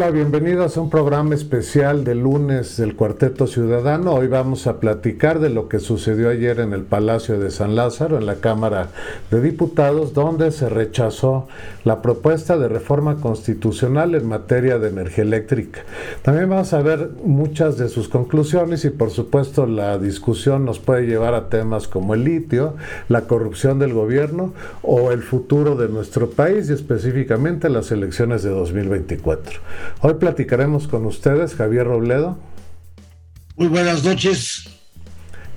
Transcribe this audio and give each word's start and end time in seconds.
Hola, 0.00 0.12
bienvenidos 0.12 0.78
a 0.78 0.80
un 0.80 0.88
programa 0.88 1.34
especial 1.34 2.04
de 2.04 2.14
lunes 2.14 2.78
del 2.78 2.96
Cuarteto 2.96 3.46
Ciudadano. 3.46 4.14
Hoy 4.14 4.28
vamos 4.28 4.66
a 4.66 4.80
platicar 4.80 5.40
de 5.40 5.50
lo 5.50 5.68
que 5.68 5.78
sucedió 5.78 6.30
ayer 6.30 6.58
en 6.60 6.72
el 6.72 6.84
Palacio 6.84 7.38
de 7.38 7.50
San 7.50 7.76
Lázaro, 7.76 8.16
en 8.16 8.24
la 8.24 8.36
Cámara 8.36 8.88
de 9.30 9.42
Diputados, 9.42 10.14
donde 10.14 10.52
se 10.52 10.70
rechazó 10.70 11.48
la 11.84 12.00
propuesta 12.00 12.56
de 12.56 12.68
reforma 12.68 13.16
constitucional 13.16 14.14
en 14.14 14.26
materia 14.26 14.78
de 14.78 14.88
energía 14.88 15.22
eléctrica. 15.22 15.82
También 16.22 16.48
vamos 16.48 16.72
a 16.72 16.80
ver 16.80 17.10
muchas 17.22 17.76
de 17.76 17.90
sus 17.90 18.08
conclusiones 18.08 18.86
y 18.86 18.90
por 18.90 19.10
supuesto 19.10 19.66
la 19.66 19.98
discusión 19.98 20.64
nos 20.64 20.78
puede 20.78 21.06
llevar 21.06 21.34
a 21.34 21.50
temas 21.50 21.88
como 21.88 22.14
el 22.14 22.24
litio, 22.24 22.74
la 23.10 23.26
corrupción 23.26 23.78
del 23.78 23.92
gobierno 23.92 24.54
o 24.80 25.12
el 25.12 25.22
futuro 25.22 25.76
de 25.76 25.90
nuestro 25.90 26.30
país 26.30 26.70
y 26.70 26.72
específicamente 26.72 27.68
las 27.68 27.92
elecciones 27.92 28.42
de 28.42 28.48
2024. 28.48 29.60
Hoy 30.00 30.14
platicaremos 30.14 30.88
con 30.88 31.06
ustedes, 31.06 31.54
Javier 31.54 31.86
Robledo. 31.86 32.38
Muy 33.56 33.68
buenas 33.68 34.04
noches. 34.04 34.68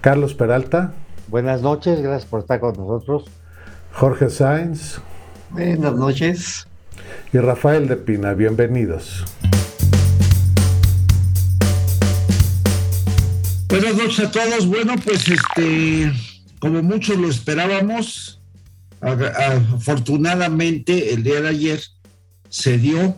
Carlos 0.02 0.34
Peralta. 0.34 0.94
Buenas 1.28 1.62
noches, 1.62 2.02
gracias 2.02 2.30
por 2.30 2.42
estar 2.42 2.60
con 2.60 2.76
nosotros. 2.76 3.26
Jorge 3.94 4.30
Sainz. 4.30 5.00
Buenas 5.52 5.94
noches. 5.94 6.68
Y 7.32 7.38
Rafael 7.38 7.88
de 7.88 7.96
Pina, 7.96 8.34
bienvenidos. 8.34 9.24
Buenas 13.70 13.96
noches 13.96 14.20
a 14.20 14.32
todos. 14.32 14.68
Bueno, 14.68 14.96
pues 15.04 15.28
este, 15.28 16.12
como 16.60 16.84
muchos 16.84 17.18
lo 17.18 17.30
esperábamos, 17.30 18.42
afortunadamente 19.02 21.14
el 21.14 21.24
día 21.24 21.42
de 21.42 21.50
ayer 21.50 21.80
se 22.50 22.78
dio 22.78 23.16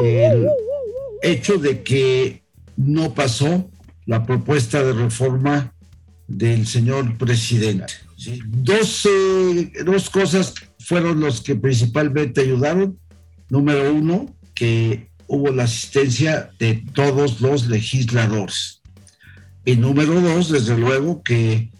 el 0.00 0.48
hecho 1.22 1.58
de 1.58 1.82
que 1.82 2.42
no 2.76 3.14
pasó 3.14 3.70
la 4.06 4.24
propuesta 4.24 4.82
de 4.82 4.92
reforma 4.92 5.74
del 6.26 6.66
señor 6.66 7.16
presidente. 7.18 7.92
Dos, 8.46 10.10
cosas 10.10 10.54
fueron 10.78 11.20
los 11.20 11.40
que 11.40 11.56
principalmente 11.56 12.40
ayudaron. 12.40 12.98
Número 13.48 13.92
uno, 13.92 14.34
que 14.54 15.10
hubo 15.26 15.50
la 15.50 15.64
asistencia 15.64 16.50
de 16.58 16.84
todos 16.94 17.40
los 17.40 17.68
legisladores. 17.68 18.82
Y 19.64 19.76
número 19.76 20.20
dos, 20.20 20.50
desde 20.50 20.76
luego, 20.76 21.22
que 21.22 21.70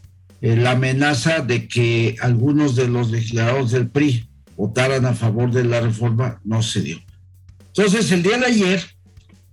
eh, 0.40 0.56
la 0.56 0.72
amenaza 0.72 1.40
de 1.40 1.66
que 1.66 2.16
algunos 2.20 2.76
de 2.76 2.88
los 2.88 3.10
legisladores 3.10 3.70
del 3.70 3.88
PRI 3.88 4.28
votaran 4.56 5.06
a 5.06 5.14
favor 5.14 5.50
de 5.50 5.64
la 5.64 5.80
reforma 5.80 6.40
no 6.44 6.62
se 6.62 6.82
dio. 6.82 7.07
Entonces, 7.78 8.10
el 8.10 8.24
día 8.24 8.38
de 8.38 8.46
ayer, 8.46 8.82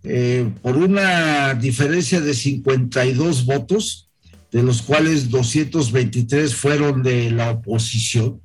eh, 0.03 0.49
por 0.63 0.77
una 0.77 1.53
diferencia 1.53 2.19
de 2.19 2.33
52 2.33 3.45
votos, 3.45 4.09
de 4.51 4.63
los 4.63 4.81
cuales 4.81 5.29
223 5.29 6.55
fueron 6.55 7.03
de 7.03 7.29
la 7.29 7.51
oposición, 7.51 8.41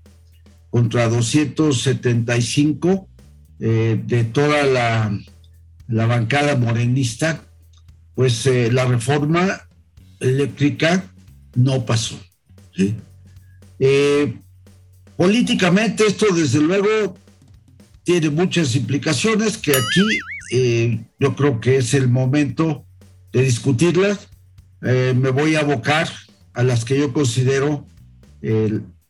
contra 0.69 1.09
275 1.09 3.09
eh, 3.59 3.99
de 4.05 4.25
toda 4.25 4.67
la, 4.67 5.19
bancada 5.89 6.57
morenista, 6.57 7.43
pues 8.15 8.45
eh, 8.45 8.71
la 8.71 8.85
reforma 8.85 9.67
eléctrica 10.21 11.11
no 11.55 11.87
pasó. 11.87 12.21
políticamente 15.17 16.07
esto 16.07 16.27
desde 16.35 16.61
luego 16.61 17.17
tiene 18.05 18.31
muchas 18.31 18.75
implicaciones 18.77 19.59
que 19.59 19.73
aquí 19.73 20.07
eh, 20.53 21.05
yo 21.19 21.37
creo 21.37 21.61
que 21.61 21.77
es 21.77 21.95
el 21.95 22.09
momento 22.09 22.85
de 23.33 23.43
discutirlas. 23.43 24.29
Eh, 24.83 25.15
me 25.17 25.31
voy 25.31 25.55
a 25.55 25.61
abocar 25.61 26.09
a 26.55 26.63
las 26.63 26.85
que 26.85 26.99
yo 26.99 27.13
considero 27.13 27.87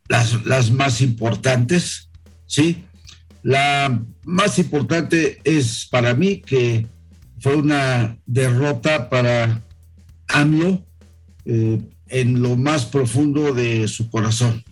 las, 0.08 0.44
las 0.44 0.72
más 0.72 1.00
importantes, 1.00 2.10
¿sí? 2.46 2.84
La 3.42 4.02
más 4.24 4.58
importante 4.58 5.40
es 5.44 5.86
para 5.86 6.14
mí 6.14 6.40
que 6.40 6.86
fue 7.40 7.56
una 7.56 8.18
derrota 8.26 9.08
para 9.08 9.62
AMLO 10.28 10.84
eh, 11.46 11.80
en 12.08 12.42
lo 12.42 12.56
más 12.56 12.84
profundo 12.84 13.54
de 13.54 13.88
su 13.88 14.10
corazón, 14.10 14.62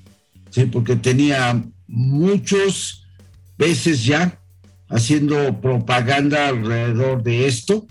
¿sí? 0.51 0.67
Porque 0.67 0.97
tenía 0.97 1.65
muchos 1.87 3.07
veces 3.59 4.05
ya 4.05 4.41
haciendo 4.89 5.61
propaganda 5.61 6.49
alrededor 6.49 7.23
de 7.23 7.47
esto 7.47 7.87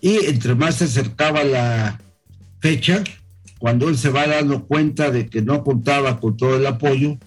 y 0.00 0.26
entre 0.26 0.54
más 0.54 0.76
se 0.76 0.84
acercaba 0.84 1.42
la 1.42 2.00
fecha, 2.60 3.02
cuando 3.58 3.88
él 3.88 3.98
se 3.98 4.10
va 4.10 4.26
dando 4.26 4.66
cuenta 4.66 5.10
de 5.10 5.28
que 5.28 5.42
no 5.42 5.64
contaba 5.64 6.20
con 6.20 6.36
todo 6.36 6.56
el 6.56 6.66
apoyo, 6.66 7.18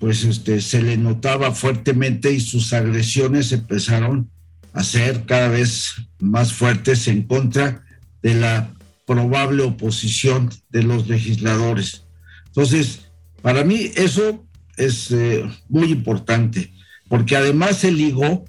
pues 0.00 0.24
este, 0.24 0.60
se 0.60 0.82
le 0.82 0.96
notaba 0.96 1.52
fuertemente 1.52 2.32
y 2.32 2.40
sus 2.40 2.72
agresiones 2.72 3.52
empezaron 3.52 4.30
a 4.72 4.82
ser 4.82 5.24
cada 5.26 5.48
vez 5.48 5.94
más 6.18 6.52
fuertes 6.52 7.06
en 7.06 7.22
contra 7.22 7.84
de 8.22 8.34
la 8.34 8.74
probable 9.06 9.62
oposición 9.62 10.50
de 10.70 10.82
los 10.82 11.08
legisladores. 11.08 12.04
Entonces, 12.46 13.10
para 13.42 13.64
mí 13.64 13.90
eso 13.96 14.44
es 14.76 15.10
eh, 15.10 15.48
muy 15.68 15.90
importante 15.90 16.72
porque 17.08 17.36
además 17.36 17.78
se 17.78 17.90
ligó 17.90 18.44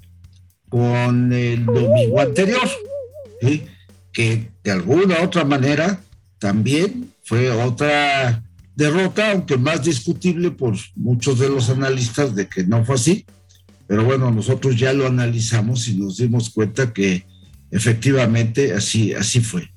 con 0.68 1.32
el 1.32 1.66
domingo 1.66 2.20
anterior, 2.20 2.68
que 4.12 4.48
de 4.62 4.70
alguna 4.70 5.22
otra 5.22 5.44
manera 5.44 6.00
también 6.38 7.12
fue 7.24 7.50
otra 7.50 8.42
derrota, 8.74 9.32
aunque 9.32 9.56
más 9.56 9.84
discutible 9.84 10.50
por 10.50 10.76
muchos 10.96 11.38
de 11.38 11.48
los 11.48 11.70
analistas 11.70 12.34
de 12.34 12.48
que 12.48 12.64
no 12.64 12.84
fue 12.84 12.94
así. 12.94 13.26
Pero 13.86 14.04
bueno, 14.04 14.30
nosotros 14.30 14.76
ya 14.76 14.92
lo 14.92 15.06
analizamos 15.06 15.88
y 15.88 15.94
nos 15.94 16.16
dimos 16.16 16.50
cuenta 16.50 16.92
que 16.92 17.24
efectivamente 17.70 18.72
así, 18.72 19.12
así 19.12 19.40
fue. 19.40 19.68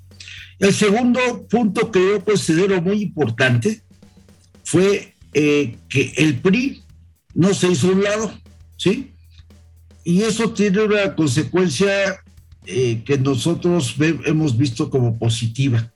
El 0.59 0.73
segundo 0.73 1.19
punto 1.49 1.91
que 1.91 1.99
yo 1.99 2.23
considero 2.23 2.81
muy 2.81 3.01
importante 3.01 3.81
fue 4.63 5.15
eh, 5.33 5.75
que 5.89 6.13
el 6.17 6.39
PRI 6.39 6.83
no 7.33 7.53
se 7.53 7.71
hizo 7.71 7.87
un 7.91 8.03
lado. 8.03 8.33
¿Sí? 8.83 9.13
Y 10.03 10.23
eso 10.23 10.51
tiene 10.51 10.83
una 10.83 11.15
consecuencia 11.15 12.21
eh, 12.65 13.01
que 13.05 13.17
nosotros 13.17 13.95
hemos 14.25 14.57
visto 14.57 14.89
como 14.89 15.17
positiva, 15.17 15.89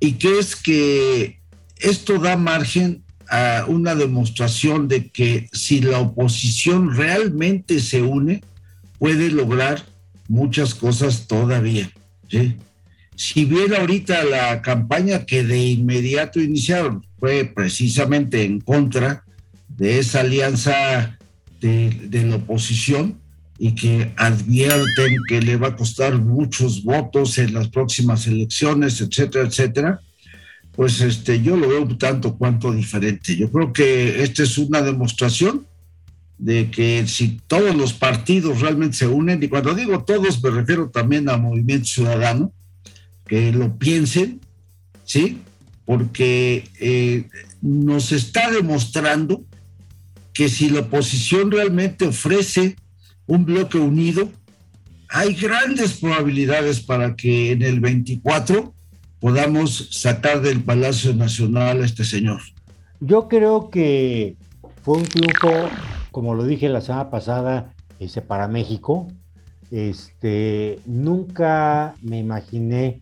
y 0.00 0.12
que 0.12 0.38
es 0.38 0.56
que 0.56 1.40
esto 1.76 2.18
da 2.18 2.36
margen 2.36 3.04
a 3.28 3.64
una 3.68 3.94
demostración 3.94 4.88
de 4.88 5.08
que 5.08 5.48
si 5.52 5.80
la 5.80 6.00
oposición 6.00 6.96
realmente 6.96 7.78
se 7.78 8.02
une, 8.02 8.42
puede 8.98 9.30
lograr 9.30 9.84
muchas 10.26 10.74
cosas 10.74 11.28
todavía. 11.28 11.90
Si 13.14 13.44
bien 13.44 13.74
ahorita 13.74 14.24
la 14.24 14.62
campaña 14.62 15.26
que 15.26 15.44
de 15.44 15.58
inmediato 15.58 16.40
iniciaron 16.40 17.06
fue 17.18 17.44
precisamente 17.44 18.42
en 18.44 18.60
contra 18.60 19.24
de 19.68 19.98
esa 19.98 20.20
alianza 20.20 21.19
de, 21.60 22.24
la 22.26 22.36
oposición 22.36 23.18
y 23.58 23.74
que 23.74 24.12
advierten 24.16 25.16
que 25.28 25.42
le 25.42 25.56
va 25.56 25.68
a 25.68 25.76
costar 25.76 26.18
muchos 26.18 26.82
votos 26.82 27.36
en 27.38 27.52
las 27.52 27.68
próximas 27.68 28.26
elecciones, 28.26 29.00
etcétera, 29.00 29.46
etcétera, 29.46 30.00
pues 30.72 31.00
este, 31.00 31.42
yo 31.42 31.56
lo 31.56 31.68
veo 31.68 31.86
tanto 31.98 32.36
cuanto 32.36 32.72
diferente. 32.72 33.36
Yo 33.36 33.50
creo 33.50 33.72
que 33.72 34.22
esta 34.22 34.42
es 34.42 34.56
una 34.56 34.80
demostración 34.80 35.66
de 36.38 36.70
que 36.70 37.06
si 37.06 37.38
todos 37.46 37.76
los 37.76 37.92
partidos 37.92 38.60
realmente 38.60 38.96
se 38.96 39.06
unen, 39.06 39.42
y 39.42 39.48
cuando 39.48 39.74
digo 39.74 40.04
todos 40.04 40.42
me 40.42 40.50
refiero 40.50 40.88
también 40.88 41.28
a 41.28 41.36
Movimiento 41.36 41.84
Ciudadano, 41.86 42.52
que 43.26 43.52
lo 43.52 43.76
piensen, 43.76 44.40
¿sí? 45.04 45.38
Porque 45.84 46.64
eh, 46.80 47.28
nos 47.60 48.12
está 48.12 48.50
demostrando 48.50 49.44
que 50.32 50.48
si 50.48 50.70
la 50.70 50.80
oposición 50.80 51.50
realmente 51.50 52.06
ofrece 52.06 52.76
un 53.26 53.44
bloque 53.44 53.78
unido, 53.78 54.28
hay 55.08 55.34
grandes 55.34 55.98
probabilidades 55.98 56.80
para 56.80 57.16
que 57.16 57.52
en 57.52 57.62
el 57.62 57.80
24 57.80 58.72
podamos 59.18 59.88
sacar 59.90 60.40
del 60.40 60.62
Palacio 60.62 61.14
Nacional 61.14 61.82
a 61.82 61.84
este 61.84 62.04
señor. 62.04 62.40
Yo 63.00 63.28
creo 63.28 63.70
que 63.70 64.36
fue 64.82 64.98
un 64.98 65.04
triunfo, 65.04 65.68
como 66.10 66.34
lo 66.34 66.44
dije 66.44 66.68
la 66.68 66.80
semana 66.80 67.10
pasada, 67.10 67.74
ese 67.98 68.22
para 68.22 68.48
México. 68.48 69.08
Este, 69.70 70.80
nunca 70.86 71.94
me 72.02 72.18
imaginé 72.18 73.00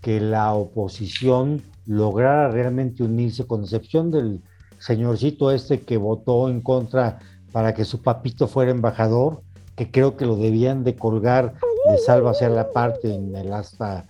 que 0.00 0.20
la 0.20 0.52
oposición 0.52 1.62
lograra 1.86 2.50
realmente 2.50 3.02
unirse, 3.02 3.46
con 3.46 3.62
excepción 3.62 4.10
del 4.10 4.40
señorcito 4.78 5.50
este 5.50 5.80
que 5.80 5.96
votó 5.96 6.48
en 6.48 6.60
contra 6.60 7.18
para 7.52 7.74
que 7.74 7.84
su 7.84 8.02
papito 8.02 8.48
fuera 8.48 8.70
embajador, 8.70 9.42
que 9.76 9.90
creo 9.90 10.16
que 10.16 10.26
lo 10.26 10.36
debían 10.36 10.84
de 10.84 10.96
colgar 10.96 11.54
de 11.90 11.98
Salva 11.98 12.32
hacer 12.32 12.50
la 12.50 12.72
parte 12.72 13.14
en 13.14 13.34
el 13.34 13.52
asta 13.52 14.06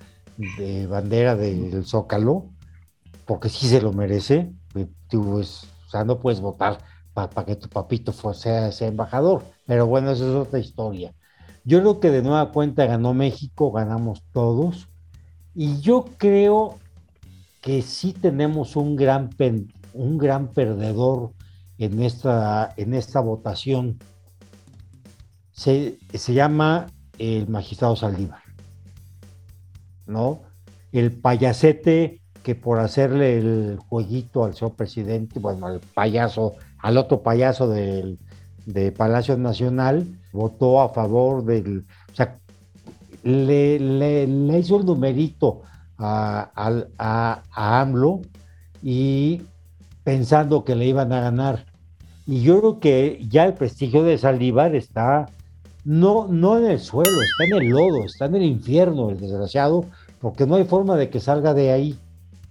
de 0.58 0.86
bandera 0.86 1.36
del 1.36 1.84
Zócalo, 1.84 2.46
porque 3.24 3.48
sí 3.48 3.68
se 3.68 3.80
lo 3.80 3.92
merece. 3.92 4.52
Pues, 4.72 5.64
o 5.86 5.90
sea, 5.90 6.04
no 6.04 6.18
puedes 6.18 6.40
votar 6.40 6.78
para 7.12 7.44
que 7.44 7.56
tu 7.56 7.68
papito 7.68 8.12
sea, 8.12 8.70
sea 8.72 8.88
embajador. 8.88 9.44
Pero 9.66 9.86
bueno, 9.86 10.10
eso 10.10 10.28
es 10.28 10.46
otra 10.46 10.58
historia. 10.58 11.14
Yo 11.64 11.80
creo 11.80 12.00
que 12.00 12.10
de 12.10 12.22
nueva 12.22 12.52
cuenta 12.52 12.86
ganó 12.86 13.12
México, 13.14 13.72
ganamos 13.72 14.22
todos. 14.32 14.88
Y 15.54 15.80
yo 15.80 16.06
creo 16.16 16.78
que 17.60 17.82
sí 17.82 18.12
tenemos 18.12 18.76
un 18.76 18.96
gran, 18.96 19.30
un 19.98 20.16
gran 20.16 20.48
perdedor 20.48 21.32
en 21.76 22.02
esta, 22.02 22.72
en 22.76 22.94
esta 22.94 23.20
votación. 23.20 23.98
Se, 25.52 25.98
se 26.14 26.34
llama 26.34 26.86
el 27.18 27.48
magistrado 27.48 27.96
Saldívar, 27.96 28.42
¿no? 30.06 30.40
El 30.92 31.12
payasete 31.12 32.20
que 32.44 32.54
por 32.54 32.78
hacerle 32.78 33.38
el 33.38 33.78
jueguito 33.88 34.44
al 34.44 34.54
señor 34.54 34.74
presidente, 34.74 35.40
bueno, 35.40 35.66
al 35.66 35.80
payaso, 35.80 36.54
al 36.78 36.96
otro 36.96 37.22
payaso 37.22 37.68
del, 37.68 38.18
de 38.64 38.92
Palacio 38.92 39.36
Nacional, 39.36 40.06
votó 40.32 40.80
a 40.80 40.90
favor 40.90 41.44
del, 41.44 41.84
o 42.12 42.14
sea, 42.14 42.38
le, 43.24 43.80
le, 43.80 44.58
hizo 44.58 44.78
el 44.78 44.86
numerito 44.86 45.62
a, 45.98 46.50
a, 46.54 47.42
a, 47.50 47.80
AMLO 47.80 48.22
y 48.82 49.42
pensando 50.08 50.64
que 50.64 50.74
le 50.74 50.86
iban 50.86 51.12
a 51.12 51.20
ganar. 51.20 51.66
Y 52.26 52.40
yo 52.40 52.60
creo 52.60 52.80
que 52.80 53.26
ya 53.28 53.44
el 53.44 53.52
prestigio 53.52 54.02
de 54.04 54.16
Saldívar 54.16 54.74
está 54.74 55.26
no, 55.84 56.26
no 56.28 56.56
en 56.56 56.64
el 56.64 56.80
suelo, 56.80 57.10
está 57.10 57.44
en 57.44 57.62
el 57.62 57.68
lodo, 57.68 58.06
está 58.06 58.24
en 58.24 58.36
el 58.36 58.44
infierno, 58.44 59.10
el 59.10 59.20
desgraciado, 59.20 59.84
porque 60.18 60.46
no 60.46 60.54
hay 60.54 60.64
forma 60.64 60.96
de 60.96 61.10
que 61.10 61.20
salga 61.20 61.52
de 61.52 61.72
ahí, 61.72 61.98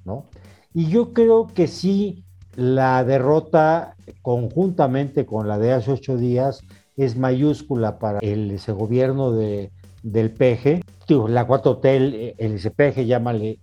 ¿no? 0.05 0.25
Y 0.71 0.85
yo 0.89 1.13
creo 1.13 1.47
que 1.47 1.65
sí, 1.65 2.23
la 2.55 3.03
derrota 3.03 3.95
conjuntamente 4.21 5.25
con 5.25 5.47
la 5.47 5.57
de 5.57 5.73
hace 5.73 5.91
ocho 5.91 6.15
días 6.15 6.61
es 6.95 7.17
mayúscula 7.17 7.97
para 7.97 8.19
el, 8.19 8.51
ese 8.51 8.71
gobierno 8.71 9.31
de, 9.31 9.71
del 10.03 10.29
PG, 10.29 10.83
la 11.27 11.47
4 11.47 11.71
Hotel, 11.71 12.35
el 12.37 12.59
SPG, 12.59 13.03
llámale 13.05 13.57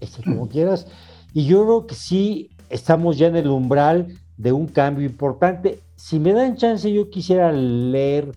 ese 0.00 0.22
como 0.22 0.48
quieras, 0.48 0.86
y 1.34 1.46
yo 1.46 1.64
creo 1.64 1.86
que 1.88 1.96
sí 1.96 2.50
estamos 2.72 3.18
ya 3.18 3.28
en 3.28 3.36
el 3.36 3.48
umbral 3.48 4.08
de 4.36 4.50
un 4.50 4.66
cambio 4.66 5.06
importante. 5.06 5.78
Si 5.94 6.18
me 6.18 6.32
dan 6.32 6.56
chance, 6.56 6.92
yo 6.92 7.10
quisiera 7.10 7.52
leer 7.52 8.32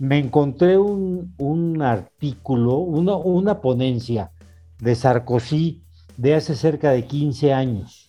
me 0.00 0.18
encontré 0.18 0.78
un, 0.78 1.82
artículo, 1.82 2.78
una, 2.78 3.16
una, 3.16 3.60
ponencia 3.60 4.32
de 4.78 4.94
Sarkozy 4.94 5.82
de 6.16 6.34
hace 6.34 6.54
cerca 6.54 6.90
de 6.90 7.04
15 7.04 7.52
años. 7.52 8.06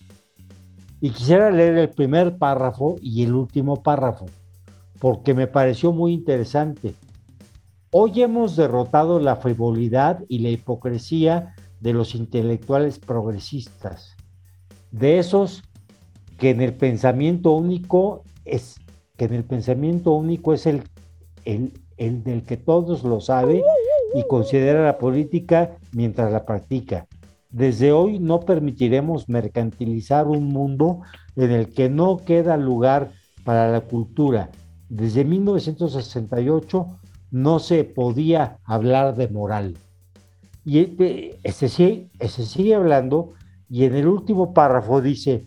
Y 1.02 1.10
quisiera 1.10 1.50
leer 1.50 1.76
el 1.76 1.90
primer 1.90 2.38
párrafo 2.38 2.96
y 3.02 3.24
el 3.24 3.34
último 3.34 3.82
párrafo, 3.82 4.24
porque 5.00 5.34
me 5.34 5.46
pareció 5.46 5.92
muy 5.92 6.14
interesante. 6.14 6.94
Hoy 7.90 8.22
hemos 8.22 8.56
derrotado 8.56 9.20
la 9.20 9.36
frivolidad 9.36 10.24
y 10.28 10.38
la 10.38 10.48
hipocresía 10.48 11.54
de 11.80 11.92
los 11.92 12.14
intelectuales 12.14 12.98
progresistas, 12.98 14.16
de 14.92 15.18
esos 15.18 15.64
que 16.38 16.50
en 16.50 16.60
el 16.60 16.74
pensamiento 16.74 17.52
único 17.52 18.22
es 18.44 18.76
que 19.16 19.24
en 19.24 19.34
el 19.34 19.44
pensamiento 19.44 20.12
único 20.12 20.52
es 20.52 20.66
el, 20.66 20.82
el, 21.44 21.72
el 21.96 22.22
del 22.22 22.42
que 22.42 22.56
todos 22.56 23.02
lo 23.02 23.20
sabe 23.20 23.62
y 24.14 24.26
considera 24.28 24.84
la 24.84 24.98
política 24.98 25.70
mientras 25.92 26.30
la 26.30 26.44
practica. 26.44 27.06
Desde 27.50 27.92
hoy 27.92 28.18
no 28.18 28.40
permitiremos 28.40 29.28
mercantilizar 29.28 30.26
un 30.26 30.48
mundo 30.48 31.00
en 31.36 31.50
el 31.50 31.68
que 31.68 31.88
no 31.88 32.18
queda 32.18 32.56
lugar 32.56 33.10
para 33.44 33.70
la 33.70 33.80
cultura. 33.80 34.50
Desde 34.88 35.24
1968 35.24 36.86
no 37.30 37.58
se 37.58 37.84
podía 37.84 38.58
hablar 38.64 39.16
de 39.16 39.28
moral. 39.28 39.76
Y 40.64 40.78
eh, 40.78 41.38
ese 41.42 41.68
sigue, 41.68 42.08
sigue 42.28 42.74
hablando 42.74 43.32
y 43.72 43.86
en 43.86 43.96
el 43.96 44.06
último 44.06 44.52
párrafo 44.52 45.00
dice, 45.00 45.46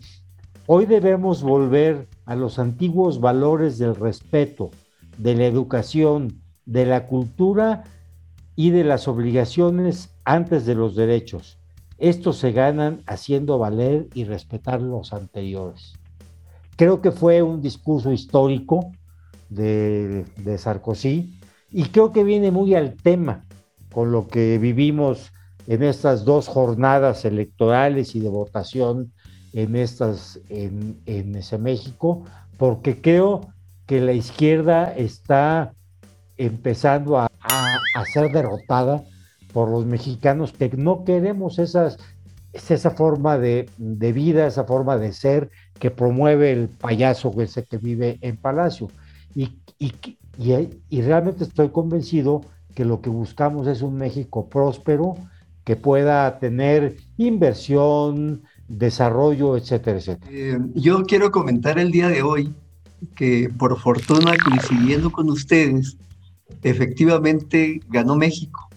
hoy 0.66 0.84
debemos 0.84 1.44
volver 1.44 2.08
a 2.24 2.34
los 2.34 2.58
antiguos 2.58 3.20
valores 3.20 3.78
del 3.78 3.94
respeto, 3.94 4.72
de 5.16 5.36
la 5.36 5.46
educación, 5.46 6.42
de 6.64 6.86
la 6.86 7.06
cultura 7.06 7.84
y 8.56 8.70
de 8.70 8.82
las 8.82 9.06
obligaciones 9.06 10.10
antes 10.24 10.66
de 10.66 10.74
los 10.74 10.96
derechos. 10.96 11.56
Estos 11.98 12.38
se 12.38 12.50
ganan 12.50 13.00
haciendo 13.06 13.58
valer 13.58 14.08
y 14.12 14.24
respetar 14.24 14.82
los 14.82 15.12
anteriores. 15.12 15.92
Creo 16.74 17.00
que 17.00 17.12
fue 17.12 17.42
un 17.42 17.62
discurso 17.62 18.10
histórico 18.10 18.90
de, 19.50 20.24
Sarkozy 20.58 21.38
y 21.70 21.84
creo 21.84 22.12
que 22.12 22.24
viene 22.24 22.50
muy 22.50 22.74
al 22.74 22.94
tema 22.94 23.44
con 23.92 24.10
lo 24.10 24.26
que 24.26 24.58
vivimos 24.58 25.30
en 25.66 25.82
estas 25.82 26.24
dos 26.24 26.48
jornadas 26.48 27.24
electorales 27.24 28.14
y 28.14 28.20
de 28.20 28.28
votación 28.28 29.12
en 29.52 29.76
estas 29.76 30.40
en, 30.48 31.00
en 31.06 31.34
ese 31.34 31.58
México, 31.58 32.24
porque 32.58 33.00
creo 33.00 33.48
que 33.86 34.00
la 34.00 34.12
izquierda 34.12 34.92
está 34.94 35.72
empezando 36.36 37.18
a, 37.18 37.30
ser 38.12 38.30
derrotada 38.30 39.04
por 39.52 39.70
los 39.70 39.86
mexicanos 39.86 40.52
que 40.52 40.68
no 40.68 41.04
queremos 41.04 41.58
esas, 41.58 41.98
esa 42.52 42.90
forma 42.90 43.38
de, 43.38 43.68
vida, 43.78 44.46
esa 44.46 44.64
forma 44.64 44.98
de 44.98 45.12
ser 45.12 45.50
que 45.78 45.90
promueve 45.90 46.52
el 46.52 46.68
payaso 46.68 47.32
ese 47.40 47.64
que 47.64 47.78
vive 47.78 48.18
en 48.20 48.36
Palacio. 48.36 48.88
Y, 49.34 49.58
y, 49.78 49.94
y, 50.90 51.02
realmente 51.02 51.44
estoy 51.44 51.70
convencido 51.70 52.42
que 52.74 52.84
lo 52.84 53.00
que 53.00 53.10
buscamos 53.10 53.66
es 53.66 53.80
un 53.80 53.96
México 53.96 54.46
próspero, 54.48 55.16
que 55.66 55.74
pueda 55.74 56.38
tener 56.38 56.96
inversión, 57.18 58.44
desarrollo, 58.68 59.56
etcétera, 59.56 59.98
etcétera. 59.98 60.30
Eh, 60.32 60.58
yo 60.74 61.02
quiero 61.02 61.32
comentar 61.32 61.80
el 61.80 61.90
día 61.90 62.08
de 62.08 62.22
hoy 62.22 62.54
que 63.16 63.50
por 63.58 63.76
fortuna 63.80 64.36
coincidiendo 64.44 65.10
con 65.10 65.28
ustedes, 65.28 65.96
efectivamente 66.62 67.80
ganó 67.88 68.14
México 68.14 68.68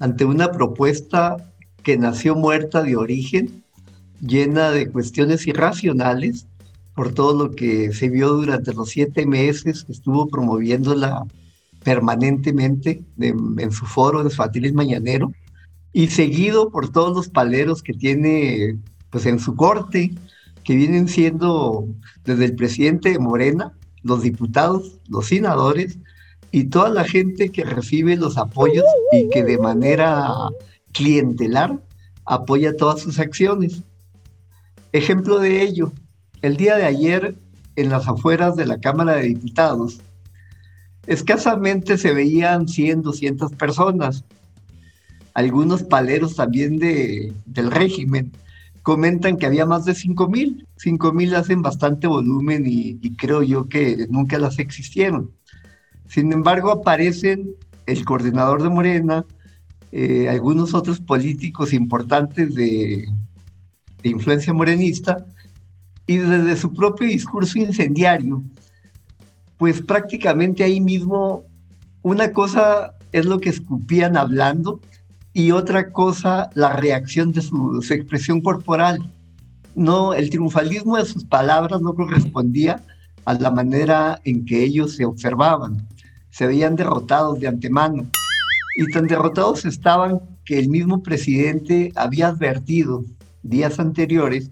ante 0.00 0.24
una 0.24 0.50
propuesta 0.50 1.36
que 1.82 1.98
nació 1.98 2.34
muerta 2.34 2.82
de 2.82 2.96
origen, 2.96 3.62
llena 4.22 4.70
de 4.70 4.90
cuestiones 4.90 5.46
irracionales 5.46 6.46
por 6.94 7.12
todo 7.12 7.48
lo 7.48 7.54
que 7.54 7.92
se 7.92 8.08
vio 8.08 8.30
durante 8.30 8.72
los 8.72 8.88
siete 8.88 9.26
meses 9.26 9.84
que 9.84 9.92
estuvo 9.92 10.26
promoviéndola 10.28 11.26
permanentemente 11.82 13.02
en 13.18 13.72
su 13.72 13.84
foro, 13.84 14.22
su 14.22 14.34
Fatilis 14.34 14.72
Mañanero, 14.72 15.30
y 15.94 16.08
seguido 16.08 16.70
por 16.70 16.90
todos 16.90 17.16
los 17.16 17.28
paleros 17.28 17.82
que 17.82 17.94
tiene 17.94 18.76
pues 19.10 19.24
en 19.26 19.38
su 19.38 19.54
corte, 19.54 20.12
que 20.64 20.74
vienen 20.74 21.08
siendo 21.08 21.86
desde 22.24 22.46
el 22.46 22.56
presidente 22.56 23.10
de 23.10 23.20
Morena, 23.20 23.72
los 24.02 24.22
diputados, 24.22 24.98
los 25.08 25.28
senadores, 25.28 25.96
y 26.50 26.64
toda 26.64 26.88
la 26.88 27.04
gente 27.04 27.50
que 27.50 27.64
recibe 27.64 28.16
los 28.16 28.36
apoyos 28.36 28.84
y 29.12 29.28
que 29.28 29.44
de 29.44 29.56
manera 29.56 30.32
clientelar 30.92 31.80
apoya 32.26 32.76
todas 32.76 33.00
sus 33.00 33.18
acciones. 33.20 33.82
Ejemplo 34.92 35.38
de 35.38 35.62
ello, 35.62 35.92
el 36.42 36.56
día 36.56 36.76
de 36.76 36.86
ayer 36.86 37.36
en 37.76 37.88
las 37.88 38.08
afueras 38.08 38.56
de 38.56 38.66
la 38.66 38.80
Cámara 38.80 39.14
de 39.14 39.28
Diputados, 39.28 40.00
escasamente 41.06 41.98
se 41.98 42.12
veían 42.12 42.66
100, 42.66 43.02
200 43.02 43.52
personas. 43.52 44.24
Algunos 45.34 45.82
paleros 45.82 46.36
también 46.36 46.78
de, 46.78 47.32
del 47.44 47.70
régimen 47.70 48.32
comentan 48.82 49.36
que 49.36 49.46
había 49.46 49.66
más 49.66 49.84
de 49.84 49.94
5 49.94 50.28
mil. 50.28 50.66
5 50.76 51.12
mil 51.12 51.34
hacen 51.34 51.62
bastante 51.62 52.06
volumen 52.06 52.64
y, 52.66 52.98
y 53.02 53.16
creo 53.16 53.42
yo 53.42 53.68
que 53.68 54.06
nunca 54.08 54.38
las 54.38 54.58
existieron. 54.58 55.30
Sin 56.08 56.32
embargo, 56.32 56.70
aparecen 56.70 57.54
el 57.86 58.04
coordinador 58.04 58.62
de 58.62 58.68
Morena, 58.68 59.24
eh, 59.92 60.28
algunos 60.28 60.74
otros 60.74 61.00
políticos 61.00 61.72
importantes 61.72 62.54
de, 62.54 63.08
influencia 64.02 64.52
morenista, 64.52 65.24
y 66.06 66.16
desde 66.16 66.56
su 66.56 66.74
propio 66.74 67.08
discurso 67.08 67.58
incendiario, 67.58 68.42
pues 69.56 69.80
prácticamente 69.80 70.62
ahí 70.62 70.80
mismo 70.80 71.44
una 72.02 72.32
cosa 72.32 72.94
es 73.12 73.24
lo 73.24 73.40
que 73.40 73.48
escupían 73.48 74.16
hablando 74.16 74.80
y 75.34 75.50
otra 75.50 75.92
cosa 75.92 76.48
la 76.54 76.72
reacción 76.72 77.32
de 77.32 77.42
su, 77.42 77.84
expresión 77.90 78.40
corporal. 78.40 79.12
No, 79.74 80.14
el 80.14 80.30
triunfalismo 80.30 80.96
de 80.96 81.04
sus 81.04 81.24
palabras 81.24 81.82
no 81.82 81.94
correspondía 81.94 82.82
a 83.26 83.34
la 83.34 83.50
manera 83.50 84.20
en 84.24 84.46
que 84.46 84.62
ellos 84.62 84.94
se 84.94 85.04
observaban 85.04 85.86
se 86.34 86.48
veían 86.48 86.74
derrotados 86.74 87.38
de 87.38 87.46
antemano. 87.46 88.10
Y 88.76 88.90
tan 88.90 89.06
derrotados 89.06 89.64
estaban 89.64 90.20
que 90.44 90.58
el 90.58 90.68
mismo 90.68 91.00
presidente 91.00 91.92
había 91.94 92.28
advertido 92.28 93.04
días 93.44 93.78
anteriores 93.78 94.50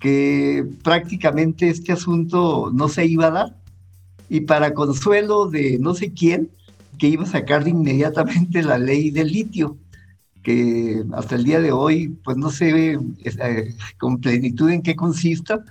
que 0.00 0.66
prácticamente 0.82 1.68
este 1.68 1.92
asunto 1.92 2.72
no 2.74 2.88
se 2.88 3.06
iba 3.06 3.26
a 3.26 3.30
dar. 3.30 3.56
Y 4.28 4.40
para 4.40 4.74
consuelo 4.74 5.46
de 5.46 5.78
no 5.78 5.94
sé 5.94 6.12
quién, 6.12 6.50
que 6.98 7.06
iba 7.06 7.22
a 7.22 7.26
sacar 7.26 7.68
inmediatamente 7.68 8.64
la 8.64 8.76
ley 8.76 9.12
del 9.12 9.28
litio, 9.28 9.76
que 10.46 11.02
hasta 11.14 11.34
el 11.34 11.42
día 11.42 11.60
de 11.60 11.72
hoy 11.72 12.16
pues 12.22 12.36
no 12.36 12.50
se 12.50 12.72
ve 12.72 13.00
eh, 13.24 13.74
con 13.98 14.20
plenitud 14.20 14.70
en 14.70 14.80
qué 14.80 14.94
consista, 14.94 15.64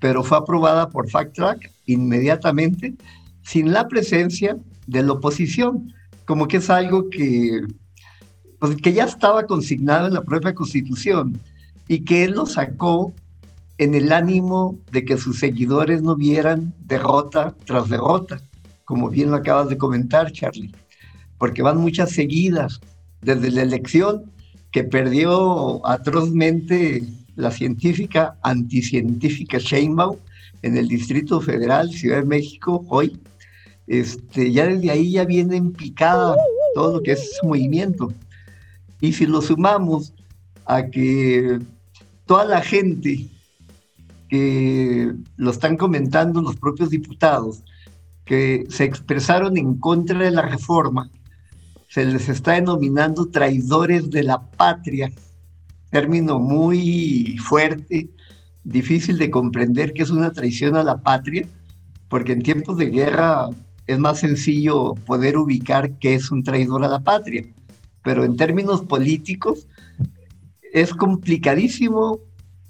pero 0.00 0.24
fue 0.24 0.38
aprobada 0.38 0.88
por 0.88 1.10
Fact 1.10 1.34
Track 1.34 1.70
inmediatamente, 1.84 2.94
sin 3.42 3.74
la 3.74 3.88
presencia 3.88 4.56
de 4.86 5.02
la 5.02 5.12
oposición, 5.12 5.92
como 6.24 6.48
que 6.48 6.56
es 6.56 6.70
algo 6.70 7.10
que, 7.10 7.60
pues, 8.58 8.74
que 8.76 8.94
ya 8.94 9.04
estaba 9.04 9.44
consignado 9.44 10.06
en 10.06 10.14
la 10.14 10.22
propia 10.22 10.54
Constitución 10.54 11.38
y 11.86 12.02
que 12.02 12.24
él 12.24 12.30
lo 12.30 12.46
sacó 12.46 13.12
en 13.76 13.94
el 13.94 14.12
ánimo 14.12 14.78
de 14.92 15.04
que 15.04 15.18
sus 15.18 15.40
seguidores 15.40 16.00
no 16.00 16.16
vieran 16.16 16.72
derrota 16.86 17.54
tras 17.66 17.90
derrota, 17.90 18.40
como 18.86 19.10
bien 19.10 19.30
lo 19.30 19.36
acabas 19.36 19.68
de 19.68 19.76
comentar, 19.76 20.32
Charlie, 20.32 20.74
porque 21.36 21.60
van 21.60 21.76
muchas 21.76 22.12
seguidas 22.12 22.80
desde 23.22 23.50
la 23.50 23.62
elección 23.62 24.30
que 24.70 24.84
perdió 24.84 25.86
atrozmente 25.86 27.02
la 27.36 27.50
científica 27.50 28.36
anticientífica 28.42 29.58
Sheinbaum 29.58 30.16
en 30.62 30.76
el 30.76 30.88
Distrito 30.88 31.40
Federal, 31.40 31.90
Ciudad 31.90 32.18
de 32.18 32.26
México, 32.26 32.84
hoy, 32.88 33.18
este, 33.86 34.52
ya 34.52 34.66
desde 34.66 34.90
ahí 34.90 35.12
ya 35.12 35.24
viene 35.24 35.56
en 35.56 35.72
picada 35.72 36.36
todo 36.74 36.96
lo 36.96 37.02
que 37.02 37.12
es 37.12 37.36
su 37.36 37.46
movimiento. 37.46 38.12
Y 39.00 39.12
si 39.12 39.26
lo 39.26 39.42
sumamos 39.42 40.12
a 40.64 40.86
que 40.86 41.58
toda 42.26 42.44
la 42.44 42.60
gente 42.60 43.26
que 44.28 45.12
lo 45.36 45.50
están 45.50 45.76
comentando 45.76 46.40
los 46.40 46.56
propios 46.56 46.90
diputados, 46.90 47.62
que 48.24 48.64
se 48.70 48.84
expresaron 48.84 49.56
en 49.58 49.74
contra 49.74 50.18
de 50.18 50.30
la 50.30 50.42
reforma, 50.42 51.10
se 51.92 52.06
les 52.06 52.30
está 52.30 52.52
denominando 52.52 53.26
traidores 53.26 54.08
de 54.08 54.22
la 54.22 54.40
patria 54.40 55.12
término 55.90 56.38
muy 56.38 57.36
fuerte, 57.36 58.08
difícil 58.64 59.18
de 59.18 59.30
comprender 59.30 59.92
que 59.92 60.02
es 60.02 60.08
una 60.08 60.32
traición 60.32 60.74
a 60.76 60.84
la 60.84 61.02
patria, 61.02 61.46
porque 62.08 62.32
en 62.32 62.42
tiempos 62.42 62.78
de 62.78 62.86
guerra 62.86 63.50
es 63.86 63.98
más 63.98 64.20
sencillo 64.20 64.94
poder 65.04 65.36
ubicar 65.36 65.98
qué 65.98 66.14
es 66.14 66.30
un 66.30 66.42
traidor 66.42 66.82
a 66.82 66.88
la 66.88 67.00
patria, 67.00 67.44
pero 68.02 68.24
en 68.24 68.38
términos 68.38 68.80
políticos 68.80 69.66
es 70.72 70.94
complicadísimo 70.94 72.20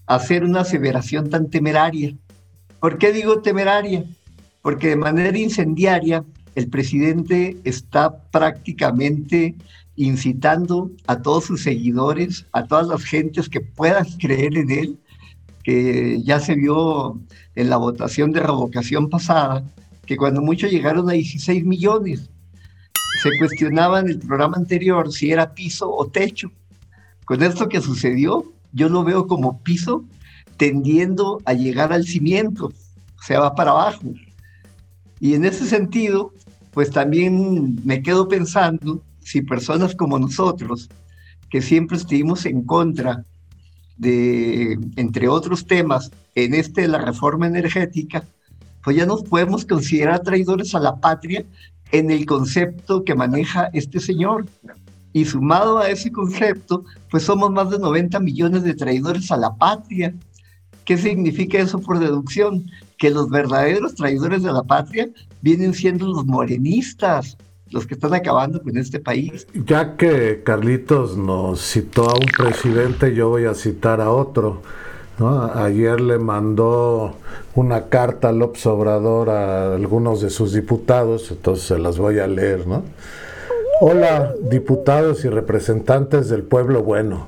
hacer 0.06 0.42
una 0.42 0.62
aseveración 0.62 1.30
tan 1.30 1.48
temeraria. 1.48 2.12
¿Por 2.80 2.98
qué 2.98 3.12
digo 3.12 3.40
temeraria? 3.40 4.04
Porque 4.62 4.88
de 4.88 4.96
manera 4.96 5.38
incendiaria 5.38 6.24
el 6.54 6.68
presidente 6.68 7.56
está 7.64 8.22
prácticamente 8.30 9.54
incitando 9.96 10.90
a 11.06 11.20
todos 11.20 11.44
sus 11.44 11.62
seguidores, 11.62 12.46
a 12.52 12.66
todas 12.66 12.86
las 12.88 13.04
gentes 13.04 13.48
que 13.48 13.60
puedan 13.60 14.06
creer 14.18 14.56
en 14.56 14.70
él, 14.70 14.98
que 15.64 16.20
ya 16.22 16.40
se 16.40 16.54
vio 16.54 17.20
en 17.54 17.70
la 17.70 17.76
votación 17.76 18.32
de 18.32 18.40
revocación 18.40 19.08
pasada, 19.08 19.64
que 20.06 20.16
cuando 20.16 20.42
muchos 20.42 20.70
llegaron 20.70 21.08
a 21.08 21.12
16 21.12 21.64
millones, 21.64 22.28
se 23.22 23.30
cuestionaba 23.38 24.00
en 24.00 24.08
el 24.08 24.18
programa 24.18 24.56
anterior 24.56 25.12
si 25.12 25.30
era 25.30 25.54
piso 25.54 25.90
o 25.90 26.06
techo. 26.06 26.50
Con 27.24 27.42
esto 27.42 27.68
que 27.68 27.80
sucedió, 27.80 28.52
yo 28.72 28.88
lo 28.88 29.04
veo 29.04 29.26
como 29.26 29.62
piso 29.62 30.04
tendiendo 30.56 31.40
a 31.44 31.52
llegar 31.52 31.92
al 31.92 32.04
cimiento, 32.04 32.66
o 32.66 33.22
sea, 33.22 33.40
va 33.40 33.54
para 33.54 33.70
abajo. 33.70 34.02
Y 35.20 35.34
en 35.34 35.44
ese 35.44 35.66
sentido, 35.66 36.32
pues 36.72 36.90
también 36.90 37.80
me 37.84 38.02
quedo 38.02 38.28
pensando 38.28 39.02
si 39.20 39.42
personas 39.42 39.94
como 39.94 40.18
nosotros, 40.18 40.88
que 41.50 41.62
siempre 41.62 41.96
estuvimos 41.96 42.46
en 42.46 42.62
contra 42.62 43.24
de, 43.96 44.78
entre 44.96 45.28
otros 45.28 45.66
temas, 45.66 46.10
en 46.34 46.54
este 46.54 46.82
de 46.82 46.88
la 46.88 46.98
reforma 46.98 47.46
energética, 47.46 48.24
pues 48.82 48.96
ya 48.96 49.06
nos 49.06 49.22
podemos 49.22 49.64
considerar 49.64 50.20
traidores 50.20 50.74
a 50.74 50.80
la 50.80 50.96
patria 50.96 51.44
en 51.92 52.10
el 52.10 52.26
concepto 52.26 53.04
que 53.04 53.14
maneja 53.14 53.70
este 53.72 54.00
señor. 54.00 54.46
Y 55.12 55.26
sumado 55.26 55.78
a 55.78 55.90
ese 55.90 56.10
concepto, 56.10 56.84
pues 57.10 57.24
somos 57.24 57.50
más 57.52 57.68
de 57.70 57.78
90 57.78 58.18
millones 58.18 58.62
de 58.64 58.74
traidores 58.74 59.30
a 59.30 59.36
la 59.36 59.54
patria. 59.54 60.14
¿Qué 60.86 60.96
significa 60.96 61.58
eso 61.58 61.78
por 61.80 61.98
deducción? 61.98 62.70
Que 63.02 63.10
los 63.10 63.28
verdaderos 63.30 63.96
traidores 63.96 64.44
de 64.44 64.52
la 64.52 64.62
patria 64.62 65.08
vienen 65.40 65.74
siendo 65.74 66.06
los 66.06 66.24
morenistas, 66.24 67.36
los 67.68 67.84
que 67.84 67.94
están 67.94 68.14
acabando 68.14 68.62
con 68.62 68.78
este 68.78 69.00
país. 69.00 69.44
Ya 69.66 69.96
que 69.96 70.44
Carlitos 70.44 71.16
nos 71.16 71.60
citó 71.60 72.08
a 72.08 72.14
un 72.14 72.26
presidente, 72.26 73.12
yo 73.12 73.28
voy 73.28 73.46
a 73.46 73.54
citar 73.54 74.00
a 74.00 74.12
otro. 74.12 74.62
Ayer 75.56 76.00
le 76.00 76.18
mandó 76.18 77.16
una 77.56 77.86
carta 77.86 78.28
al 78.28 78.38
López 78.38 78.64
Obrador 78.66 79.30
a 79.30 79.74
algunos 79.74 80.20
de 80.20 80.30
sus 80.30 80.52
diputados, 80.52 81.32
entonces 81.32 81.66
se 81.66 81.78
las 81.80 81.98
voy 81.98 82.20
a 82.20 82.28
leer, 82.28 82.68
¿no? 82.68 82.84
Hola, 83.84 84.32
diputados 84.40 85.24
y 85.24 85.28
representantes 85.28 86.28
del 86.28 86.44
pueblo 86.44 86.84
bueno. 86.84 87.26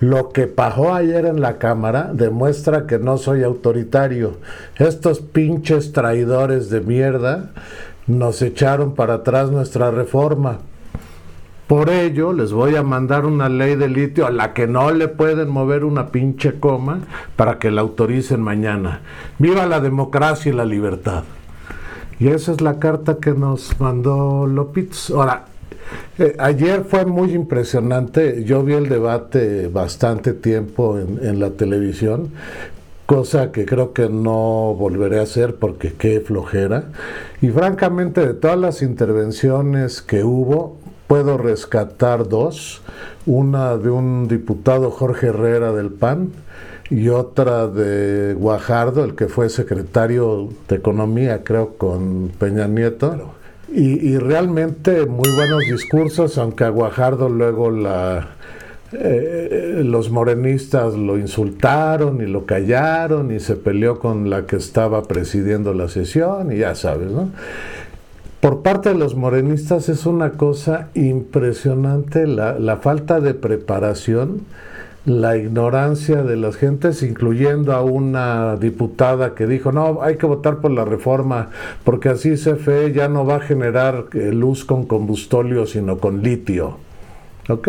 Lo 0.00 0.32
que 0.32 0.46
pasó 0.46 0.92
ayer 0.92 1.24
en 1.24 1.40
la 1.40 1.56
Cámara 1.56 2.10
demuestra 2.12 2.86
que 2.86 2.98
no 2.98 3.16
soy 3.16 3.42
autoritario. 3.42 4.32
Estos 4.76 5.20
pinches 5.20 5.92
traidores 5.92 6.68
de 6.68 6.82
mierda 6.82 7.52
nos 8.06 8.42
echaron 8.42 8.94
para 8.94 9.14
atrás 9.14 9.50
nuestra 9.50 9.90
reforma. 9.90 10.58
Por 11.68 11.88
ello, 11.88 12.34
les 12.34 12.52
voy 12.52 12.76
a 12.76 12.82
mandar 12.82 13.24
una 13.24 13.48
ley 13.48 13.74
de 13.74 13.88
litio 13.88 14.26
a 14.26 14.30
la 14.30 14.52
que 14.52 14.66
no 14.66 14.90
le 14.90 15.08
pueden 15.08 15.48
mover 15.48 15.86
una 15.86 16.08
pinche 16.08 16.60
coma 16.60 17.00
para 17.34 17.58
que 17.58 17.70
la 17.70 17.80
autoricen 17.80 18.42
mañana. 18.42 19.00
Viva 19.38 19.64
la 19.64 19.80
democracia 19.80 20.52
y 20.52 20.54
la 20.54 20.66
libertad. 20.66 21.24
Y 22.20 22.28
esa 22.28 22.52
es 22.52 22.60
la 22.60 22.78
carta 22.78 23.16
que 23.22 23.32
nos 23.32 23.80
mandó 23.80 24.46
López. 24.46 25.10
Ahora, 25.10 25.46
eh, 26.18 26.36
ayer 26.38 26.84
fue 26.84 27.04
muy 27.04 27.32
impresionante. 27.32 28.44
Yo 28.44 28.62
vi 28.62 28.74
el 28.74 28.88
debate 28.88 29.68
bastante 29.68 30.32
tiempo 30.32 30.98
en, 30.98 31.18
en 31.22 31.40
la 31.40 31.50
televisión, 31.50 32.30
cosa 33.06 33.52
que 33.52 33.66
creo 33.66 33.92
que 33.92 34.08
no 34.08 34.74
volveré 34.78 35.20
a 35.20 35.22
hacer 35.22 35.56
porque 35.56 35.92
qué 35.92 36.20
flojera. 36.20 36.84
Y 37.42 37.48
francamente, 37.48 38.26
de 38.26 38.34
todas 38.34 38.58
las 38.58 38.82
intervenciones 38.82 40.02
que 40.02 40.24
hubo, 40.24 40.78
puedo 41.06 41.38
rescatar 41.38 42.28
dos. 42.28 42.82
Una 43.26 43.76
de 43.76 43.90
un 43.90 44.28
diputado 44.28 44.90
Jorge 44.90 45.28
Herrera 45.28 45.72
del 45.72 45.90
PAN 45.90 46.32
y 46.90 47.08
otra 47.08 47.66
de 47.66 48.34
Guajardo, 48.34 49.04
el 49.04 49.14
que 49.14 49.28
fue 49.28 49.48
secretario 49.48 50.48
de 50.68 50.76
Economía, 50.76 51.42
creo, 51.42 51.76
con 51.76 52.30
Peña 52.38 52.68
Nieto. 52.68 53.33
Y, 53.72 54.18
realmente 54.18 55.06
muy 55.06 55.28
buenos 55.34 55.60
discursos, 55.68 56.38
aunque 56.38 56.64
a 56.64 56.68
Guajardo 56.68 57.28
luego 57.28 57.72
eh, 58.92 59.82
los 59.84 60.10
morenistas 60.10 60.94
lo 60.94 61.18
insultaron 61.18 62.20
y 62.20 62.26
lo 62.26 62.46
callaron 62.46 63.32
y 63.32 63.40
se 63.40 63.56
peleó 63.56 63.98
con 63.98 64.30
la 64.30 64.46
que 64.46 64.56
estaba 64.56 65.02
presidiendo 65.04 65.74
la 65.74 65.88
sesión 65.88 66.52
y 66.52 66.58
ya 66.58 66.74
sabes, 66.74 67.10
¿no? 67.10 67.30
Por 68.40 68.62
parte 68.62 68.90
de 68.90 68.94
los 68.94 69.14
morenistas 69.16 69.88
es 69.88 70.04
una 70.04 70.32
cosa 70.32 70.88
impresionante 70.94 72.26
la, 72.26 72.58
la 72.58 72.76
falta 72.76 73.18
de 73.18 73.32
preparación, 73.32 74.42
la 75.06 75.36
ignorancia 75.36 76.22
de 76.22 76.36
las 76.36 76.56
gentes, 76.56 77.02
incluyendo 77.02 77.72
a 77.72 77.82
una 77.82 78.56
diputada 78.56 79.34
que 79.34 79.46
dijo, 79.46 79.70
no, 79.70 80.02
hay 80.02 80.16
que 80.16 80.26
votar 80.26 80.58
por 80.58 80.70
la 80.70 80.84
reforma, 80.84 81.50
porque 81.84 82.08
así 82.08 82.34
CFE 82.34 82.92
ya 82.92 83.08
no 83.08 83.26
va 83.26 83.36
a 83.36 83.40
generar 83.40 84.06
eh, 84.14 84.32
luz 84.32 84.64
con 84.64 84.86
combustóleo, 84.86 85.66
sino 85.66 85.98
con 85.98 86.22
litio. 86.22 86.78
¿Ok? 87.50 87.68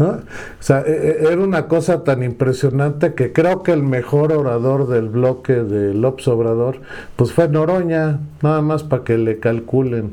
O 0.00 0.16
sea, 0.58 0.80
e, 0.80 0.90
e, 0.90 1.32
era 1.32 1.40
una 1.40 1.68
cosa 1.68 2.02
tan 2.02 2.24
impresionante 2.24 3.14
que 3.14 3.32
creo 3.32 3.62
que 3.62 3.72
el 3.72 3.84
mejor 3.84 4.32
orador 4.32 4.88
del 4.88 5.08
bloque 5.08 5.52
de 5.52 5.94
López 5.94 6.26
Obrador, 6.26 6.80
pues 7.14 7.32
fue 7.32 7.48
Noroña, 7.48 8.18
nada 8.42 8.62
más 8.62 8.82
para 8.82 9.04
que 9.04 9.16
le 9.16 9.38
calculen. 9.38 10.10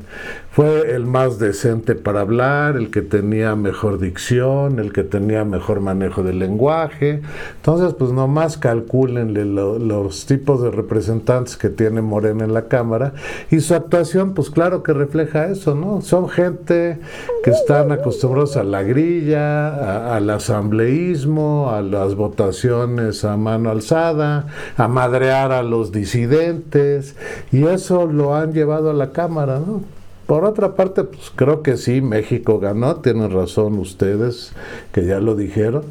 Fue 0.54 0.94
el 0.94 1.04
más 1.04 1.40
decente 1.40 1.96
para 1.96 2.20
hablar, 2.20 2.76
el 2.76 2.92
que 2.92 3.02
tenía 3.02 3.56
mejor 3.56 3.98
dicción, 3.98 4.78
el 4.78 4.92
que 4.92 5.02
tenía 5.02 5.44
mejor 5.44 5.80
manejo 5.80 6.22
del 6.22 6.38
lenguaje. 6.38 7.22
Entonces, 7.56 7.92
pues 7.94 8.12
nomás 8.12 8.56
calculenle 8.56 9.44
los 9.46 10.26
tipos 10.26 10.62
de 10.62 10.70
representantes 10.70 11.56
que 11.56 11.70
tiene 11.70 12.02
Morena 12.02 12.44
en 12.44 12.54
la 12.54 12.68
Cámara 12.68 13.14
y 13.50 13.58
su 13.58 13.74
actuación, 13.74 14.32
pues 14.34 14.48
claro 14.48 14.84
que 14.84 14.92
refleja 14.92 15.48
eso, 15.48 15.74
¿no? 15.74 16.02
Son 16.02 16.28
gente 16.28 17.00
que 17.42 17.50
están 17.50 17.90
acostumbrados 17.90 18.56
a 18.56 18.62
la 18.62 18.84
grilla, 18.84 20.14
al 20.14 20.30
asambleísmo, 20.30 21.72
a 21.72 21.82
las 21.82 22.14
votaciones 22.14 23.24
a 23.24 23.36
mano 23.36 23.70
alzada, 23.70 24.46
a 24.76 24.86
madrear 24.86 25.50
a 25.50 25.64
los 25.64 25.90
disidentes 25.90 27.16
y 27.50 27.64
eso 27.64 28.06
lo 28.06 28.36
han 28.36 28.52
llevado 28.52 28.90
a 28.90 28.94
la 28.94 29.10
Cámara, 29.10 29.58
¿no? 29.58 29.93
Por 30.26 30.44
otra 30.44 30.74
parte, 30.74 31.04
pues 31.04 31.30
creo 31.34 31.62
que 31.62 31.76
sí, 31.76 32.00
México 32.00 32.58
ganó, 32.58 32.96
tienen 32.96 33.30
razón 33.30 33.78
ustedes, 33.78 34.52
que 34.92 35.04
ya 35.04 35.20
lo 35.20 35.36
dijeron, 35.36 35.84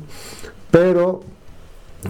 pero 0.71 1.21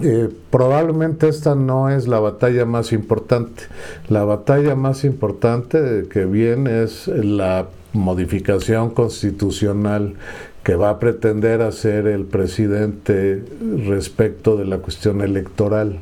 eh, 0.01 0.29
probablemente 0.49 1.27
esta 1.27 1.53
no 1.53 1.89
es 1.89 2.07
la 2.07 2.19
batalla 2.19 2.65
más 2.65 2.93
importante. 2.93 3.63
La 4.07 4.23
batalla 4.23 4.75
más 4.75 5.03
importante 5.03 6.05
que 6.09 6.25
viene 6.25 6.83
es 6.83 7.07
la 7.07 7.67
modificación 7.91 8.89
constitucional 8.89 10.15
que 10.63 10.75
va 10.75 10.89
a 10.89 10.99
pretender 10.99 11.61
hacer 11.61 12.07
el 12.07 12.23
presidente 12.23 13.43
respecto 13.85 14.55
de 14.55 14.65
la 14.65 14.77
cuestión 14.77 15.21
electoral. 15.21 15.99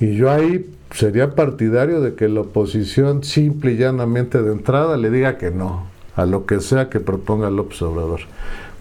Y 0.00 0.14
yo 0.14 0.30
ahí 0.30 0.70
sería 0.90 1.34
partidario 1.34 2.00
de 2.00 2.14
que 2.14 2.28
la 2.28 2.40
oposición 2.40 3.24
simple 3.24 3.72
y 3.72 3.76
llanamente 3.76 4.42
de 4.42 4.52
entrada 4.52 4.96
le 4.96 5.10
diga 5.10 5.38
que 5.38 5.50
no 5.50 5.86
a 6.18 6.26
lo 6.26 6.46
que 6.46 6.60
sea 6.60 6.90
que 6.90 6.98
proponga 6.98 7.48
López 7.48 7.80
Obrador. 7.82 8.20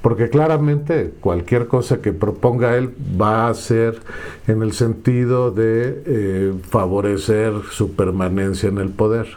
Porque 0.01 0.29
claramente 0.29 1.13
cualquier 1.19 1.67
cosa 1.67 2.01
que 2.01 2.11
proponga 2.11 2.75
él 2.75 2.93
va 3.19 3.47
a 3.47 3.53
ser 3.53 3.99
en 4.47 4.63
el 4.63 4.73
sentido 4.73 5.51
de 5.51 6.03
eh, 6.05 6.53
favorecer 6.69 7.53
su 7.71 7.91
permanencia 7.91 8.69
en 8.69 8.79
el 8.79 8.89
poder. 8.89 9.27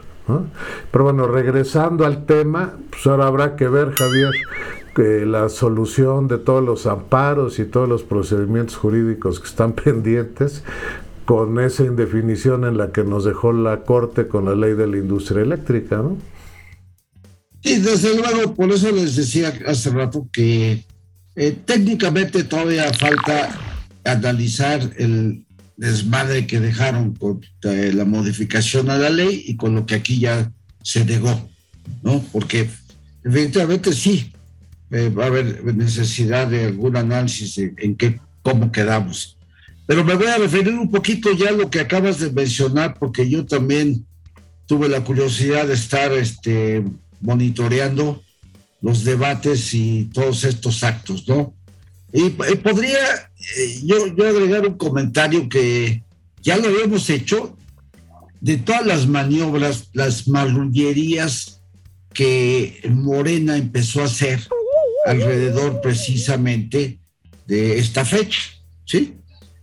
Pero 0.92 1.04
bueno, 1.04 1.26
regresando 1.26 2.06
al 2.06 2.24
tema, 2.24 2.74
pues 2.88 3.06
ahora 3.06 3.26
habrá 3.26 3.56
que 3.56 3.68
ver, 3.68 3.90
Javier, 3.90 4.30
que 4.94 5.26
la 5.26 5.48
solución 5.48 6.28
de 6.28 6.38
todos 6.38 6.62
los 6.62 6.86
amparos 6.86 7.58
y 7.58 7.64
todos 7.64 7.88
los 7.88 8.04
procedimientos 8.04 8.76
jurídicos 8.76 9.40
que 9.40 9.48
están 9.48 9.72
pendientes, 9.84 10.62
con 11.30 11.60
esa 11.60 11.84
indefinición 11.84 12.64
en 12.64 12.76
la 12.76 12.90
que 12.90 13.04
nos 13.04 13.24
dejó 13.24 13.52
la 13.52 13.84
Corte 13.84 14.26
con 14.26 14.46
la 14.46 14.56
ley 14.56 14.74
de 14.74 14.88
la 14.88 14.96
industria 14.96 15.42
eléctrica, 15.42 15.98
¿no? 15.98 16.18
Sí, 17.62 17.78
desde 17.78 18.16
luego, 18.16 18.52
por 18.56 18.68
eso 18.72 18.90
les 18.90 19.14
decía 19.14 19.54
hace 19.64 19.90
rato 19.90 20.26
que 20.32 20.84
eh, 21.36 21.56
técnicamente 21.64 22.42
todavía 22.42 22.92
falta 22.92 23.56
analizar 24.02 24.80
el 24.96 25.46
desmadre 25.76 26.48
que 26.48 26.58
dejaron 26.58 27.14
con 27.14 27.40
eh, 27.62 27.92
la 27.94 28.04
modificación 28.04 28.90
a 28.90 28.98
la 28.98 29.10
ley 29.10 29.44
y 29.46 29.54
con 29.54 29.76
lo 29.76 29.86
que 29.86 29.94
aquí 29.94 30.18
ya 30.18 30.50
se 30.82 31.04
negó, 31.04 31.48
¿no? 32.02 32.24
Porque 32.32 32.68
efectivamente 33.22 33.92
sí, 33.92 34.32
eh, 34.90 35.10
va 35.10 35.26
a 35.26 35.28
haber 35.28 35.62
necesidad 35.76 36.48
de 36.48 36.64
algún 36.64 36.96
análisis 36.96 37.56
en 37.56 37.94
qué, 37.94 38.18
cómo 38.42 38.72
quedamos. 38.72 39.36
Pero 39.90 40.04
me 40.04 40.14
voy 40.14 40.28
a 40.28 40.38
referir 40.38 40.78
un 40.78 40.88
poquito 40.88 41.32
ya 41.32 41.48
a 41.48 41.50
lo 41.50 41.68
que 41.68 41.80
acabas 41.80 42.20
de 42.20 42.30
mencionar, 42.30 42.96
porque 42.96 43.28
yo 43.28 43.44
también 43.44 44.06
tuve 44.66 44.88
la 44.88 45.02
curiosidad 45.02 45.66
de 45.66 45.74
estar 45.74 46.12
este, 46.12 46.84
monitoreando 47.20 48.22
los 48.82 49.02
debates 49.02 49.74
y 49.74 50.04
todos 50.14 50.44
estos 50.44 50.84
actos, 50.84 51.26
¿no? 51.26 51.54
Y, 52.12 52.30
podría 52.30 53.00
eh, 53.56 53.80
yo, 53.82 54.14
yo 54.14 54.28
agregar 54.28 54.64
un 54.64 54.74
comentario 54.74 55.48
que 55.48 56.04
ya 56.40 56.56
lo 56.56 56.68
habíamos 56.68 57.10
hecho 57.10 57.56
de 58.40 58.58
todas 58.58 58.86
las 58.86 59.08
maniobras, 59.08 59.88
las 59.92 60.28
marrullerías 60.28 61.62
que 62.14 62.80
Morena 62.88 63.56
empezó 63.56 64.02
a 64.02 64.04
hacer 64.04 64.38
alrededor 65.04 65.80
precisamente 65.80 67.00
de 67.48 67.80
esta 67.80 68.04
fecha, 68.04 68.42
¿sí? 68.84 69.16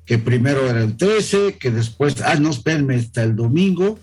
Que 0.08 0.18
primero 0.18 0.68
era 0.68 0.82
el 0.82 0.96
13, 0.96 1.58
que 1.60 1.70
después, 1.70 2.22
ah, 2.22 2.36
no, 2.36 2.50
espérenme, 2.50 2.96
hasta 2.96 3.24
el 3.24 3.36
domingo, 3.36 4.00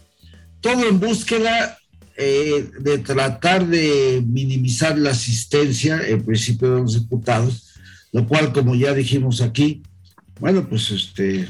todo 0.61 0.87
en 0.87 1.01
búsqueda 1.01 1.79
eh, 2.17 2.71
de 2.79 2.99
tratar 2.99 3.67
de 3.67 4.23
minimizar 4.25 4.99
la 4.99 5.11
asistencia, 5.11 6.07
en 6.07 6.23
principio 6.23 6.75
de 6.75 6.83
los 6.83 7.01
diputados, 7.01 7.71
lo 8.13 8.29
cual, 8.29 8.53
como 8.53 8.75
ya 8.75 8.93
dijimos 8.93 9.41
aquí, 9.41 9.83
bueno, 10.39 10.69
pues 10.69 10.91
este, 10.91 11.49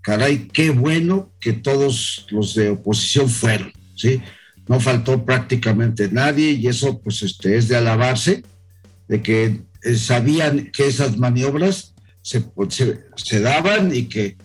caray, 0.00 0.48
qué 0.50 0.70
bueno 0.70 1.30
que 1.38 1.52
todos 1.52 2.26
los 2.30 2.54
de 2.54 2.70
oposición 2.70 3.28
fueron, 3.28 3.70
¿sí? 3.94 4.22
No 4.66 4.80
faltó 4.80 5.26
prácticamente 5.26 6.08
nadie 6.10 6.52
y 6.52 6.68
eso, 6.68 7.00
pues, 7.00 7.22
este, 7.22 7.58
es 7.58 7.68
de 7.68 7.76
alabarse, 7.76 8.44
de 9.08 9.20
que 9.20 9.60
eh, 9.82 9.94
sabían 9.96 10.70
que 10.72 10.86
esas 10.86 11.18
maniobras 11.18 11.94
se, 12.28 13.40
daban 13.40 13.94
y 13.94 14.04
que 14.04 14.36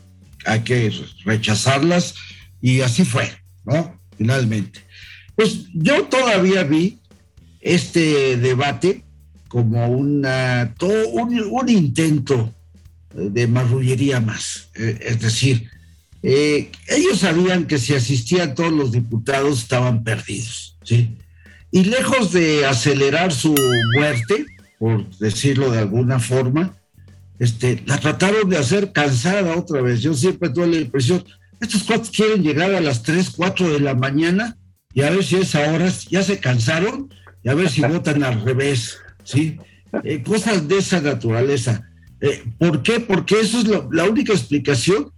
hay 0.45 0.61
que 0.61 0.91
rechazarlas 1.25 2.15
y 2.61 2.81
así 2.81 3.03
fue, 3.03 3.29
¿no? 3.65 3.99
Finalmente. 4.17 4.79
Pues 5.35 5.65
yo 5.73 6.05
todavía 6.05 6.63
vi 6.63 6.99
este 7.59 8.37
debate 8.37 9.03
como 9.47 9.87
una, 9.87 10.73
todo 10.77 11.09
un, 11.09 11.69
intento 11.69 12.53
de 13.13 13.47
marrullería 13.47 14.19
más. 14.19 14.69
Eh, 14.75 14.99
es 15.01 15.19
decir, 15.19 15.69
eh, 16.21 16.71
ellos 16.87 17.19
sabían 17.19 17.65
que 17.65 17.77
si 17.77 17.93
asistían 17.93 18.55
todos 18.55 18.71
los 18.71 18.91
diputados 18.91 19.59
estaban 19.59 20.03
perdidos, 20.03 20.77
¿sí? 20.83 21.17
Y 21.71 21.85
lejos 21.85 22.31
de 22.31 22.65
acelerar 22.65 23.33
su 23.33 23.55
muerte, 23.95 24.45
por 24.77 25.09
decirlo 25.17 25.71
de 25.71 25.79
alguna 25.79 26.19
forma, 26.19 26.77
este, 27.39 27.83
la 27.85 27.99
trataron 27.99 28.49
de 28.49 28.57
hacer 28.57 28.91
cansada 28.91 29.55
otra 29.55 29.81
vez. 29.81 30.01
Yo 30.01 30.13
siempre 30.13 30.49
tuve 30.49 30.67
la 30.67 30.77
impresión, 30.77 31.23
estos 31.59 31.83
cuatro 31.83 32.11
quieren 32.13 32.43
llegar 32.43 32.73
a 32.73 32.81
las 32.81 33.03
3, 33.03 33.31
4 33.35 33.73
de 33.73 33.79
la 33.79 33.95
mañana 33.95 34.57
y 34.93 35.01
a 35.01 35.09
ver 35.09 35.23
si 35.23 35.37
es 35.37 35.55
ahora, 35.55 35.91
ya 36.09 36.21
se 36.23 36.39
cansaron 36.39 37.13
y 37.43 37.49
a 37.49 37.53
ver 37.55 37.69
si 37.69 37.81
votan 37.81 38.23
al 38.23 38.41
revés, 38.41 38.97
¿sí? 39.23 39.57
Eh, 40.03 40.23
cosas 40.23 40.67
de 40.67 40.77
esa 40.77 41.01
naturaleza. 41.01 41.89
Eh, 42.21 42.43
¿Por 42.57 42.83
qué? 42.83 42.99
Porque 42.99 43.39
eso 43.39 43.59
es 43.59 43.67
la 43.91 44.05
única 44.05 44.33
explicación 44.33 45.11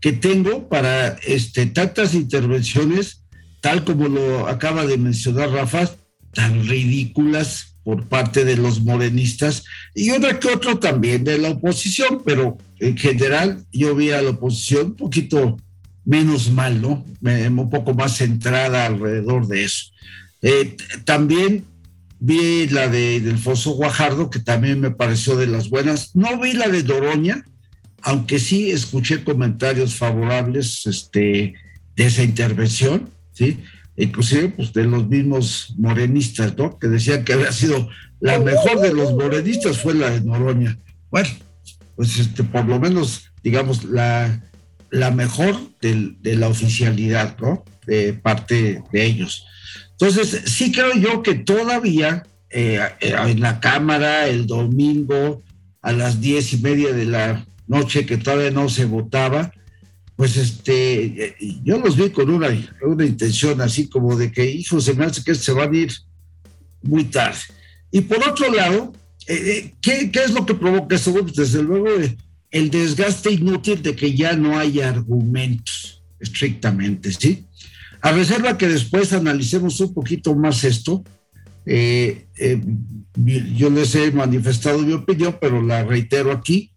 que 0.00 0.12
tengo 0.12 0.68
para 0.68 1.16
este, 1.26 1.66
tantas 1.66 2.14
intervenciones, 2.14 3.22
tal 3.62 3.84
como 3.84 4.08
lo 4.08 4.48
acaba 4.48 4.84
de 4.84 4.98
mencionar 4.98 5.50
Rafa, 5.50 5.90
tan 6.34 6.66
ridículas, 6.66 7.73
por 7.84 8.08
parte 8.08 8.44
de 8.44 8.56
los 8.56 8.80
morenistas 8.82 9.64
y 9.94 10.10
otra 10.10 10.40
que 10.40 10.48
otro 10.48 10.78
también 10.78 11.22
de 11.22 11.38
la 11.38 11.50
oposición, 11.50 12.22
pero 12.24 12.58
en 12.80 12.96
general 12.96 13.64
yo 13.70 13.94
vi 13.94 14.10
a 14.10 14.22
la 14.22 14.30
oposición 14.30 14.86
un 14.86 14.96
poquito 14.96 15.58
menos 16.04 16.50
mal, 16.50 16.80
¿no? 16.80 17.04
Un 17.22 17.70
poco 17.70 17.94
más 17.94 18.16
centrada 18.16 18.86
alrededor 18.86 19.46
de 19.46 19.64
eso. 19.64 19.86
Eh, 20.42 20.76
también 21.04 21.64
vi 22.20 22.66
la 22.68 22.88
de 22.88 23.20
Delfoso 23.20 23.72
Guajardo, 23.72 24.30
que 24.30 24.38
también 24.38 24.80
me 24.80 24.90
pareció 24.90 25.36
de 25.36 25.46
las 25.46 25.68
buenas. 25.68 26.14
No 26.14 26.38
vi 26.40 26.52
la 26.52 26.68
de 26.68 26.82
Doroña, 26.82 27.44
aunque 28.02 28.38
sí 28.38 28.70
escuché 28.70 29.24
comentarios 29.24 29.94
favorables 29.94 30.86
este, 30.86 31.54
de 31.96 32.06
esa 32.06 32.22
intervención, 32.22 33.10
¿sí? 33.32 33.60
Inclusive 33.96 34.48
pues, 34.48 34.72
de 34.72 34.84
los 34.84 35.08
mismos 35.08 35.74
morenistas, 35.78 36.56
¿no? 36.56 36.78
Que 36.78 36.88
decían 36.88 37.24
que 37.24 37.34
había 37.34 37.52
sido 37.52 37.88
la 38.20 38.38
mejor 38.38 38.80
de 38.80 38.92
los 38.92 39.12
morenistas 39.12 39.78
fue 39.78 39.94
la 39.94 40.10
de 40.10 40.20
Noroña. 40.22 40.78
Bueno, 41.10 41.28
pues 41.96 42.18
este, 42.18 42.42
por 42.42 42.64
lo 42.64 42.80
menos, 42.80 43.30
digamos, 43.42 43.84
la, 43.84 44.42
la 44.90 45.10
mejor 45.10 45.56
de 45.80 46.36
la 46.36 46.48
oficialidad, 46.48 47.36
¿no? 47.38 47.64
De 47.86 48.14
parte 48.14 48.82
de 48.90 49.04
ellos. 49.04 49.46
Entonces, 49.90 50.42
sí 50.46 50.72
creo 50.72 50.94
yo 50.94 51.22
que 51.22 51.34
todavía 51.34 52.24
eh, 52.50 52.80
en 53.00 53.40
la 53.40 53.60
Cámara 53.60 54.26
el 54.26 54.46
domingo 54.46 55.42
a 55.82 55.92
las 55.92 56.20
diez 56.20 56.52
y 56.52 56.58
media 56.58 56.92
de 56.92 57.04
la 57.04 57.44
noche, 57.66 58.06
que 58.06 58.16
todavía 58.16 58.50
no 58.50 58.68
se 58.68 58.86
votaba, 58.86 59.52
pues 60.16 60.36
este, 60.36 61.36
yo 61.64 61.78
los 61.78 61.96
vi 61.96 62.10
con 62.10 62.30
una, 62.30 62.48
una 62.82 63.04
intención 63.04 63.60
así 63.60 63.88
como 63.88 64.16
de 64.16 64.30
que, 64.30 64.48
hijo, 64.48 64.80
se 64.80 64.94
me 64.94 65.04
hace 65.04 65.24
que 65.24 65.34
se 65.34 65.52
van 65.52 65.74
a 65.74 65.76
ir 65.76 65.92
muy 66.82 67.04
tarde. 67.04 67.40
Y 67.90 68.02
por 68.02 68.26
otro 68.28 68.52
lado, 68.52 68.92
eh, 69.26 69.34
eh, 69.34 69.74
¿qué, 69.80 70.10
¿qué, 70.10 70.24
es 70.24 70.30
lo 70.32 70.46
que 70.46 70.54
provoca? 70.54 70.96
Pues 70.96 71.34
desde 71.34 71.62
luego 71.62 71.88
eh, 71.88 72.16
el 72.50 72.70
desgaste 72.70 73.32
inútil 73.32 73.82
de 73.82 73.96
que 73.96 74.14
ya 74.14 74.34
no 74.34 74.58
hay 74.58 74.80
argumentos 74.80 76.02
estrictamente, 76.20 77.12
¿sí? 77.12 77.44
A 78.00 78.12
reserva 78.12 78.58
que 78.58 78.68
después 78.68 79.12
analicemos 79.12 79.80
un 79.80 79.94
poquito 79.94 80.34
más 80.34 80.62
esto, 80.64 81.02
Eh, 81.66 82.26
eh, 82.36 82.60
yo 83.56 83.70
les 83.70 83.94
he 83.94 84.10
manifestado 84.12 84.78
mi 84.80 84.92
opinión, 84.92 85.36
pero 85.40 85.62
la 85.62 85.82
reitero 85.84 86.30
aquí. 86.30 86.70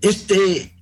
Este, 0.00 0.72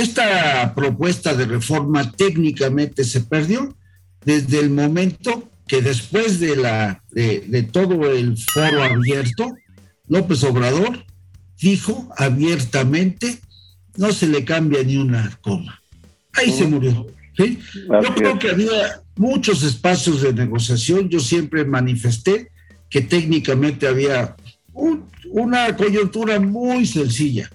esta 0.00 0.74
propuesta 0.74 1.34
de 1.34 1.46
reforma 1.46 2.12
técnicamente 2.12 3.04
se 3.04 3.20
perdió 3.20 3.76
desde 4.24 4.60
el 4.60 4.70
momento 4.70 5.48
que 5.66 5.82
después 5.82 6.40
de, 6.40 6.56
la, 6.56 7.02
de, 7.10 7.68
todo 7.70 8.10
el 8.10 8.36
foro 8.38 8.82
abierto, 8.82 9.54
López 10.06 10.42
Obrador 10.44 11.04
dijo 11.60 12.08
abiertamente, 12.16 13.38
no 13.96 14.12
se 14.12 14.26
le 14.28 14.44
cambia 14.44 14.82
ni 14.82 14.96
una 14.96 15.38
coma. 15.42 15.80
Ahí 16.32 16.52
se 16.52 16.66
murió. 16.66 17.06
Yo 17.36 18.14
creo 18.14 18.38
que 18.38 18.50
había 18.50 19.02
muchos 19.16 19.62
espacios 19.62 20.22
de 20.22 20.32
negociación. 20.32 21.08
Yo 21.08 21.20
siempre 21.20 21.64
manifesté 21.64 22.50
que 22.88 23.02
técnicamente 23.02 23.86
había 23.86 24.36
una 25.30 25.76
coyuntura 25.76 26.40
muy 26.40 26.86
sencilla. 26.86 27.50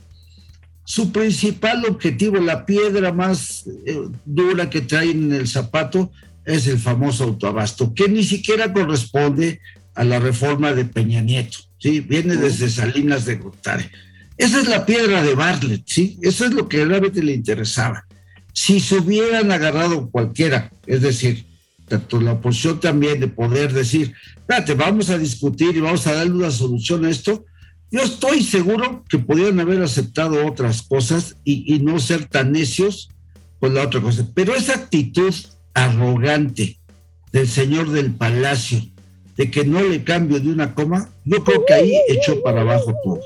Su 0.86 1.12
principal 1.12 1.86
objetivo, 1.86 2.38
la 2.38 2.66
piedra 2.66 3.14
más 3.14 3.66
eh, 3.86 4.02
dura 4.26 4.70
que 4.70 4.82
traen 4.82 5.26
en 5.26 5.34
el 5.34 5.48
zapato, 5.48 6.12
es 6.46 6.68
el 6.68 6.78
famoso 6.78 7.24
autoabasto, 7.24 7.94
que 7.94 8.10
ni 8.10 8.24
siquiera 8.24 8.74
corresponde 8.74 9.62
a 9.96 10.04
la 10.04 10.20
reforma 10.20 10.74
de 10.74 10.86
Peña 10.86 11.22
Nieto, 11.22 11.60
¿sí? 11.80 12.02
Viene 12.02 12.36
desde 12.36 12.70
Salinas 12.70 13.26
de 13.26 13.36
Gortari. 13.36 13.86
Esa 14.38 14.60
es 14.60 14.68
la 14.68 14.86
piedra 14.86 15.24
de 15.24 15.36
Bartlett, 15.36 15.84
¿sí? 15.86 16.18
Eso 16.22 16.46
es 16.46 16.54
lo 16.54 16.68
que 16.68 16.84
realmente 16.84 17.24
le 17.24 17.34
interesaba. 17.34 18.06
Si 18.52 18.80
se 18.80 18.98
hubieran 18.98 19.52
agarrado 19.52 20.10
cualquiera, 20.10 20.72
es 20.86 21.02
decir, 21.02 21.46
tanto 21.88 22.20
la 22.20 22.34
oposición 22.34 22.80
también 22.80 23.20
de 23.20 23.28
poder 23.28 23.72
decir, 23.72 24.14
espérate, 24.36 24.74
vamos 24.74 25.10
a 25.10 25.18
discutir 25.18 25.76
y 25.76 25.82
vamos 25.82 26.08
a 26.08 26.14
darle 26.14 26.34
una 26.34 26.52
solución 26.52 27.06
a 27.06 27.10
esto, 27.10 27.46
yo 27.94 28.02
estoy 28.02 28.44
seguro 28.44 29.06
que 29.08 29.20
podrían 29.20 29.60
haber 29.60 29.84
aceptado 29.84 30.48
otras 30.48 30.82
cosas 30.82 31.38
y, 31.44 31.72
y 31.72 31.80
no 31.80 32.00
ser 32.00 32.26
tan 32.26 32.52
necios 32.52 33.10
con 33.60 33.76
la 33.76 33.84
otra 33.84 34.02
cosa. 34.02 34.28
Pero 34.34 34.56
esa 34.56 34.74
actitud 34.74 35.32
arrogante 35.76 36.80
del 37.32 37.48
señor 37.48 37.92
del 37.92 38.12
palacio, 38.12 38.82
de 39.38 39.52
que 39.52 39.64
no 39.64 39.82
le 39.84 40.04
cambio 40.04 40.40
de 40.40 40.50
una 40.50 40.74
coma, 40.74 41.12
yo 41.24 41.44
creo 41.44 41.64
que 41.66 41.74
ahí 41.76 41.94
echó 42.10 42.42
para 42.42 42.62
abajo 42.62 42.96
todo. 43.04 43.22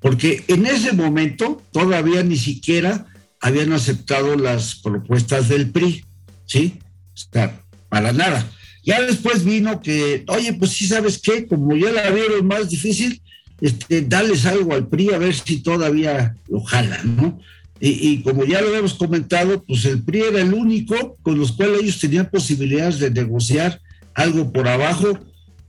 Porque 0.00 0.42
en 0.48 0.64
ese 0.64 0.94
momento 0.94 1.62
todavía 1.70 2.22
ni 2.22 2.38
siquiera 2.38 3.06
habían 3.38 3.74
aceptado 3.74 4.34
las 4.34 4.76
propuestas 4.76 5.50
del 5.50 5.70
PRI, 5.70 6.06
¿sí? 6.46 6.78
está 7.14 7.60
para 7.90 8.14
nada. 8.14 8.50
Ya 8.82 9.02
después 9.02 9.44
vino 9.44 9.82
que, 9.82 10.24
oye, 10.28 10.54
pues 10.54 10.70
sí, 10.70 10.86
¿sabes 10.86 11.18
qué? 11.18 11.46
Como 11.46 11.76
ya 11.76 11.90
la 11.90 12.08
vieron 12.10 12.46
más 12.46 12.70
difícil, 12.70 13.20
este, 13.60 14.02
dales 14.02 14.46
algo 14.46 14.74
al 14.74 14.88
PRI 14.88 15.12
a 15.12 15.18
ver 15.18 15.34
si 15.34 15.60
todavía 15.60 16.34
lo 16.48 16.60
jalan, 16.62 17.16
¿no? 17.16 17.40
Y, 17.78 18.22
como 18.22 18.44
ya 18.44 18.62
lo 18.62 18.74
hemos 18.74 18.94
comentado, 18.94 19.62
pues 19.62 19.84
el 19.84 20.02
PRI 20.02 20.20
era 20.20 20.40
el 20.40 20.54
único 20.54 21.18
con 21.22 21.38
los 21.38 21.52
cuales 21.52 21.82
ellos 21.82 22.00
tenían 22.00 22.30
posibilidades 22.30 22.98
de 22.98 23.10
negociar 23.10 23.82
algo 24.14 24.50
por 24.50 24.66
abajo. 24.66 25.18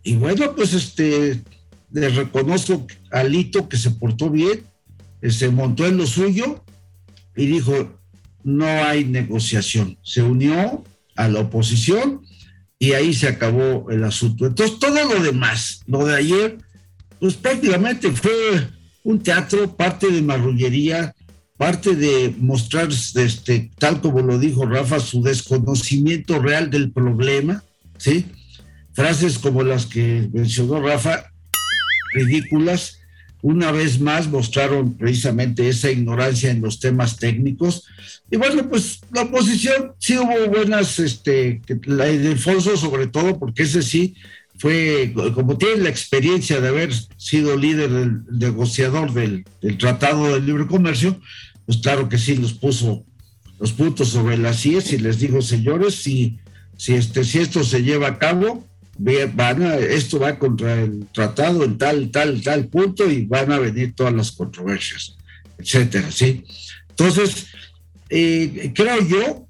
Y 0.03 0.15
bueno, 0.15 0.55
pues 0.55 0.73
este, 0.73 1.41
le 1.91 2.09
reconozco 2.09 2.87
a 3.11 3.23
Lito 3.23 3.67
que 3.67 3.75
se 3.75 3.91
portó 3.91 4.29
bien, 4.29 4.61
se 5.21 5.49
montó 5.49 5.85
en 5.85 5.97
lo 5.97 6.07
suyo 6.07 6.63
y 7.35 7.45
dijo, 7.45 7.99
no 8.43 8.65
hay 8.65 9.03
negociación. 9.03 9.97
Se 10.01 10.23
unió 10.23 10.85
a 11.17 11.27
la 11.27 11.41
oposición 11.41 12.21
y 12.79 12.93
ahí 12.93 13.13
se 13.13 13.27
acabó 13.27 13.91
el 13.91 14.03
asunto. 14.05 14.45
Entonces, 14.45 14.79
todo 14.79 15.13
lo 15.13 15.21
demás, 15.21 15.81
lo 15.87 16.05
de 16.05 16.15
ayer, 16.15 16.57
pues 17.19 17.35
prácticamente 17.35 18.11
fue 18.11 18.67
un 19.03 19.19
teatro, 19.19 19.75
parte 19.75 20.11
de 20.11 20.21
marrullería, 20.21 21.15
parte 21.57 21.95
de 21.95 22.33
mostrar, 22.37 22.89
este, 22.89 23.71
tal 23.79 23.99
como 24.01 24.21
lo 24.21 24.37
dijo 24.37 24.65
Rafa, 24.65 24.99
su 24.99 25.23
desconocimiento 25.23 26.39
real 26.39 26.69
del 26.69 26.91
problema, 26.91 27.63
¿sí? 27.97 28.25
Frases 28.93 29.39
como 29.39 29.63
las 29.63 29.85
que 29.85 30.29
mencionó 30.31 30.81
Rafa, 30.81 31.31
ridículas, 32.13 32.99
una 33.41 33.71
vez 33.71 33.99
más 33.99 34.27
mostraron 34.27 34.97
precisamente 34.97 35.69
esa 35.69 35.91
ignorancia 35.91 36.51
en 36.51 36.61
los 36.61 36.79
temas 36.79 37.17
técnicos. 37.17 37.85
Y 38.29 38.37
bueno, 38.37 38.67
pues 38.67 38.99
la 39.13 39.21
oposición 39.21 39.93
sí 39.99 40.17
hubo 40.17 40.47
buenas, 40.47 40.99
este, 40.99 41.61
la 41.85 42.05
de 42.05 42.29
Alfonso 42.29 42.75
sobre 42.77 43.07
todo, 43.07 43.39
porque 43.39 43.63
ese 43.63 43.81
sí 43.81 44.15
fue, 44.57 45.13
como 45.33 45.57
tiene 45.57 45.83
la 45.83 45.89
experiencia 45.89 46.59
de 46.59 46.67
haber 46.69 46.91
sido 47.17 47.55
líder 47.57 47.91
del 47.91 48.25
negociador 48.31 49.13
del, 49.13 49.45
del 49.61 49.77
Tratado 49.77 50.33
de 50.33 50.41
Libre 50.41 50.67
Comercio, 50.67 51.19
pues 51.65 51.79
claro 51.79 52.09
que 52.09 52.17
sí 52.17 52.35
los 52.35 52.53
puso 52.53 53.05
los 53.59 53.71
puntos 53.73 54.09
sobre 54.09 54.37
las 54.37 54.65
IES 54.65 54.93
y 54.93 54.97
les 54.99 55.19
dijo, 55.19 55.41
señores, 55.41 55.95
si, 55.95 56.39
si, 56.77 56.93
este, 56.93 57.23
si 57.23 57.39
esto 57.39 57.63
se 57.63 57.81
lleva 57.83 58.07
a 58.07 58.19
cabo, 58.19 58.67
van 58.97 59.63
a, 59.63 59.75
esto 59.75 60.19
va 60.19 60.39
contra 60.39 60.81
el 60.81 61.07
tratado 61.11 61.63
en 61.63 61.77
tal, 61.77 62.09
tal, 62.11 62.41
tal 62.41 62.67
punto 62.67 63.09
y 63.09 63.25
van 63.25 63.51
a 63.51 63.59
venir 63.59 63.93
todas 63.95 64.13
las 64.13 64.31
controversias, 64.31 65.15
etcétera, 65.57 66.11
¿sí? 66.11 66.43
Entonces, 66.89 67.47
eh, 68.09 68.71
creo 68.73 69.07
yo 69.07 69.47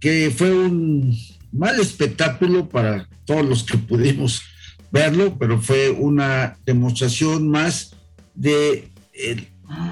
que 0.00 0.32
fue 0.34 0.50
un 0.50 1.16
mal 1.52 1.78
espectáculo 1.80 2.68
para 2.68 3.08
todos 3.24 3.44
los 3.44 3.62
que 3.64 3.78
pudimos 3.78 4.42
verlo, 4.90 5.36
pero 5.38 5.60
fue 5.60 5.90
una 5.90 6.56
demostración 6.64 7.48
más 7.48 7.94
de 8.34 8.90
el, 9.14 9.48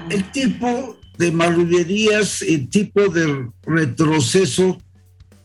el 0.09 0.31
tipo 0.31 0.97
de 1.17 1.31
marrullerías, 1.31 2.41
el 2.41 2.69
tipo 2.69 3.07
de 3.07 3.49
retroceso 3.63 4.77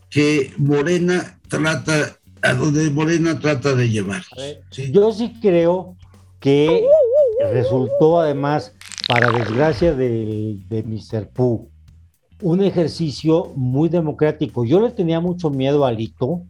que 0.09 0.53
Morena 0.57 1.39
trata, 1.47 2.17
a 2.41 2.53
donde 2.53 2.89
Morena 2.89 3.39
trata 3.39 3.75
de 3.75 3.89
llevar. 3.89 4.23
Yo 4.91 5.11
sí 5.11 5.33
creo 5.41 5.95
que 6.39 6.83
resultó 7.51 8.19
además, 8.19 8.73
para 9.07 9.31
desgracia 9.31 9.93
de, 9.93 10.57
de 10.67 10.83
Mr. 10.83 11.29
Pooh, 11.29 11.69
un 12.41 12.61
ejercicio 12.61 13.53
muy 13.55 13.89
democrático. 13.89 14.65
Yo 14.65 14.79
le 14.79 14.91
tenía 14.91 15.19
mucho 15.19 15.49
miedo 15.49 15.85
a 15.85 15.91
Lito 15.91 16.43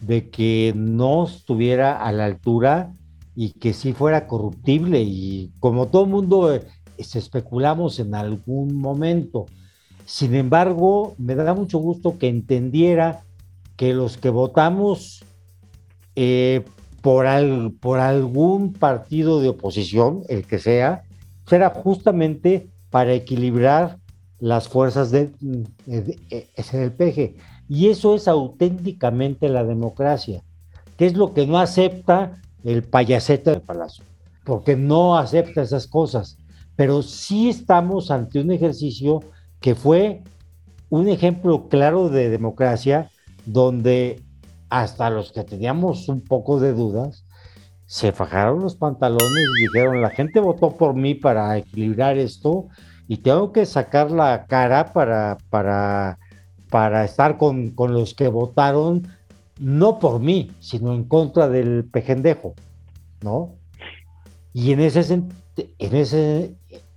de 0.00 0.28
que 0.28 0.72
no 0.76 1.24
estuviera 1.24 2.00
a 2.00 2.12
la 2.12 2.26
altura 2.26 2.92
y 3.34 3.50
que 3.52 3.72
sí 3.72 3.92
fuera 3.92 4.26
corruptible. 4.26 5.02
Y 5.02 5.52
como 5.60 5.88
todo 5.88 6.06
mundo 6.06 6.58
especulamos 6.96 7.98
en 7.98 8.14
algún 8.14 8.74
momento. 8.76 9.46
Sin 10.04 10.34
embargo, 10.34 11.14
me 11.18 11.34
da 11.34 11.54
mucho 11.54 11.78
gusto 11.78 12.18
que 12.18 12.28
entendiera 12.28 13.22
que 13.76 13.92
los 13.92 14.16
que 14.16 14.30
votamos 14.30 15.24
eh, 16.14 16.64
por, 17.02 17.26
por 17.80 17.98
algún 17.98 18.72
partido 18.72 19.40
de 19.40 19.50
oposición, 19.50 20.22
el 20.28 20.46
que 20.46 20.58
sea, 20.58 21.04
será 21.46 21.70
justamente 21.70 22.68
para 22.90 23.12
equilibrar 23.12 23.98
las 24.38 24.68
fuerzas 24.68 25.10
de, 25.10 25.30
del 25.86 26.92
peje. 26.92 27.36
Y 27.68 27.88
eso 27.88 28.14
es 28.14 28.28
auténticamente 28.28 29.48
la 29.48 29.64
democracia, 29.64 30.42
que 30.96 31.06
es 31.06 31.16
lo 31.16 31.34
que 31.34 31.46
no 31.46 31.58
acepta 31.58 32.40
el 32.64 32.82
payasete 32.82 33.50
del 33.50 33.62
palacio, 33.62 34.04
porque 34.44 34.76
no 34.76 35.16
acepta 35.16 35.62
esas 35.62 35.86
cosas. 35.86 36.38
Pero 36.76 37.02
sí 37.02 37.48
estamos 37.48 38.10
ante 38.10 38.40
un 38.40 38.52
ejercicio 38.52 39.20
que 39.60 39.74
fue 39.74 40.22
un 40.90 41.08
ejemplo 41.08 41.68
claro 41.68 42.08
de 42.08 42.28
democracia 42.28 43.10
donde 43.44 44.22
hasta 44.68 45.10
los 45.10 45.32
que 45.32 45.44
teníamos 45.44 46.08
un 46.08 46.20
poco 46.20 46.60
de 46.60 46.72
dudas 46.72 47.24
se 47.86 48.12
fajaron 48.12 48.60
los 48.60 48.74
pantalones 48.74 49.44
y 49.60 49.62
dijeron, 49.62 50.02
la 50.02 50.10
gente 50.10 50.40
votó 50.40 50.76
por 50.76 50.94
mí 50.94 51.14
para 51.14 51.56
equilibrar 51.56 52.18
esto 52.18 52.66
y 53.06 53.18
tengo 53.18 53.52
que 53.52 53.64
sacar 53.64 54.10
la 54.10 54.46
cara 54.46 54.92
para, 54.92 55.38
para, 55.50 56.18
para 56.70 57.04
estar 57.04 57.38
con, 57.38 57.70
con 57.70 57.92
los 57.92 58.14
que 58.14 58.28
votaron 58.28 59.08
no 59.58 59.98
por 59.98 60.20
mí, 60.20 60.50
sino 60.60 60.92
en 60.92 61.04
contra 61.04 61.48
del 61.48 61.84
pejendejo, 61.84 62.54
¿no? 63.22 63.54
Y 64.52 64.72
en 64.72 64.80
ese, 64.80 65.22
en 65.78 65.96
ese 65.96 66.54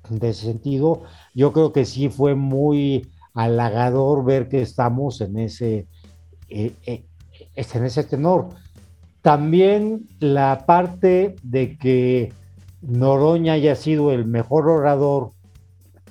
de 0.09 0.29
ese 0.29 0.45
sentido, 0.45 1.03
yo 1.33 1.53
creo 1.53 1.71
que 1.71 1.85
sí 1.85 2.09
fue 2.09 2.35
muy 2.35 3.09
halagador 3.33 4.25
ver 4.25 4.49
que 4.49 4.61
estamos 4.61 5.21
en 5.21 5.37
ese, 5.37 5.87
eh, 6.49 6.73
eh, 6.85 7.03
en 7.55 7.85
ese 7.85 8.03
tenor. 8.03 8.49
También 9.21 10.07
la 10.19 10.63
parte 10.65 11.35
de 11.43 11.77
que 11.77 12.33
Noroña 12.81 13.53
haya 13.53 13.75
sido 13.75 14.11
el 14.11 14.25
mejor 14.25 14.67
orador, 14.69 15.31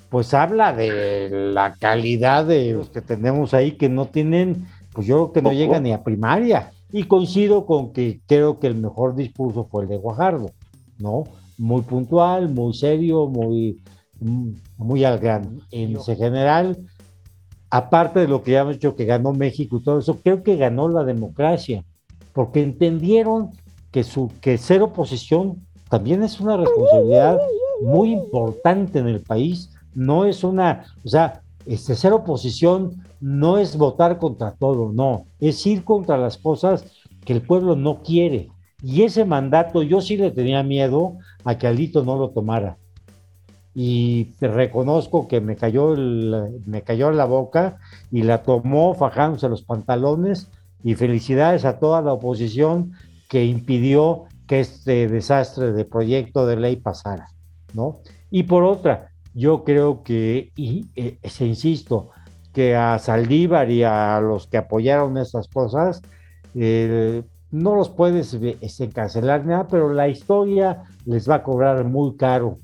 pues 0.09 0.33
habla 0.35 0.73
de 0.73 1.29
la 1.31 1.75
calidad 1.75 2.47
de 2.47 2.73
los 2.73 2.90
que 2.90 3.03
tenemos 3.03 3.55
ahí 3.55 3.73
que 3.73 3.88
no 3.88 4.07
tienen, 4.07 4.66
pues 4.92 5.07
yo 5.07 5.16
creo 5.16 5.33
que 5.33 5.42
no 5.42 5.53
llegan 5.53 5.83
ni 5.83 5.92
a 5.92 6.03
primaria. 6.03 6.71
Y 6.90 7.05
coincido 7.05 7.66
con 7.66 7.92
que 7.92 8.21
creo 8.27 8.59
que 8.59 8.66
el 8.66 8.77
mejor 8.77 9.14
discurso 9.14 9.68
fue 9.71 9.83
el 9.83 9.88
de 9.88 9.99
Guajardo, 9.99 10.51
¿no? 10.99 11.25
Muy 11.59 11.83
puntual, 11.83 12.49
muy 12.49 12.73
serio, 12.73 13.27
muy, 13.27 13.83
muy 14.79 15.05
al 15.05 15.18
grano. 15.18 15.51
En 15.71 16.01
general, 16.01 16.79
aparte 17.68 18.21
de 18.21 18.29
lo 18.29 18.42
que 18.42 18.53
ya 18.53 18.61
hemos 18.61 18.75
dicho 18.75 18.97
que 18.97 19.05
ganó 19.05 19.33
México 19.33 19.77
y 19.77 19.83
todo 19.83 19.99
eso, 19.99 20.18
creo 20.23 20.42
que 20.42 20.57
ganó 20.57 20.88
la 20.88 21.05
democracia, 21.05 21.85
porque 22.33 22.62
entendieron 22.62 23.51
que, 23.90 24.05
su, 24.05 24.31
que 24.40 24.57
ser 24.57 24.83
oposición 24.83 25.66
también 25.90 26.23
es 26.23 26.40
una 26.40 26.57
responsabilidad 26.57 27.38
muy 27.83 28.12
importante 28.12 28.99
en 28.99 29.09
el 29.09 29.21
país, 29.21 29.71
no 29.99 30.27
es 30.27 30.45
una, 30.45 30.85
o 31.05 31.09
sea, 31.09 31.43
este, 31.67 31.97
ser 31.97 32.13
oposición 32.13 33.03
no 33.21 33.59
es 33.59 33.77
votar 33.77 34.19
contra 34.19 34.53
todo, 34.53 34.93
no, 34.93 35.27
es 35.41 35.67
ir 35.67 35.83
contra 35.83 36.17
las 36.17 36.39
cosas 36.39 36.85
que 37.25 37.33
el 37.33 37.43
pueblo 37.43 37.75
no 37.75 38.03
quiere. 38.05 38.49
Y 38.81 39.03
ese 39.03 39.25
mandato 39.25 39.83
yo 39.83 40.01
sí 40.01 40.17
le 40.17 40.31
tenía 40.31 40.63
miedo 40.63 41.19
a 41.45 41.59
que 41.59 41.67
Alito 41.67 42.05
no 42.05 42.17
lo 42.17 42.31
tomara. 42.31 42.79
Y 43.75 44.35
reconozco 44.41 45.27
que 45.27 45.41
me 45.41 45.57
cayó, 45.57 45.97
me 45.97 46.83
cayó 46.83 47.11
la 47.11 47.25
boca 47.25 47.79
y 48.13 48.23
la 48.23 48.45
tomó 48.45 48.95
fajándose 48.95 49.49
los 49.49 49.63
pantalones. 49.63 50.49
Y 50.85 50.95
felicidades 50.95 51.65
a 51.65 51.81
toda 51.81 52.03
la 52.03 52.13
oposición 52.13 52.93
que 53.29 53.45
impidió 53.45 54.27
que 54.47 54.61
este 54.61 55.09
desastre 55.09 55.73
de 55.73 55.85
proyecto 55.85 56.47
de 56.47 56.57
ley 56.57 56.77
pasara, 56.77 57.31
¿no? 57.75 57.99
Y 58.31 58.45
por 58.45 58.63
otra, 58.63 59.08
yo 59.38 59.62
creo 59.62 60.03
que, 60.03 60.51
y 60.57 60.88
eh, 60.96 61.18
se 61.22 61.46
insisto, 61.46 62.11
que 62.53 62.74
a 62.74 62.98
Saldívar 62.98 63.70
y 63.70 63.85
a 63.85 64.20
los 64.20 64.48
que 64.48 64.57
apoyaron 64.59 65.16
estas 65.16 65.46
cosas, 65.46 66.03
eh, 66.57 67.22
no 67.53 67.77
los 67.77 67.88
puedes 67.88 68.35
este, 68.35 68.85
encarcelar 68.85 69.46
nada, 69.46 69.68
pero 69.68 69.92
la 69.92 70.09
historia 70.09 70.83
les 71.05 71.31
va 71.31 71.37
a 71.37 71.42
cobrar 71.44 71.85
muy 71.85 72.16
caro 72.16 72.59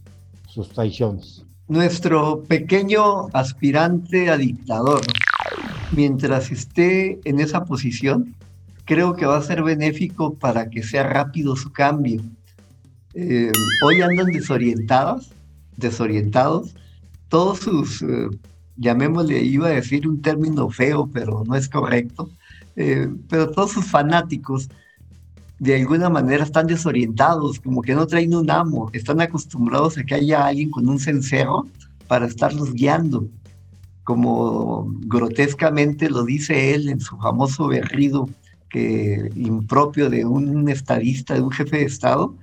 sus 0.48 0.68
traiciones. 0.70 1.44
Nuestro 1.68 2.42
pequeño 2.42 3.28
aspirante 3.32 4.28
a 4.28 4.36
dictador, 4.36 5.00
mientras 5.92 6.50
esté 6.50 7.20
en 7.24 7.38
esa 7.38 7.64
posición, 7.64 8.34
creo 8.84 9.14
que 9.14 9.26
va 9.26 9.36
a 9.36 9.42
ser 9.42 9.62
benéfico 9.62 10.34
para 10.34 10.68
que 10.68 10.82
sea 10.82 11.04
rápido 11.04 11.54
su 11.54 11.72
cambio. 11.72 12.20
Eh, 13.14 13.52
hoy 13.86 14.02
andan 14.02 14.26
desorientados, 14.26 15.33
desorientados, 15.76 16.74
todos 17.28 17.58
sus, 17.60 18.02
eh, 18.02 18.28
llamémosle, 18.76 19.42
iba 19.42 19.68
a 19.68 19.72
decir 19.72 20.08
un 20.08 20.20
término 20.22 20.70
feo, 20.70 21.08
pero 21.12 21.44
no 21.46 21.54
es 21.54 21.68
correcto, 21.68 22.30
eh, 22.76 23.08
pero 23.28 23.50
todos 23.50 23.72
sus 23.72 23.86
fanáticos 23.86 24.68
de 25.58 25.76
alguna 25.76 26.10
manera 26.10 26.44
están 26.44 26.66
desorientados, 26.66 27.60
como 27.60 27.82
que 27.82 27.94
no 27.94 28.06
traen 28.06 28.34
un 28.34 28.50
amo, 28.50 28.90
están 28.92 29.20
acostumbrados 29.20 29.96
a 29.96 30.04
que 30.04 30.14
haya 30.14 30.46
alguien 30.46 30.70
con 30.70 30.88
un 30.88 30.98
cencerro 30.98 31.66
para 32.08 32.26
estarlos 32.26 32.72
guiando, 32.74 33.26
como 34.02 34.86
grotescamente 35.06 36.10
lo 36.10 36.24
dice 36.24 36.74
él 36.74 36.88
en 36.88 37.00
su 37.00 37.16
famoso 37.16 37.68
berrido 37.68 38.28
que 38.68 39.30
impropio 39.36 40.10
de 40.10 40.24
un 40.24 40.68
estadista, 40.68 41.34
de 41.34 41.42
un 41.42 41.50
jefe 41.52 41.78
de 41.78 41.84
Estado, 41.84 42.34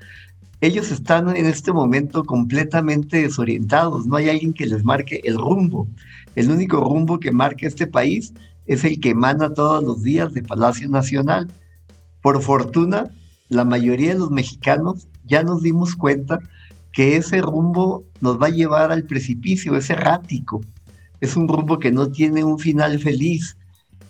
ellos 0.62 0.92
están 0.92 1.36
en 1.36 1.48
este 1.48 1.74
momento 1.74 2.24
completamente 2.24 3.24
desorientados, 3.24 4.06
no 4.06 4.16
hay 4.16 4.30
alguien 4.30 4.54
que 4.54 4.68
les 4.68 4.84
marque 4.84 5.20
el 5.24 5.38
rumbo. 5.38 5.88
El 6.36 6.52
único 6.52 6.80
rumbo 6.80 7.20
que 7.20 7.32
marca 7.32 7.68
este 7.68 7.88
país 7.88 8.32
es 8.68 8.84
el 8.84 9.00
que 9.00 9.10
emana 9.10 9.54
todos 9.56 9.84
los 9.84 10.04
días 10.04 10.34
de 10.34 10.44
Palacio 10.44 10.88
Nacional. 10.88 11.52
Por 12.22 12.44
fortuna, 12.44 13.10
la 13.50 13.66
mayoría 13.66 14.14
de 14.14 14.20
los 14.20 14.30
mexicanos 14.30 15.08
ya 15.26 15.42
nos 15.42 15.64
dimos 15.64 15.96
cuenta 15.96 16.40
que 16.94 17.18
ese 17.18 17.42
rumbo 17.42 18.04
nos 18.20 18.40
va 18.40 18.48
a 18.48 18.52
llevar 18.52 18.92
al 18.92 19.04
precipicio, 19.04 19.76
es 19.76 19.90
errático, 19.90 20.62
es 21.22 21.36
un 21.36 21.48
rumbo 21.48 21.80
que 21.80 21.92
no 21.92 22.12
tiene 22.12 22.44
un 22.44 22.60
final 22.60 23.00
feliz. 23.00 23.58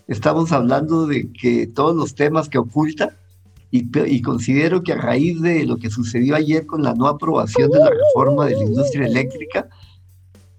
Estamos 0.08 0.52
hablando 0.52 1.08
de 1.08 1.32
que 1.32 1.66
todos 1.68 1.96
los 1.96 2.14
temas 2.14 2.50
que 2.50 2.58
oculta 2.58 3.16
y, 3.72 4.22
considero 4.22 4.84
que 4.84 4.92
a 4.92 4.98
raíz 4.98 5.42
de 5.42 5.66
lo 5.66 5.78
que 5.78 5.90
sucedió 5.90 6.36
ayer 6.36 6.66
con 6.66 6.84
la 6.84 6.94
no 6.94 7.08
aprobación 7.08 7.72
de 7.72 7.80
la 7.80 7.90
reforma 7.90 8.46
de 8.46 8.58
la 8.58 8.64
industria 8.64 9.08
eléctrica, 9.08 9.70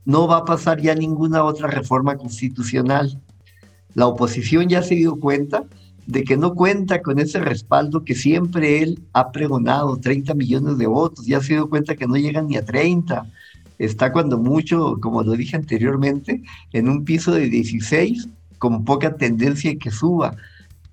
no 0.06 0.26
va 0.26 0.38
a 0.38 0.44
pasar 0.44 0.80
ya 0.80 0.94
ninguna 0.94 1.44
otra 1.44 1.68
reforma 1.68 2.16
constitucional. 2.16 3.20
La 3.94 4.06
oposición 4.06 4.68
ya 4.68 4.82
se 4.82 4.94
dio 4.94 5.16
cuenta 5.16 5.64
de 6.06 6.24
que 6.24 6.38
no 6.38 6.54
cuenta 6.54 7.02
con 7.02 7.18
ese 7.18 7.38
respaldo 7.38 8.02
que 8.02 8.14
siempre 8.14 8.82
él 8.82 9.02
ha 9.12 9.30
pregonado, 9.30 9.98
30 9.98 10.34
millones 10.34 10.78
de 10.78 10.86
votos, 10.86 11.26
ya 11.26 11.40
se 11.40 11.52
dio 11.52 11.68
cuenta 11.68 11.94
que 11.94 12.06
no 12.06 12.16
llegan 12.16 12.48
ni 12.48 12.56
a 12.56 12.64
30. 12.64 13.26
Está 13.78 14.10
cuando 14.10 14.38
mucho, 14.38 14.98
como 15.00 15.22
lo 15.22 15.32
dije 15.32 15.56
anteriormente, 15.56 16.42
en 16.72 16.88
un 16.88 17.04
piso 17.04 17.32
de 17.32 17.48
16 17.48 18.28
con 18.58 18.84
poca 18.84 19.16
tendencia 19.16 19.76
que 19.76 19.90
suba 19.90 20.36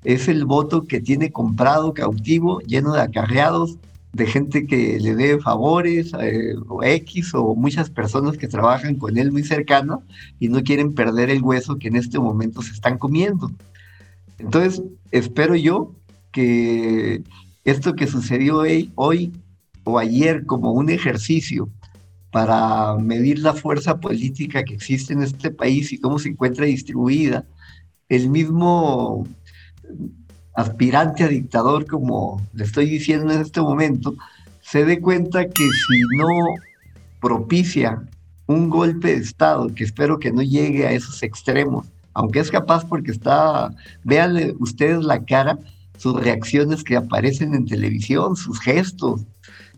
es 0.04 0.28
el 0.28 0.46
voto 0.46 0.86
que 0.86 1.02
tiene 1.02 1.32
comprado 1.32 1.94
cautivo, 1.94 2.60
lleno 2.62 2.94
de 2.94 3.02
acarreados, 3.02 3.78
de 4.14 4.26
gente 4.26 4.66
que 4.66 5.00
le 5.00 5.16
dé 5.16 5.40
favores, 5.40 6.12
eh, 6.20 6.56
o 6.68 6.84
X, 6.84 7.34
o 7.36 7.56
muchas 7.56 7.90
personas 7.90 8.38
que 8.38 8.48
trabajan 8.48 8.96
con 8.96 9.18
él 9.18 9.32
muy 9.32 9.44
cercano 9.44 10.04
y 10.40 10.48
no 10.48 10.64
quieren 10.64 10.94
perder 10.94 11.30
el 11.30 11.44
hueso 11.44 11.78
que 11.78 11.90
en 11.90 11.96
este 11.96 12.18
momento 12.18 12.62
se 12.62 12.74
están 12.74 12.98
comiendo. 12.98 13.52
Entonces, 14.40 14.82
espero 15.12 15.56
yo 15.56 15.94
que 16.32 17.22
esto 17.66 17.94
que 17.94 18.08
sucedió 18.08 18.64
hoy 18.96 19.34
o 19.84 20.00
ayer 20.00 20.46
como 20.46 20.72
un 20.72 20.90
ejercicio 20.90 21.70
para 22.32 22.96
medir 22.96 23.40
la 23.40 23.54
fuerza 23.54 24.00
política 24.00 24.64
que 24.64 24.76
existe 24.76 25.14
en 25.14 25.24
este 25.24 25.52
país 25.52 25.92
y 25.92 26.00
cómo 26.00 26.20
se 26.20 26.30
encuentra 26.30 26.66
distribuida, 26.66 27.46
el 28.08 28.30
mismo 28.30 29.28
aspirante 30.56 31.24
a 31.24 31.28
dictador, 31.28 31.86
como 31.86 32.42
le 32.54 32.64
estoy 32.64 32.90
diciendo 32.90 33.32
en 33.32 33.42
este 33.42 33.62
momento, 33.62 34.16
se 34.62 34.86
dé 34.86 35.00
cuenta 35.00 35.46
que 35.46 35.64
si 35.64 36.02
no 36.18 36.28
propicia 37.22 38.02
un 38.48 38.70
golpe 38.70 39.10
de 39.10 39.22
Estado, 39.22 39.74
que 39.74 39.84
espero 39.84 40.20
que 40.20 40.32
no 40.32 40.42
llegue 40.42 40.88
a 40.88 40.92
esos 40.92 41.24
extremos, 41.24 41.88
aunque 42.14 42.40
es 42.40 42.52
capaz 42.52 42.86
porque 42.86 43.12
está, 43.12 43.74
vean 44.04 44.56
ustedes 44.60 45.04
la 45.04 45.24
cara, 45.24 45.58
sus 45.98 46.22
reacciones 46.22 46.84
que 46.84 46.96
aparecen 46.96 47.54
en 47.54 47.66
televisión, 47.66 48.36
sus 48.36 48.60
gestos, 48.60 49.22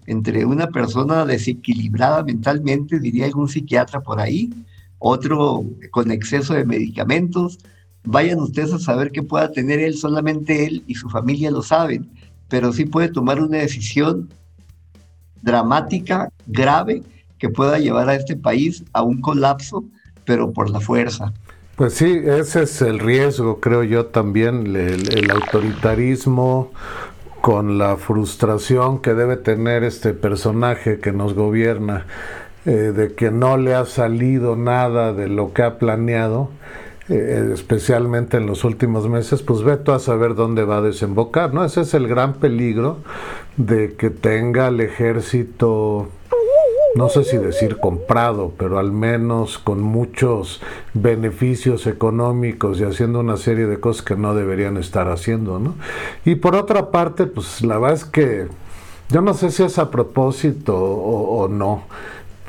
entre 0.07 0.45
una 0.45 0.67
persona 0.67 1.25
desequilibrada 1.25 2.23
mentalmente, 2.23 2.99
diría 2.99 3.25
algún 3.25 3.49
psiquiatra 3.49 4.01
por 4.01 4.19
ahí, 4.19 4.53
otro 4.99 5.63
con 5.91 6.11
exceso 6.11 6.53
de 6.53 6.65
medicamentos, 6.65 7.59
vayan 8.03 8.39
ustedes 8.39 8.73
a 8.73 8.79
saber 8.79 9.11
qué 9.11 9.23
pueda 9.23 9.51
tener 9.51 9.79
él, 9.79 9.95
solamente 9.95 10.65
él 10.65 10.83
y 10.87 10.95
su 10.95 11.09
familia 11.09 11.51
lo 11.51 11.61
saben, 11.61 12.09
pero 12.49 12.73
sí 12.73 12.85
puede 12.85 13.09
tomar 13.09 13.39
una 13.39 13.57
decisión 13.57 14.29
dramática, 15.41 16.29
grave, 16.47 17.03
que 17.37 17.49
pueda 17.49 17.79
llevar 17.79 18.09
a 18.09 18.15
este 18.15 18.35
país 18.35 18.83
a 18.93 19.01
un 19.01 19.21
colapso, 19.21 19.83
pero 20.25 20.51
por 20.51 20.69
la 20.69 20.79
fuerza. 20.79 21.33
Pues 21.75 21.95
sí, 21.95 22.21
ese 22.23 22.63
es 22.63 22.81
el 22.83 22.99
riesgo, 22.99 23.59
creo 23.59 23.83
yo 23.83 24.05
también, 24.05 24.75
el, 24.75 25.31
autoritarismo 25.31 26.71
con 27.41 27.79
la 27.79 27.97
frustración 27.97 29.01
que 29.01 29.15
debe 29.15 29.37
tener 29.37 29.83
este 29.83 30.13
personaje 30.13 30.99
que 30.99 31.11
nos 31.11 31.33
gobierna, 31.33 32.05
eh, 32.65 32.93
de 32.95 33.15
que 33.15 33.31
no 33.31 33.57
le 33.57 33.73
ha 33.73 33.85
salido 33.85 34.55
nada 34.55 35.13
de 35.13 35.27
lo 35.27 35.53
que 35.53 35.63
ha 35.63 35.79
planeado 35.79 36.51
eh, 37.09 37.51
especialmente 37.53 38.37
en 38.37 38.45
los 38.45 38.63
últimos 38.63 39.09
meses, 39.09 39.41
pues 39.41 39.63
ve 39.63 39.79
a 39.87 39.99
saber 39.99 40.35
dónde 40.35 40.63
va 40.63 40.77
a 40.77 40.81
desembocar, 40.81 41.53
¿no? 41.53 41.65
Ese 41.65 41.81
es 41.81 41.93
el 41.95 42.07
gran 42.07 42.35
peligro 42.35 42.97
de 43.57 43.95
que 43.95 44.11
tenga 44.11 44.67
el 44.67 44.81
ejército, 44.81 46.09
no 46.95 47.09
sé 47.09 47.23
si 47.23 47.37
decir 47.37 47.79
comprado, 47.79 48.53
pero 48.55 48.77
al 48.77 48.91
menos 48.91 49.57
con 49.57 49.81
muchos 49.81 50.61
beneficios 50.93 51.87
económicos 51.87 52.79
y 52.79 52.83
haciendo 52.83 53.19
una 53.19 53.37
serie 53.37 53.65
de 53.65 53.79
cosas 53.79 54.03
que 54.03 54.15
no 54.15 54.35
deberían 54.35 54.77
estar 54.77 55.09
haciendo, 55.09 55.57
¿no? 55.57 55.73
Y 56.23 56.35
por 56.35 56.55
otra 56.55 56.91
parte, 56.91 57.25
pues 57.25 57.63
la 57.63 57.79
verdad 57.79 57.97
es 57.97 58.05
que 58.05 58.47
yo 59.09 59.21
no 59.21 59.33
sé 59.33 59.49
si 59.49 59.63
es 59.63 59.79
a 59.79 59.89
propósito 59.89 60.77
o 60.77 61.47
no 61.47 61.83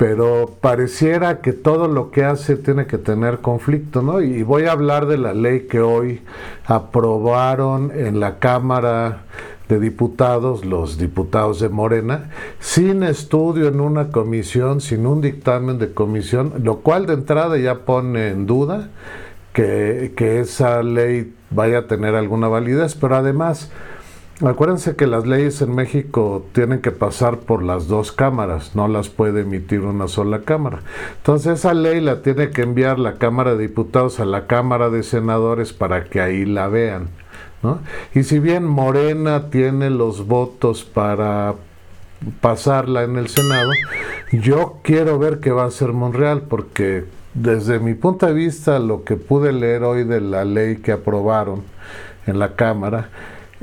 pero 0.03 0.57
pareciera 0.59 1.39
que 1.39 1.53
todo 1.53 1.87
lo 1.87 2.11
que 2.11 2.25
hace 2.25 2.57
tiene 2.57 2.87
que 2.87 2.97
tener 2.97 3.39
conflicto, 3.39 4.01
¿no? 4.01 4.19
Y 4.19 4.43
voy 4.43 4.65
a 4.65 4.73
hablar 4.73 5.05
de 5.05 5.17
la 5.17 5.33
ley 5.33 5.61
que 5.61 5.79
hoy 5.79 6.19
aprobaron 6.65 7.89
en 7.95 8.19
la 8.19 8.37
Cámara 8.39 9.23
de 9.69 9.79
Diputados, 9.79 10.65
los 10.65 10.97
diputados 10.97 11.61
de 11.61 11.69
Morena, 11.69 12.31
sin 12.59 13.01
estudio 13.01 13.69
en 13.69 13.79
una 13.79 14.09
comisión, 14.09 14.81
sin 14.81 15.07
un 15.07 15.21
dictamen 15.21 15.79
de 15.79 15.93
comisión, 15.93 16.51
lo 16.61 16.79
cual 16.79 17.05
de 17.05 17.13
entrada 17.13 17.57
ya 17.57 17.85
pone 17.85 18.27
en 18.27 18.45
duda 18.45 18.89
que, 19.53 20.11
que 20.17 20.41
esa 20.41 20.83
ley 20.83 21.33
vaya 21.49 21.77
a 21.77 21.87
tener 21.87 22.15
alguna 22.15 22.49
validez, 22.49 22.95
pero 22.95 23.15
además 23.15 23.71
Acuérdense 24.41 24.95
que 24.95 25.05
las 25.05 25.27
leyes 25.27 25.61
en 25.61 25.75
México 25.75 26.43
tienen 26.53 26.81
que 26.81 26.89
pasar 26.89 27.37
por 27.37 27.61
las 27.61 27.87
dos 27.87 28.11
cámaras, 28.11 28.75
no 28.75 28.87
las 28.87 29.09
puede 29.09 29.41
emitir 29.41 29.81
una 29.81 30.07
sola 30.07 30.41
cámara. 30.41 30.79
Entonces 31.17 31.59
esa 31.59 31.75
ley 31.75 32.01
la 32.01 32.23
tiene 32.23 32.49
que 32.49 32.63
enviar 32.63 32.97
la 32.97 33.19
Cámara 33.19 33.51
de 33.55 33.67
Diputados 33.67 34.19
a 34.19 34.25
la 34.25 34.47
Cámara 34.47 34.89
de 34.89 35.03
Senadores 35.03 35.71
para 35.71 36.05
que 36.05 36.19
ahí 36.19 36.45
la 36.45 36.67
vean. 36.67 37.09
Y 38.13 38.23
si 38.23 38.39
bien 38.39 38.65
Morena 38.65 39.49
tiene 39.49 39.89
los 39.89 40.27
votos 40.27 40.83
para 40.83 41.53
pasarla 42.41 43.03
en 43.03 43.17
el 43.17 43.29
Senado, 43.29 43.69
yo 44.31 44.79
quiero 44.83 45.19
ver 45.19 45.39
qué 45.39 45.51
va 45.51 45.63
a 45.63 45.67
hacer 45.67 45.93
Monreal, 45.93 46.41
porque 46.41 47.05
desde 47.35 47.79
mi 47.79 47.93
punto 47.93 48.25
de 48.25 48.33
vista, 48.33 48.79
lo 48.79 49.03
que 49.03 49.15
pude 49.15 49.53
leer 49.53 49.83
hoy 49.83 50.03
de 50.03 50.19
la 50.19 50.43
ley 50.43 50.77
que 50.77 50.91
aprobaron 50.91 51.61
en 52.27 52.39
la 52.39 52.55
Cámara, 52.55 53.09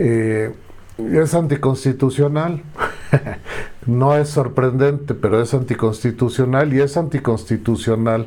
eh, 0.00 0.52
es 0.98 1.34
anticonstitucional. 1.34 2.62
no 3.86 4.16
es 4.16 4.28
sorprendente, 4.28 5.14
pero 5.14 5.40
es 5.40 5.54
anticonstitucional 5.54 6.72
y 6.72 6.80
es 6.80 6.96
anticonstitucional 6.96 8.26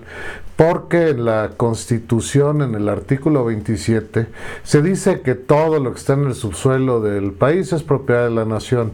porque 0.55 1.09
en 1.09 1.25
la 1.25 1.51
Constitución, 1.57 2.61
en 2.61 2.75
el 2.75 2.89
artículo 2.89 3.45
27, 3.45 4.27
se 4.63 4.81
dice 4.81 5.21
que 5.21 5.35
todo 5.35 5.79
lo 5.79 5.93
que 5.93 5.99
está 5.99 6.13
en 6.13 6.25
el 6.25 6.35
subsuelo 6.35 7.01
del 7.01 7.31
país 7.31 7.73
es 7.73 7.81
propiedad 7.81 8.25
de 8.25 8.35
la 8.35 8.45
nación, 8.45 8.93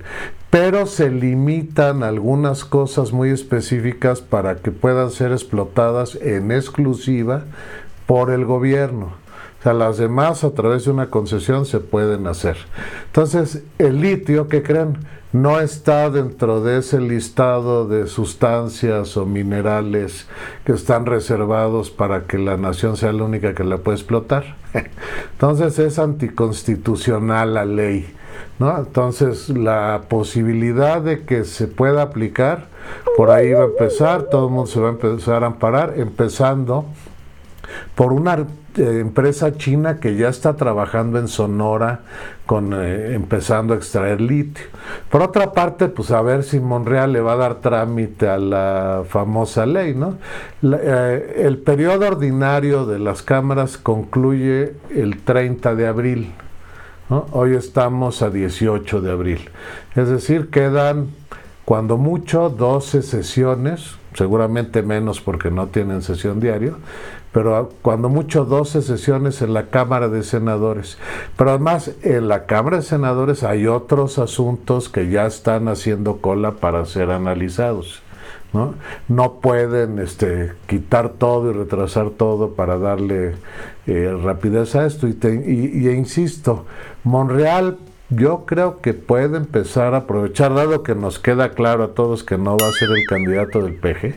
pero 0.50 0.86
se 0.86 1.10
limitan 1.12 2.04
algunas 2.04 2.64
cosas 2.64 3.12
muy 3.12 3.30
específicas 3.30 4.22
para 4.22 4.56
que 4.58 4.72
puedan 4.72 5.12
ser 5.12 5.32
explotadas 5.32 6.16
en 6.16 6.52
exclusiva 6.52 7.44
por 8.06 8.32
el 8.32 8.46
gobierno. 8.46 9.19
O 9.60 9.64
sea, 9.64 9.74
las 9.74 9.98
demás 9.98 10.44
a 10.44 10.52
través 10.52 10.86
de 10.86 10.92
una 10.92 11.10
concesión 11.10 11.66
se 11.66 11.80
pueden 11.80 12.28
hacer. 12.28 12.58
Entonces, 13.08 13.64
el 13.78 14.00
litio, 14.00 14.48
que 14.48 14.64
creen? 14.64 14.98
No 15.32 15.60
está 15.60 16.10
dentro 16.10 16.64
de 16.64 16.80
ese 16.80 17.00
listado 17.00 17.88
de 17.88 18.08
sustancias 18.08 19.16
o 19.16 19.28
minerales 19.28 20.28
que 20.66 20.72
están 20.72 21.06
reservados 21.06 21.92
para 21.92 22.24
que 22.24 22.40
la 22.40 22.58
nación 22.58 22.98
sea 22.98 23.14
la 23.14 23.26
única 23.26 23.54
que 23.54 23.64
la 23.64 23.78
puede 23.78 23.98
explotar. 23.98 24.56
Entonces 25.34 25.78
es 25.78 26.00
anticonstitucional 26.00 27.54
la 27.54 27.66
ley. 27.66 28.12
¿no? 28.58 28.76
Entonces 28.78 29.50
la 29.50 30.02
posibilidad 30.10 31.02
de 31.02 31.24
que 31.26 31.44
se 31.46 31.68
pueda 31.68 32.02
aplicar, 32.02 32.68
por 33.16 33.30
ahí 33.30 33.54
va 33.54 33.62
a 33.62 33.66
empezar, 33.66 34.24
todo 34.24 34.48
el 34.48 34.54
mundo 34.54 34.72
se 34.72 34.80
va 34.80 34.88
a 34.88 34.92
empezar 34.92 35.44
a 35.44 35.48
amparar, 35.48 35.94
empezando 35.98 36.86
por 37.94 38.14
una 38.14 38.48
eh, 38.80 39.00
empresa 39.00 39.58
china 39.58 40.00
que 40.00 40.16
ya 40.16 40.30
está 40.30 40.56
trabajando 40.56 41.20
en 41.20 41.28
Sonora 41.28 42.02
con 42.46 42.74
eh, 42.74 43.14
empezando 43.14 43.74
a 43.74 43.78
extraer 43.78 44.22
litio. 44.22 44.66
Por 45.10 45.22
otra 45.22 45.52
parte, 45.52 45.88
pues 45.88 46.12
a 46.12 46.22
ver 46.22 46.44
si 46.44 46.60
Monreal 46.60 47.14
le 47.14 47.22
va 47.22 47.34
a 47.34 47.36
dar 47.36 47.56
trámite 47.56 48.28
a 48.28 48.38
la 48.38 49.04
famosa 49.08 49.66
ley, 49.66 49.94
¿no? 49.94 50.18
Eh, 50.64 51.44
el 51.46 51.58
periodo 51.58 52.08
ordinario 52.08 52.86
de 52.86 53.00
las 53.00 53.22
cámaras 53.22 53.78
concluye 53.78 54.74
el 54.90 55.20
30 55.24 55.76
de 55.76 55.88
abril. 55.88 56.34
Hoy 57.10 57.56
estamos 57.56 58.22
a 58.22 58.30
18 58.30 59.02
de 59.02 59.12
abril. 59.12 59.50
Es 59.96 60.10
decir, 60.10 60.50
quedan 60.50 61.08
cuando 61.66 61.98
mucho 61.98 62.50
12 62.50 63.04
sesiones, 63.04 63.96
seguramente 64.16 64.82
menos 64.82 65.22
porque 65.22 65.52
no 65.52 65.68
tienen 65.68 66.02
sesión 66.02 66.40
diario, 66.40 66.78
pero 67.32 67.70
cuando 67.82 68.10
mucho 68.10 68.46
12 68.46 68.82
sesiones 68.82 69.42
en 69.42 69.54
la 69.54 69.68
Cámara 69.68 70.08
de 70.10 70.24
Senadores. 70.24 70.98
Pero 71.38 71.52
además 71.52 71.92
en 72.04 72.28
la 72.28 72.46
Cámara 72.46 72.78
de 72.78 72.84
Senadores 72.84 73.44
hay 73.44 73.68
otros 73.68 74.18
asuntos 74.18 74.90
que 74.90 75.10
ya 75.10 75.26
están 75.26 75.68
haciendo 75.68 76.18
cola 76.18 76.54
para 76.54 76.86
ser 76.86 77.12
analizados. 77.12 78.02
No, 78.52 78.74
no 79.08 79.34
pueden 79.42 80.00
este, 80.00 80.54
quitar 80.66 81.10
todo 81.10 81.52
y 81.52 81.54
retrasar 81.54 82.10
todo 82.10 82.54
para 82.54 82.80
darle 82.80 83.36
eh, 83.86 84.18
rapidez 84.24 84.76
a 84.76 84.88
esto. 84.88 85.08
Y, 85.08 85.16
y 85.16 85.90
insisto, 85.90 86.66
Monreal 87.04 87.78
yo 88.10 88.46
creo 88.48 88.82
que 88.82 88.96
puede 88.96 89.38
empezar 89.38 89.94
a 89.94 89.98
aprovechar, 89.98 90.56
dado 90.56 90.82
que 90.82 90.96
nos 90.96 91.20
queda 91.20 91.52
claro 91.52 91.84
a 91.84 91.94
todos 91.94 92.24
que 92.24 92.40
no 92.40 92.58
va 92.58 92.68
a 92.68 92.72
ser 92.72 92.90
el 92.90 93.06
candidato 93.08 93.62
del 93.62 93.76
PG, 93.76 94.16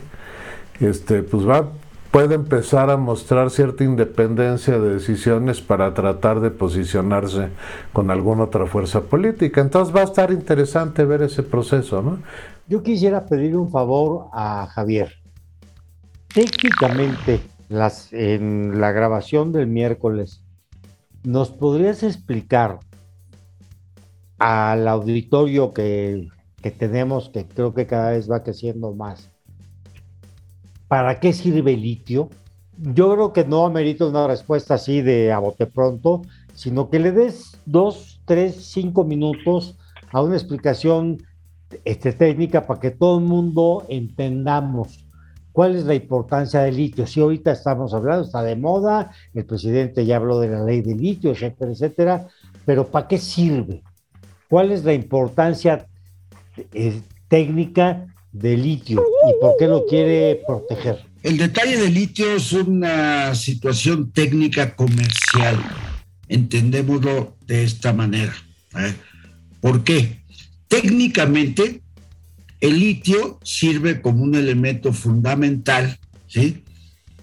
este, 0.79 1.21
pues 1.21 1.47
va 1.47 1.67
puede 2.13 2.35
empezar 2.35 2.91
a 2.91 2.95
mostrar 2.95 3.49
cierta 3.49 3.83
independencia 3.83 4.77
de 4.77 4.93
decisiones 4.93 5.61
para 5.61 5.95
tratar 5.95 6.41
de 6.41 6.51
posicionarse 6.51 7.49
con 7.91 8.11
alguna 8.11 8.43
otra 8.43 8.67
fuerza 8.67 9.01
política. 9.01 9.61
Entonces 9.61 9.93
va 9.93 10.01
a 10.01 10.03
estar 10.03 10.31
interesante 10.31 11.05
ver 11.05 11.23
ese 11.23 11.41
proceso, 11.41 12.03
¿no? 12.03 12.19
Yo 12.67 12.83
quisiera 12.83 13.25
pedir 13.25 13.57
un 13.57 13.71
favor 13.71 14.27
a 14.31 14.67
Javier. 14.67 15.11
Técnicamente, 16.31 17.41
en 18.11 18.79
la 18.79 18.91
grabación 18.91 19.51
del 19.51 19.65
miércoles, 19.65 20.43
¿nos 21.23 21.49
podrías 21.49 22.03
explicar 22.03 22.77
al 24.37 24.87
auditorio 24.87 25.73
que, 25.73 26.27
que 26.61 26.69
tenemos, 26.69 27.29
que 27.29 27.47
creo 27.47 27.73
que 27.73 27.87
cada 27.87 28.11
vez 28.11 28.29
va 28.29 28.43
creciendo 28.43 28.93
más, 28.93 29.32
¿Para 30.93 31.19
qué 31.19 31.33
sirve 31.33 31.73
el 31.73 31.81
litio? 31.81 32.29
Yo 32.77 33.11
creo 33.11 33.33
que 33.33 33.45
no 33.45 33.65
amerita 33.65 34.05
una 34.05 34.27
respuesta 34.27 34.75
así 34.75 35.01
de 35.01 35.31
a 35.31 35.39
bote 35.39 35.65
pronto, 35.65 36.21
sino 36.53 36.91
que 36.91 36.99
le 36.99 37.11
des 37.11 37.59
dos, 37.65 38.21
tres, 38.25 38.63
cinco 38.63 39.03
minutos 39.03 39.75
a 40.11 40.21
una 40.21 40.35
explicación 40.35 41.17
este, 41.83 42.13
técnica 42.13 42.67
para 42.67 42.79
que 42.79 42.91
todo 42.91 43.17
el 43.17 43.25
mundo 43.25 43.87
entendamos 43.89 45.03
cuál 45.51 45.75
es 45.75 45.85
la 45.85 45.95
importancia 45.95 46.61
del 46.61 46.77
litio. 46.77 47.07
Si 47.07 47.19
ahorita 47.21 47.53
estamos 47.53 47.95
hablando, 47.95 48.25
está 48.25 48.43
de 48.43 48.55
moda, 48.55 49.09
el 49.33 49.47
presidente 49.47 50.05
ya 50.05 50.17
habló 50.17 50.39
de 50.39 50.49
la 50.49 50.63
ley 50.63 50.81
del 50.81 50.97
litio, 50.97 51.31
etcétera, 51.31 51.71
etcétera, 51.71 52.27
pero 52.65 52.85
¿para 52.85 53.07
qué 53.07 53.17
sirve? 53.17 53.81
¿Cuál 54.47 54.71
es 54.71 54.83
la 54.83 54.93
importancia 54.93 55.87
eh, 56.71 57.01
técnica 57.27 58.12
de 58.33 58.57
litio 58.57 59.01
y 59.29 59.39
por 59.39 59.55
qué 59.57 59.67
lo 59.67 59.85
quiere 59.85 60.41
proteger? 60.45 61.05
El 61.21 61.37
detalle 61.37 61.77
del 61.77 61.93
litio 61.93 62.35
es 62.35 62.51
una 62.51 63.33
situación 63.33 64.11
técnica 64.11 64.75
comercial, 64.75 65.57
entendémoslo 66.27 67.37
de 67.47 67.63
esta 67.63 67.93
manera. 67.93 68.33
¿eh? 68.77 68.93
¿Por 69.61 69.85
qué? 69.85 70.23
Técnicamente, 70.67 71.81
el 72.59 72.79
litio 72.79 73.39
sirve 73.43 74.01
como 74.01 74.23
un 74.23 74.35
elemento 74.35 74.91
fundamental 74.91 75.97
¿sí? 76.27 76.63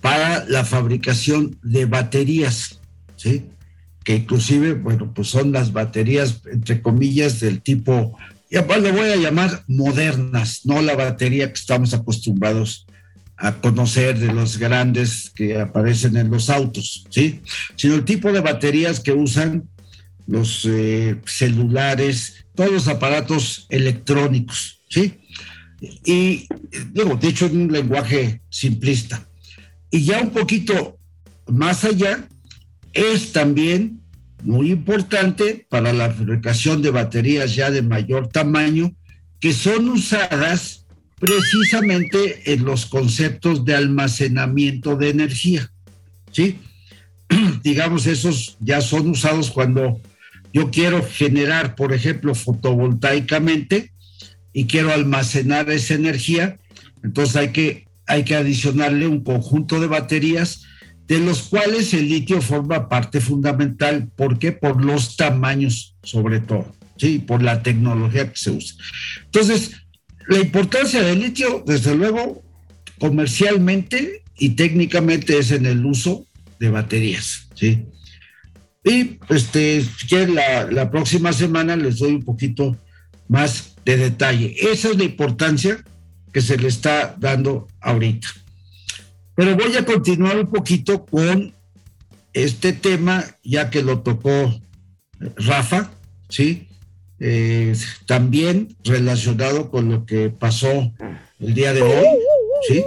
para 0.00 0.46
la 0.46 0.64
fabricación 0.64 1.58
de 1.62 1.84
baterías, 1.84 2.80
¿sí? 3.16 3.44
que 4.04 4.16
inclusive, 4.16 4.74
bueno, 4.74 5.12
pues 5.12 5.28
son 5.28 5.52
las 5.52 5.72
baterías, 5.72 6.40
entre 6.50 6.80
comillas, 6.80 7.40
del 7.40 7.60
tipo 7.60 8.16
y 8.50 8.56
aparte 8.56 8.90
voy 8.90 9.08
a 9.08 9.16
llamar 9.16 9.62
modernas, 9.68 10.62
no 10.64 10.82
la 10.82 10.96
batería 10.96 11.52
que 11.52 11.58
estamos 11.58 11.94
acostumbrados 11.94 12.84
a 13.36 13.52
conocer 13.52 14.18
de 14.18 14.32
los 14.32 14.58
grandes 14.58 15.30
que 15.30 15.58
aparecen 15.58 16.16
en 16.16 16.30
los 16.30 16.50
autos, 16.50 17.06
¿sí? 17.10 17.40
Sino 17.76 17.94
el 17.94 18.04
tipo 18.04 18.32
de 18.32 18.40
baterías 18.40 18.98
que 18.98 19.12
usan 19.12 19.68
los 20.26 20.66
eh, 20.68 21.16
celulares, 21.26 22.44
todos 22.54 22.72
los 22.72 22.88
aparatos 22.88 23.66
electrónicos, 23.70 24.80
¿sí? 24.88 25.20
Y 26.04 26.46
digo, 26.92 27.14
de 27.14 27.28
hecho 27.28 27.46
en 27.46 27.62
un 27.62 27.72
lenguaje 27.72 28.42
simplista. 28.50 29.26
Y 29.92 30.04
ya 30.04 30.20
un 30.20 30.30
poquito 30.30 30.98
más 31.46 31.84
allá, 31.84 32.28
es 32.92 33.32
también 33.32 33.99
muy 34.42 34.70
importante 34.70 35.66
para 35.68 35.92
la 35.92 36.10
fabricación 36.10 36.82
de 36.82 36.90
baterías 36.90 37.54
ya 37.54 37.70
de 37.70 37.82
mayor 37.82 38.28
tamaño, 38.28 38.92
que 39.38 39.52
son 39.52 39.88
usadas 39.88 40.86
precisamente 41.18 42.52
en 42.52 42.64
los 42.64 42.86
conceptos 42.86 43.64
de 43.64 43.74
almacenamiento 43.74 44.96
de 44.96 45.10
energía. 45.10 45.70
¿Sí? 46.32 46.58
Digamos, 47.62 48.06
esos 48.06 48.56
ya 48.60 48.80
son 48.80 49.10
usados 49.10 49.50
cuando 49.50 50.00
yo 50.52 50.70
quiero 50.70 51.06
generar, 51.06 51.74
por 51.74 51.92
ejemplo, 51.92 52.34
fotovoltaicamente 52.34 53.92
y 54.52 54.64
quiero 54.66 54.92
almacenar 54.92 55.70
esa 55.70 55.94
energía, 55.94 56.58
entonces 57.04 57.36
hay 57.36 57.48
que, 57.50 57.86
hay 58.06 58.24
que 58.24 58.34
adicionarle 58.34 59.06
un 59.06 59.22
conjunto 59.22 59.80
de 59.80 59.86
baterías 59.86 60.64
de 61.10 61.18
los 61.18 61.42
cuales 61.42 61.92
el 61.92 62.08
litio 62.08 62.40
forma 62.40 62.88
parte 62.88 63.20
fundamental. 63.20 64.08
¿Por 64.14 64.38
qué? 64.38 64.52
Por 64.52 64.84
los 64.84 65.16
tamaños, 65.16 65.96
sobre 66.04 66.38
todo, 66.38 66.72
¿sí? 66.96 67.18
Por 67.18 67.42
la 67.42 67.64
tecnología 67.64 68.30
que 68.30 68.36
se 68.36 68.52
usa. 68.52 68.76
Entonces, 69.24 69.72
la 70.28 70.38
importancia 70.38 71.02
del 71.02 71.18
litio, 71.18 71.64
desde 71.66 71.96
luego, 71.96 72.44
comercialmente 73.00 74.22
y 74.38 74.50
técnicamente 74.50 75.36
es 75.36 75.50
en 75.50 75.66
el 75.66 75.84
uso 75.84 76.26
de 76.60 76.70
baterías, 76.70 77.48
¿sí? 77.56 77.86
Y 78.84 79.18
este, 79.30 79.84
la, 80.28 80.70
la 80.70 80.92
próxima 80.92 81.32
semana 81.32 81.74
les 81.74 81.98
doy 81.98 82.12
un 82.12 82.22
poquito 82.22 82.78
más 83.26 83.74
de 83.84 83.96
detalle. 83.96 84.54
Esa 84.60 84.90
es 84.90 84.96
la 84.96 85.04
importancia 85.04 85.84
que 86.32 86.40
se 86.40 86.56
le 86.56 86.68
está 86.68 87.16
dando 87.18 87.66
ahorita. 87.80 88.28
Pero 89.40 89.56
voy 89.56 89.74
a 89.74 89.86
continuar 89.86 90.38
un 90.38 90.48
poquito 90.48 91.06
con 91.06 91.54
este 92.34 92.74
tema, 92.74 93.24
ya 93.42 93.70
que 93.70 93.80
lo 93.80 94.00
tocó 94.00 94.60
Rafa, 95.36 95.90
¿sí? 96.28 96.68
Eh, 97.20 97.74
también 98.04 98.76
relacionado 98.84 99.70
con 99.70 99.88
lo 99.88 100.04
que 100.04 100.28
pasó 100.28 100.92
el 101.38 101.54
día 101.54 101.72
de 101.72 101.80
hoy, 101.80 102.04
¿sí? 102.68 102.84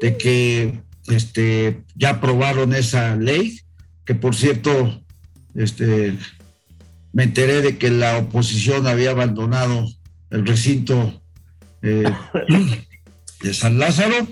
De 0.00 0.16
que 0.16 0.80
este, 1.06 1.84
ya 1.94 2.10
aprobaron 2.10 2.74
esa 2.74 3.14
ley, 3.14 3.60
que 4.04 4.16
por 4.16 4.34
cierto, 4.34 5.00
este, 5.54 6.18
me 7.12 7.22
enteré 7.22 7.62
de 7.62 7.78
que 7.78 7.90
la 7.90 8.18
oposición 8.18 8.88
había 8.88 9.12
abandonado 9.12 9.86
el 10.30 10.44
recinto 10.44 11.22
eh, 11.82 12.02
de 13.42 13.54
San 13.54 13.78
Lázaro, 13.78 14.26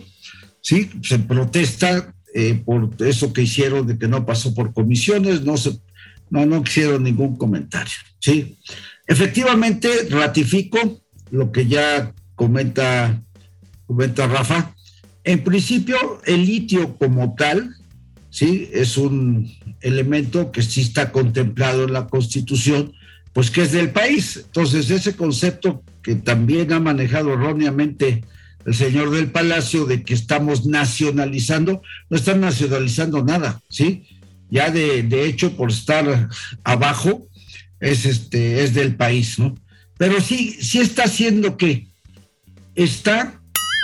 ¿sí? 0.63 0.91
Se 1.03 1.19
protesta 1.19 2.15
eh, 2.35 2.63
por 2.65 2.91
eso 3.01 3.33
que 3.33 3.43
hicieron 3.43 3.87
de 3.87 3.99
que 3.99 4.09
no 4.09 4.25
pasó 4.25 4.55
por 4.55 4.73
comisiones, 4.73 5.43
no, 5.43 5.59
se, 5.59 5.79
no, 6.31 6.47
no 6.47 6.63
hicieron 6.63 7.03
ningún 7.03 7.37
comentario, 7.37 7.93
¿sí? 8.19 8.57
Efectivamente, 9.07 9.89
ratifico 10.09 11.03
lo 11.31 11.53
que 11.53 11.67
ya 11.67 12.15
comenta, 12.35 13.23
comenta 13.87 14.27
Rafa. 14.27 14.75
En 15.25 15.45
principio, 15.45 16.21
el 16.25 16.47
litio 16.47 16.97
como 16.97 17.35
tal, 17.35 17.75
¿sí? 18.31 18.71
Es 18.73 18.97
un 18.97 19.53
elemento 19.83 20.53
que 20.53 20.63
sí 20.63 20.81
está 20.81 21.13
contemplado 21.13 21.85
en 21.85 21.93
la 21.93 22.07
Constitución, 22.07 22.95
pues 23.33 23.51
que 23.51 23.63
es 23.63 23.73
del 23.73 23.91
país. 23.91 24.43
Entonces, 24.47 24.91
ese 24.91 25.15
concepto 25.15 25.83
que 26.03 26.15
también 26.15 26.73
ha 26.73 26.81
manejado 26.81 27.35
erróneamente 27.35 28.25
el 28.65 28.75
señor 28.75 29.11
del 29.11 29.31
Palacio 29.31 29.87
de 29.87 30.03
que 30.03 30.15
estamos 30.15 30.67
nacionalizando, 30.67 31.83
no 32.09 32.17
están 32.17 32.41
nacionalizando 32.41 33.25
nada, 33.25 33.61
¿sí? 33.69 34.07
Ya 34.51 34.71
de, 34.71 35.03
de 35.03 35.27
hecho, 35.27 35.57
por 35.57 35.71
estar 35.71 36.29
abajo, 36.65 37.27
es, 37.81 38.07
este, 38.07 38.63
es 38.63 38.75
del 38.75 38.95
país, 38.97 39.39
¿no? 39.39 39.55
Pero 39.99 40.21
sí, 40.21 40.57
sí 40.61 40.79
está 40.79 41.05
haciendo 41.05 41.57
que 41.57 41.89
está 42.75 43.41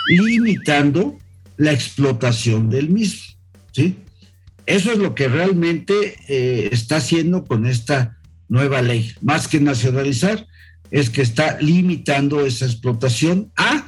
limitando 0.08 1.18
la 1.56 1.72
explotación 1.72 2.70
del 2.70 2.90
mismo, 2.90 3.34
¿sí? 3.72 3.96
Eso 4.66 4.92
es 4.92 4.98
lo 4.98 5.14
que 5.14 5.28
realmente 5.28 6.16
eh, 6.28 6.68
está 6.72 6.96
haciendo 6.96 7.44
con 7.44 7.66
esta 7.66 8.18
nueva 8.48 8.82
ley. 8.82 9.12
Más 9.22 9.48
que 9.48 9.60
nacionalizar, 9.60 10.46
es 10.90 11.10
que 11.10 11.22
está 11.22 11.58
limitando 11.60 12.44
esa 12.44 12.66
explotación 12.66 13.52
a 13.56 13.87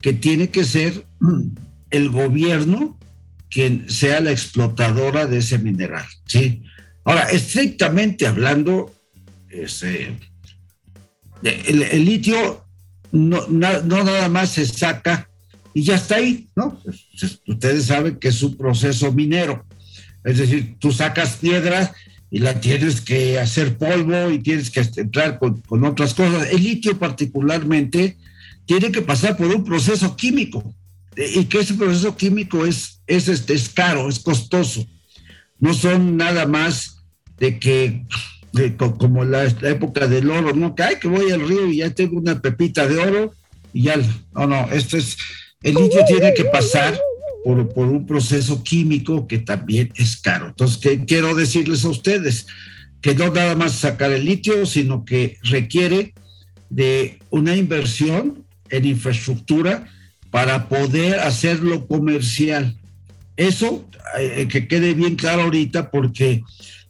que 0.00 0.12
tiene 0.12 0.50
que 0.50 0.64
ser 0.64 1.04
el 1.90 2.10
gobierno 2.10 2.98
quien 3.50 3.88
sea 3.88 4.20
la 4.20 4.30
explotadora 4.30 5.26
de 5.26 5.38
ese 5.38 5.58
mineral, 5.58 6.04
¿sí? 6.26 6.62
Ahora, 7.04 7.22
estrictamente 7.30 8.26
hablando, 8.26 8.94
ese, 9.48 10.14
el, 11.42 12.04
litio 12.04 12.64
no, 13.12 13.46
nada 13.48 14.28
más 14.28 14.50
se 14.50 14.66
saca 14.66 15.28
y 15.72 15.82
ya 15.82 15.94
está 15.94 16.16
ahí, 16.16 16.48
¿no? 16.54 16.80
Ustedes 17.46 17.86
saben 17.86 18.16
que 18.16 18.28
es 18.28 18.42
un 18.42 18.56
proceso 18.56 19.12
minero. 19.12 19.64
Es 20.24 20.38
decir, 20.38 20.76
tú 20.78 20.92
sacas 20.92 21.36
piedra 21.36 21.94
y 22.30 22.40
la 22.40 22.60
tienes 22.60 23.00
que 23.00 23.38
hacer 23.38 23.78
polvo 23.78 24.30
y 24.30 24.40
tienes 24.40 24.70
que 24.70 24.80
entrar 25.00 25.38
con, 25.38 25.62
otras 25.84 26.14
cosas. 26.14 26.50
El 26.50 26.62
litio 26.62 26.98
particularmente 26.98 28.16
tiene 28.68 28.92
que 28.92 29.00
pasar 29.00 29.34
por 29.34 29.46
un 29.46 29.64
proceso 29.64 30.14
químico 30.14 30.62
y 31.16 31.46
que 31.46 31.60
ese 31.60 31.72
proceso 31.72 32.14
químico 32.14 32.66
es, 32.66 33.00
es, 33.06 33.26
este, 33.26 33.54
es 33.54 33.70
caro, 33.70 34.10
es 34.10 34.18
costoso. 34.18 34.86
No 35.58 35.72
son 35.72 36.18
nada 36.18 36.46
más 36.46 36.98
de 37.38 37.58
que 37.58 38.04
como 38.98 39.24
la, 39.24 39.44
época 39.44 40.06
del 40.06 40.30
oro, 40.30 40.54
¿no? 40.54 40.74
Que, 40.74 40.82
ay, 40.82 40.96
que 41.00 41.08
voy 41.08 41.30
al 41.30 41.48
río 41.48 41.66
y 41.66 41.78
ya 41.78 41.90
tengo 41.94 42.18
una 42.18 42.42
pepita 42.42 42.86
de 42.86 42.98
oro 42.98 43.32
y 43.72 43.84
ya, 43.84 43.96
no, 44.34 44.46
no, 44.46 44.68
esto 44.70 44.98
es, 44.98 45.16
el 45.62 45.74
litio 45.74 46.04
tiene 46.06 46.34
que 46.34 46.44
pasar 46.44 46.98
por, 47.44 47.72
por 47.72 47.88
un 47.88 48.06
proceso 48.06 48.62
químico 48.62 49.26
que 49.26 49.38
también 49.38 49.90
es 49.96 50.18
caro. 50.18 50.48
Entonces, 50.48 50.76
¿qué 50.76 51.06
quiero 51.06 51.34
decirles 51.34 51.86
a 51.86 51.88
ustedes? 51.88 52.46
Que 53.00 53.14
no 53.14 53.32
nada 53.32 53.54
más 53.54 53.72
sacar 53.72 54.12
el 54.12 54.26
litio, 54.26 54.66
sino 54.66 55.06
que 55.06 55.38
requiere 55.42 56.12
de 56.68 57.18
una 57.30 57.56
inversión 57.56 58.44
en 58.70 58.84
infraestructura 58.84 59.88
para 60.30 60.68
poder 60.68 61.20
hacerlo 61.20 61.86
comercial. 61.86 62.76
Eso 63.36 63.88
eh, 64.18 64.48
que 64.48 64.68
quede 64.68 64.94
bien 64.94 65.16
claro 65.16 65.42
ahorita 65.42 65.90
porque 65.90 66.42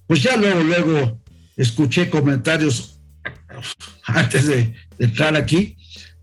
pues 0.06 0.22
ya 0.22 0.36
luego, 0.36 0.62
luego 0.62 1.20
escuché 1.56 2.08
comentarios 2.08 2.98
antes 4.04 4.46
de, 4.46 4.74
entrar 4.98 5.36
aquí 5.36 5.76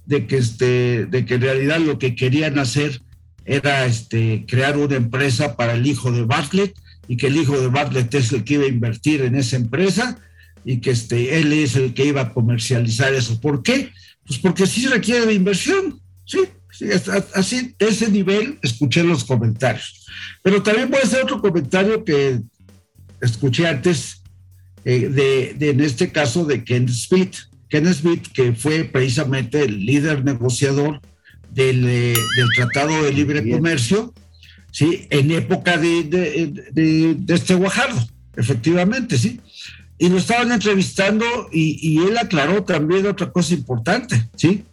de 0.06 0.28
que 0.28 0.38
este 0.38 1.06
de 1.06 1.26
que 1.26 1.36
en 1.36 1.42
realidad 1.42 1.80
lo 1.80 1.98
que 1.98 2.16
querían 2.16 2.60
hacer 2.60 3.02
era 3.46 3.86
este 3.86 4.46
crear 4.48 4.78
una 4.78 4.96
empresa 4.96 5.56
para 5.56 5.74
el 5.74 5.86
hijo 5.86 6.12
de 6.12 6.24
Bartlett 6.24 6.76
y 7.08 7.18
que 7.18 7.28
el 7.28 7.38
hijo 7.38 7.60
de 7.60 7.68
Bartlett 7.68 8.14
es 8.14 8.32
el 8.34 8.44
que 8.44 8.56
iba 8.56 8.66
a 8.66 8.70
invertir 8.70 9.22
en 9.22 9.36
esa 9.36 9.56
empresa 9.56 10.20
y 10.64 10.78
que 10.78 10.92
este 10.92 11.40
él 11.40 11.54
es 11.54 11.76
el 11.76 11.94
que 11.94 12.06
iba 12.06 12.22
a 12.22 12.34
comercializar 12.34 13.14
eso. 13.14 13.40
¿Por 13.40 13.64
qué? 13.64 13.92
Pues 14.26 14.40
porque 14.40 14.66
sí 14.66 14.88
requiere 14.88 15.26
de 15.26 15.34
inversión, 15.34 16.00
sí, 16.26 16.40
sí 16.72 16.88
así 17.34 17.76
ese 17.80 18.10
nivel 18.10 18.60
escuché 18.62 19.04
los 19.04 19.24
comentarios. 19.24 20.06
Pero 20.42 20.62
también 20.64 20.90
puede 20.90 21.06
ser 21.06 21.24
otro 21.24 21.42
comentario 21.42 22.04
que 22.04 22.42
escuché 23.22 23.68
antes 23.68 24.22
eh, 24.84 25.10
de, 25.58 25.70
en 25.70 25.82
este 25.82 26.12
caso 26.12 26.46
de 26.46 26.64
Ken 26.64 26.88
Smith. 26.88 27.36
Ken 27.70 27.92
Smith, 27.94 28.28
que 28.32 28.54
fue 28.54 28.84
precisamente 28.84 29.64
el 29.64 29.86
líder 29.86 30.24
negociador 30.24 31.02
del, 31.52 31.86
eh, 31.88 32.14
Tratado 32.56 33.04
de 33.04 33.12
Libre 33.12 33.50
Comercio, 33.50 34.14
¿sí? 34.72 35.08
En 35.10 35.32
época 35.32 35.78
de, 35.78 36.04
de, 36.04 37.34
este 37.34 37.56
Guajardo, 37.56 38.08
efectivamente, 38.36 39.18
¿sí? 39.18 39.40
Y 39.98 40.10
lo 40.10 40.18
estaban 40.18 40.52
entrevistando 40.52 41.26
y, 41.52 42.00
él 42.00 42.18
aclaró 42.18 42.64
también 42.64 43.08
otra 43.08 43.32
cosa 43.32 43.54
importante, 43.54 44.28
¿sí? 44.36 44.66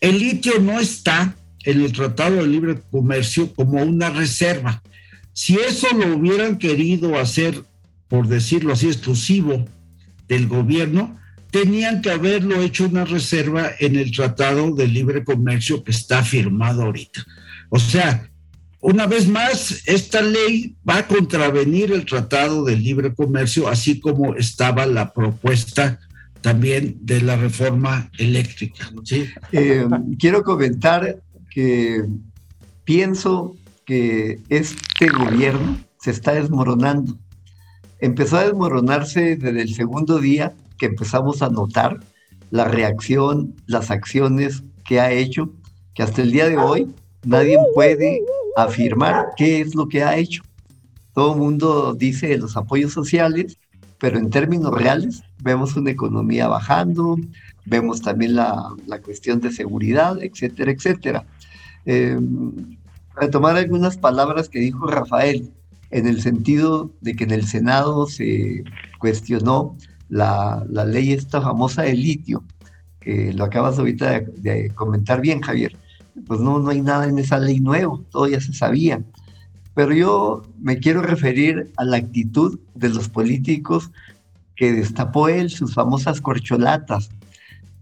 El 0.00 0.18
litio 0.18 0.58
no 0.60 0.80
está 0.80 1.36
en 1.64 1.80
el 1.82 1.92
Tratado 1.92 2.36
de 2.36 2.46
Libre 2.46 2.80
Comercio 2.90 3.52
como 3.54 3.82
una 3.82 4.10
reserva. 4.10 4.82
Si 5.32 5.56
eso 5.56 5.86
lo 5.94 6.16
hubieran 6.16 6.58
querido 6.58 7.18
hacer 7.18 7.62
por 8.08 8.26
decirlo 8.26 8.72
así, 8.72 8.86
exclusivo 8.86 9.66
del 10.26 10.48
gobierno, 10.48 11.18
tenían 11.50 12.02
que 12.02 12.10
haberlo 12.10 12.60
hecho 12.60 12.86
una 12.86 13.04
reserva 13.04 13.70
en 13.78 13.96
el 13.96 14.12
Tratado 14.12 14.74
de 14.74 14.88
Libre 14.88 15.24
Comercio 15.24 15.84
que 15.84 15.92
está 15.92 16.24
firmado 16.24 16.82
ahorita. 16.82 17.24
O 17.68 17.78
sea, 17.78 18.27
una 18.80 19.06
vez 19.06 19.28
más, 19.28 19.82
esta 19.86 20.22
ley 20.22 20.76
va 20.88 20.98
a 20.98 21.06
contravenir 21.06 21.92
el 21.92 22.04
Tratado 22.06 22.64
de 22.64 22.76
Libre 22.76 23.14
Comercio, 23.14 23.68
así 23.68 24.00
como 24.00 24.34
estaba 24.36 24.86
la 24.86 25.12
propuesta 25.12 25.98
también 26.40 26.96
de 27.00 27.20
la 27.20 27.36
reforma 27.36 28.10
eléctrica. 28.18 28.90
Eh, 29.52 29.86
quiero 30.18 30.44
comentar 30.44 31.20
que 31.50 32.04
pienso 32.84 33.56
que 33.84 34.38
este 34.48 35.08
gobierno 35.08 35.78
se 36.00 36.12
está 36.12 36.34
desmoronando 36.34 37.18
empezó 38.00 38.36
a 38.36 38.44
desmoronarse 38.44 39.36
desde 39.36 39.62
el 39.62 39.74
segundo 39.74 40.18
día 40.18 40.54
que 40.78 40.86
empezamos 40.86 41.42
a 41.42 41.50
notar 41.50 41.98
la 42.50 42.64
reacción, 42.64 43.54
las 43.66 43.90
acciones 43.90 44.62
que 44.86 45.00
ha 45.00 45.10
hecho, 45.12 45.50
que 45.94 46.02
hasta 46.02 46.22
el 46.22 46.30
día 46.30 46.48
de 46.48 46.56
hoy 46.56 46.88
nadie 47.24 47.58
puede 47.74 48.22
afirmar 48.64 49.28
qué 49.36 49.60
es 49.60 49.74
lo 49.74 49.88
que 49.88 50.02
ha 50.02 50.16
hecho. 50.16 50.42
Todo 51.14 51.34
el 51.34 51.40
mundo 51.40 51.94
dice 51.94 52.36
los 52.38 52.56
apoyos 52.56 52.92
sociales, 52.92 53.58
pero 53.98 54.18
en 54.18 54.30
términos 54.30 54.72
reales 54.72 55.22
vemos 55.42 55.76
una 55.76 55.90
economía 55.90 56.48
bajando, 56.48 57.16
vemos 57.64 58.00
también 58.00 58.36
la, 58.36 58.74
cuestión 59.04 59.40
de 59.40 59.52
seguridad, 59.52 60.22
etcétera, 60.22 60.70
etcétera. 60.72 61.26
Eh, 61.86 62.18
retomar 63.16 63.56
algunas 63.56 63.96
palabras 63.96 64.48
que 64.48 64.60
dijo 64.60 64.86
Rafael, 64.86 65.50
en 65.90 66.06
el 66.06 66.20
sentido 66.20 66.90
de 67.00 67.16
que 67.16 67.24
en 67.24 67.30
el 67.30 67.46
Senado 67.46 68.06
se 68.06 68.62
cuestionó 68.98 69.76
la, 70.08 70.64
ley 70.86 71.12
esta 71.12 71.40
famosa 71.40 71.82
del 71.82 72.02
litio, 72.02 72.44
que 73.00 73.32
lo 73.32 73.44
acabas 73.44 73.78
ahorita 73.78 74.20
de, 74.20 74.70
comentar 74.74 75.20
bien, 75.20 75.40
Javier. 75.40 75.76
Pues 76.26 76.40
no, 76.40 76.58
no 76.58 76.70
hay 76.70 76.80
nada 76.82 77.06
en 77.06 77.18
esa 77.18 77.38
ley 77.38 77.60
nuevo, 77.60 78.04
todo 78.10 78.28
ya 78.28 78.40
se 78.40 78.52
sabía. 78.52 79.02
pero 79.74 79.92
yo 79.94 80.42
me 80.60 80.78
quiero 80.78 81.02
referir 81.02 81.70
a 81.76 81.84
la 81.84 81.98
actitud 81.98 82.58
de 82.74 82.88
los 82.88 83.08
políticos 83.08 83.90
que 84.56 84.72
destapó 84.72 85.28
él, 85.28 85.50
sus 85.50 85.74
famosas 85.74 86.20
corcholatas. 86.20 87.10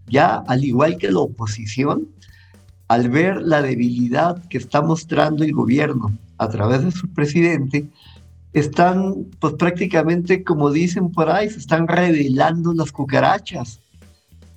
Ya, 0.07 0.35
al 0.47 0.63
igual 0.63 0.97
que 0.97 1.11
la 1.11 1.19
oposición, 1.19 2.07
al 2.87 3.09
ver 3.09 3.41
la 3.41 3.61
debilidad 3.61 4.43
que 4.47 4.59
está 4.59 4.81
mostrando 4.81 5.43
el 5.43 5.53
gobierno 5.53 6.15
a 6.37 6.47
través 6.49 6.83
de 6.83 6.91
su 6.91 7.07
presidente, 7.09 7.87
están, 8.53 9.25
pues 9.39 9.55
prácticamente, 9.55 10.43
como 10.43 10.71
dicen 10.71 11.11
por 11.11 11.29
ahí, 11.29 11.49
se 11.49 11.57
están 11.57 11.87
revelando 11.87 12.73
las 12.73 12.91
cucarachas. 12.91 13.79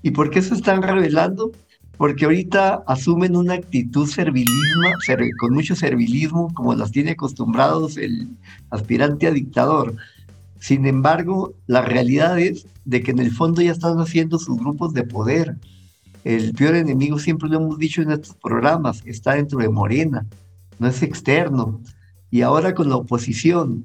¿Y 0.02 0.10
por 0.10 0.30
qué 0.30 0.42
se 0.42 0.54
están 0.54 0.82
revelando? 0.82 1.52
Porque 2.00 2.24
ahorita 2.24 2.82
asumen 2.86 3.36
una 3.36 3.52
actitud 3.52 4.08
servilismo, 4.08 4.88
con 5.38 5.52
mucho 5.52 5.76
servilismo, 5.76 6.50
como 6.54 6.74
las 6.74 6.92
tiene 6.92 7.10
acostumbrados 7.10 7.98
el 7.98 8.26
aspirante 8.70 9.26
a 9.26 9.32
dictador. 9.32 9.96
Sin 10.60 10.86
embargo, 10.86 11.52
la 11.66 11.82
realidad 11.82 12.38
es 12.38 12.64
de 12.86 13.02
que 13.02 13.10
en 13.10 13.18
el 13.18 13.30
fondo 13.30 13.60
ya 13.60 13.72
están 13.72 14.00
haciendo 14.00 14.38
sus 14.38 14.58
grupos 14.58 14.94
de 14.94 15.02
poder. 15.02 15.56
El 16.24 16.54
peor 16.54 16.76
enemigo, 16.76 17.18
siempre 17.18 17.50
lo 17.50 17.58
hemos 17.58 17.78
dicho 17.78 18.00
en 18.00 18.12
estos 18.12 18.34
programas, 18.34 19.02
está 19.04 19.34
dentro 19.34 19.58
de 19.58 19.68
Morena, 19.68 20.24
no 20.78 20.88
es 20.88 21.02
externo. 21.02 21.82
Y 22.30 22.40
ahora 22.40 22.74
con 22.74 22.88
la 22.88 22.96
oposición, 22.96 23.84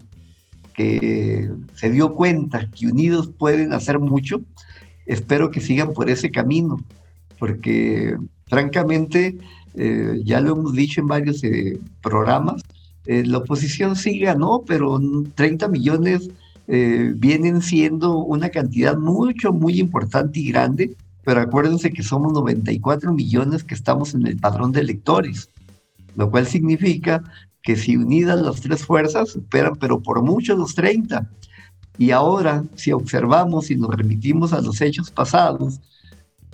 que 0.74 1.52
se 1.74 1.90
dio 1.90 2.16
cuenta 2.16 2.70
que 2.70 2.88
unidos 2.88 3.28
pueden 3.28 3.74
hacer 3.74 4.00
mucho, 4.00 4.40
espero 5.06 5.52
que 5.52 5.60
sigan 5.60 5.92
por 5.92 6.10
ese 6.10 6.32
camino, 6.32 6.80
porque 7.46 8.18
francamente, 8.48 9.38
eh, 9.76 10.20
ya 10.24 10.42
lo 10.42 10.54
hemos 10.54 10.74
dicho 10.74 11.00
en 11.00 11.06
varios 11.06 11.44
eh, 11.44 11.80
programas, 12.02 12.64
eh, 13.06 13.24
la 13.24 13.38
oposición 13.38 13.96
sí 13.96 14.18
ganó, 14.18 14.64
pero 14.66 15.00
30 15.36 15.68
millones 15.68 16.30
vienen 16.68 17.62
siendo 17.62 18.18
una 18.18 18.50
cantidad 18.50 18.98
mucho, 18.98 19.54
muy 19.54 19.80
importante 19.80 20.40
y 20.40 20.48
grande, 20.48 20.96
pero 21.24 21.42
acuérdense 21.42 21.92
que 21.92 22.02
somos 22.02 22.34
94 22.34 23.14
millones 23.14 23.64
que 23.64 23.76
estamos 23.76 24.16
en 24.16 24.26
el 24.26 24.38
padrón 24.38 24.72
de 24.72 24.82
electores, 24.82 25.52
lo 26.16 26.32
cual 26.32 26.48
significa 26.48 27.24
que 27.62 27.76
si 27.76 27.96
unidas 27.96 28.42
las 28.42 28.62
tres 28.62 28.84
fuerzas 28.84 29.30
superan, 29.30 29.76
pero 29.76 30.00
por 30.00 30.24
mucho 30.24 30.56
los 30.56 30.74
30. 30.74 31.30
Y 32.00 32.10
ahora, 32.10 32.64
si 32.74 32.92
observamos 32.92 33.70
y 33.70 33.76
nos 33.76 33.96
remitimos 33.96 34.52
a 34.52 34.62
los 34.62 34.82
hechos 34.82 35.12
pasados, 35.12 35.80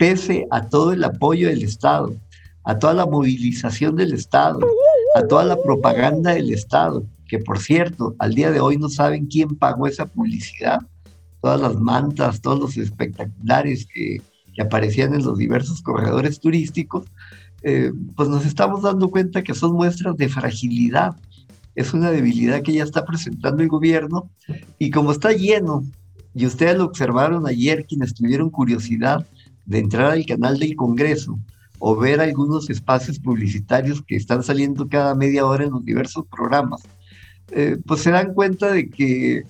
pese 0.01 0.47
a 0.49 0.67
todo 0.67 0.93
el 0.93 1.03
apoyo 1.03 1.47
del 1.47 1.61
Estado, 1.61 2.15
a 2.63 2.79
toda 2.79 2.95
la 2.95 3.05
movilización 3.05 3.95
del 3.95 4.13
Estado, 4.13 4.59
a 5.13 5.27
toda 5.27 5.45
la 5.45 5.61
propaganda 5.61 6.33
del 6.33 6.51
Estado, 6.51 7.03
que 7.27 7.37
por 7.37 7.59
cierto, 7.59 8.15
al 8.17 8.33
día 8.33 8.49
de 8.49 8.59
hoy 8.59 8.77
no 8.77 8.89
saben 8.89 9.27
quién 9.27 9.55
pagó 9.55 9.85
esa 9.85 10.07
publicidad, 10.07 10.79
todas 11.39 11.61
las 11.61 11.75
mantas, 11.75 12.41
todos 12.41 12.59
los 12.59 12.77
espectaculares 12.77 13.85
que, 13.93 14.23
aparecían 14.59 15.13
en 15.13 15.23
los 15.23 15.37
diversos 15.37 15.81
corredores 15.81 16.39
turísticos, 16.39 17.05
eh, 17.61 17.91
pues 18.15 18.27
nos 18.27 18.45
estamos 18.45 18.81
dando 18.81 19.09
cuenta 19.09 19.43
que 19.43 19.53
son 19.53 19.73
muestras 19.73 20.17
de 20.17 20.29
fragilidad. 20.29 21.15
Es 21.75 21.93
una 21.93 22.11
debilidad 22.11 22.61
que 22.61 22.73
ya 22.73 22.83
está 22.83 23.05
presentando 23.05 23.63
el 23.63 23.69
gobierno 23.69 24.29
y 24.77 24.89
como 24.91 25.11
está 25.11 25.31
lleno, 25.31 25.83
y 26.33 26.45
ustedes 26.45 26.77
lo 26.77 26.85
observaron 26.85 27.47
ayer 27.47 27.85
quienes 27.85 28.13
tuvieron 28.13 28.49
curiosidad 28.49 29.25
de 29.65 29.79
entrar 29.79 30.11
al 30.11 30.25
canal 30.25 30.59
del 30.59 30.75
Congreso 30.75 31.39
o 31.79 31.95
ver 31.95 32.21
algunos 32.21 32.69
espacios 32.69 33.19
publicitarios 33.19 34.03
que 34.03 34.15
están 34.15 34.43
saliendo 34.43 34.87
cada 34.87 35.15
media 35.15 35.45
hora 35.45 35.63
en 35.63 35.71
los 35.71 35.83
diversos 35.83 36.25
programas, 36.27 36.81
eh, 37.49 37.77
pues 37.85 38.01
se 38.01 38.11
dan 38.11 38.33
cuenta 38.33 38.71
de 38.71 38.87
que 38.89 39.43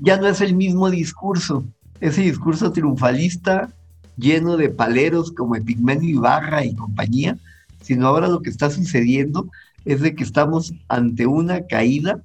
ya 0.00 0.16
no 0.16 0.26
es 0.26 0.40
el 0.40 0.54
mismo 0.54 0.90
discurso, 0.90 1.64
ese 2.00 2.22
discurso 2.22 2.72
triunfalista 2.72 3.70
lleno 4.16 4.56
de 4.56 4.68
paleros 4.68 5.30
como 5.30 5.54
Epigmenio 5.54 6.10
Ibarra 6.10 6.64
y 6.64 6.74
compañía, 6.74 7.38
sino 7.80 8.08
ahora 8.08 8.28
lo 8.28 8.42
que 8.42 8.50
está 8.50 8.68
sucediendo 8.68 9.48
es 9.84 10.00
de 10.00 10.16
que 10.16 10.24
estamos 10.24 10.74
ante 10.88 11.26
una 11.26 11.64
caída 11.66 12.20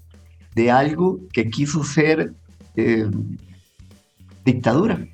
de 0.55 0.71
algo 0.71 1.19
que 1.31 1.49
quiso 1.49 1.83
ser 1.83 2.33
eh, 2.75 3.07
dictadura 4.43 5.07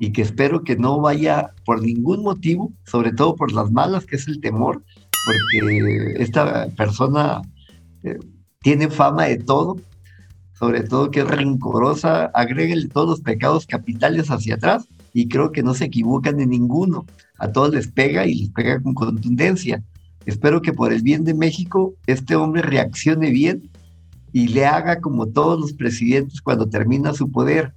y 0.00 0.12
que 0.12 0.22
espero 0.22 0.64
que 0.64 0.76
no 0.76 0.98
vaya 0.98 1.50
por 1.64 1.82
ningún 1.82 2.22
motivo, 2.22 2.72
sobre 2.86 3.12
todo 3.12 3.36
por 3.36 3.52
las 3.52 3.70
malas, 3.70 4.06
que 4.06 4.16
es 4.16 4.26
el 4.26 4.40
temor, 4.40 4.82
porque 5.24 6.14
esta 6.16 6.68
persona 6.70 7.42
eh, 8.02 8.18
tiene 8.62 8.88
fama 8.88 9.26
de 9.26 9.36
todo, 9.36 9.76
sobre 10.58 10.82
todo 10.82 11.10
que 11.10 11.20
es 11.20 11.28
rencorosa, 11.28 12.26
agréguele 12.34 12.88
todos 12.88 13.08
los 13.08 13.20
pecados 13.20 13.66
capitales 13.66 14.30
hacia 14.30 14.54
atrás 14.54 14.88
y 15.12 15.28
creo 15.28 15.52
que 15.52 15.62
no 15.62 15.74
se 15.74 15.84
equivocan 15.84 16.40
en 16.40 16.50
ninguno. 16.50 17.04
A 17.38 17.52
todos 17.52 17.74
les 17.74 17.88
pega 17.88 18.26
y 18.26 18.34
les 18.34 18.50
pega 18.50 18.82
con 18.82 18.94
contundencia. 18.94 19.82
Espero 20.24 20.62
que 20.62 20.72
por 20.72 20.92
el 20.92 21.02
bien 21.02 21.24
de 21.24 21.34
México 21.34 21.94
este 22.06 22.36
hombre 22.36 22.62
reaccione 22.62 23.30
bien 23.30 23.70
y 24.32 24.48
le 24.48 24.64
haga 24.64 25.00
como 25.00 25.26
todos 25.26 25.60
los 25.60 25.72
presidentes 25.74 26.40
cuando 26.40 26.68
termina 26.68 27.12
su 27.12 27.30
poder. 27.30 27.74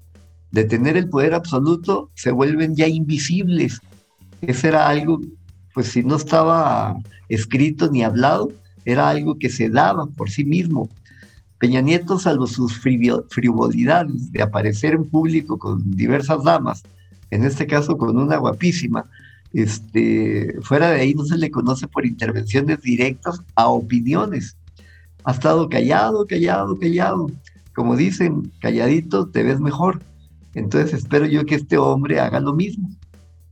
De 0.53 0.63
tener 0.65 0.97
el 0.97 1.09
poder 1.09 1.33
absoluto 1.33 2.11
se 2.13 2.29
vuelven 2.29 2.75
ya 2.75 2.87
invisibles. 2.87 3.81
Ese 4.41 4.67
era 4.67 4.87
algo, 4.87 5.19
pues 5.73 5.87
si 5.87 6.03
no 6.03 6.15
estaba 6.15 6.95
escrito 7.27 7.89
ni 7.89 8.03
hablado, 8.03 8.51
era 8.85 9.09
algo 9.09 9.39
que 9.39 9.49
se 9.49 9.67
daba 9.69 10.05
por 10.05 10.29
sí 10.29 10.45
mismo. 10.45 10.89
Peña 11.57 11.81
Nieto, 11.81 12.19
salvo 12.19 12.45
sus 12.45 12.77
frivolidades 12.77 14.31
de 14.31 14.43
aparecer 14.43 14.93
en 14.93 15.09
público 15.09 15.57
con 15.57 15.89
diversas 15.89 16.43
damas, 16.43 16.83
en 17.31 17.45
este 17.45 17.65
caso 17.65 17.97
con 17.97 18.15
una 18.15 18.37
guapísima. 18.37 19.09
Este, 19.53 20.55
fuera 20.61 20.91
de 20.91 21.01
ahí 21.01 21.15
no 21.15 21.25
se 21.25 21.37
le 21.39 21.49
conoce 21.49 21.87
por 21.87 22.05
intervenciones 22.05 22.79
directas 22.79 23.41
a 23.55 23.69
opiniones. 23.69 24.55
Ha 25.23 25.31
estado 25.31 25.67
callado, 25.67 26.27
callado, 26.27 26.77
callado. 26.77 27.31
Como 27.73 27.95
dicen, 27.95 28.51
calladito 28.59 29.29
te 29.29 29.41
ves 29.41 29.59
mejor. 29.59 29.99
Entonces 30.55 30.93
espero 30.93 31.25
yo 31.25 31.45
que 31.45 31.55
este 31.55 31.77
hombre 31.77 32.19
haga 32.19 32.39
lo 32.39 32.53
mismo. 32.53 32.89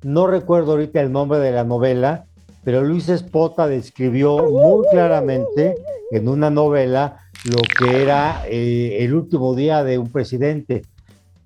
No 0.03 0.27
recuerdo 0.27 0.71
ahorita 0.71 1.01
el 1.01 1.11
nombre 1.11 1.39
de 1.39 1.51
la 1.51 1.63
novela, 1.63 2.25
pero 2.63 2.83
Luis 2.83 3.09
Espota 3.09 3.67
describió 3.67 4.37
muy 4.49 4.85
claramente 4.91 5.75
en 6.11 6.27
una 6.27 6.49
novela 6.49 7.17
lo 7.45 7.61
que 7.77 8.01
era 8.01 8.43
eh, 8.47 8.97
el 8.99 9.13
último 9.13 9.55
día 9.55 9.83
de 9.83 9.97
un 9.97 10.11
presidente. 10.11 10.83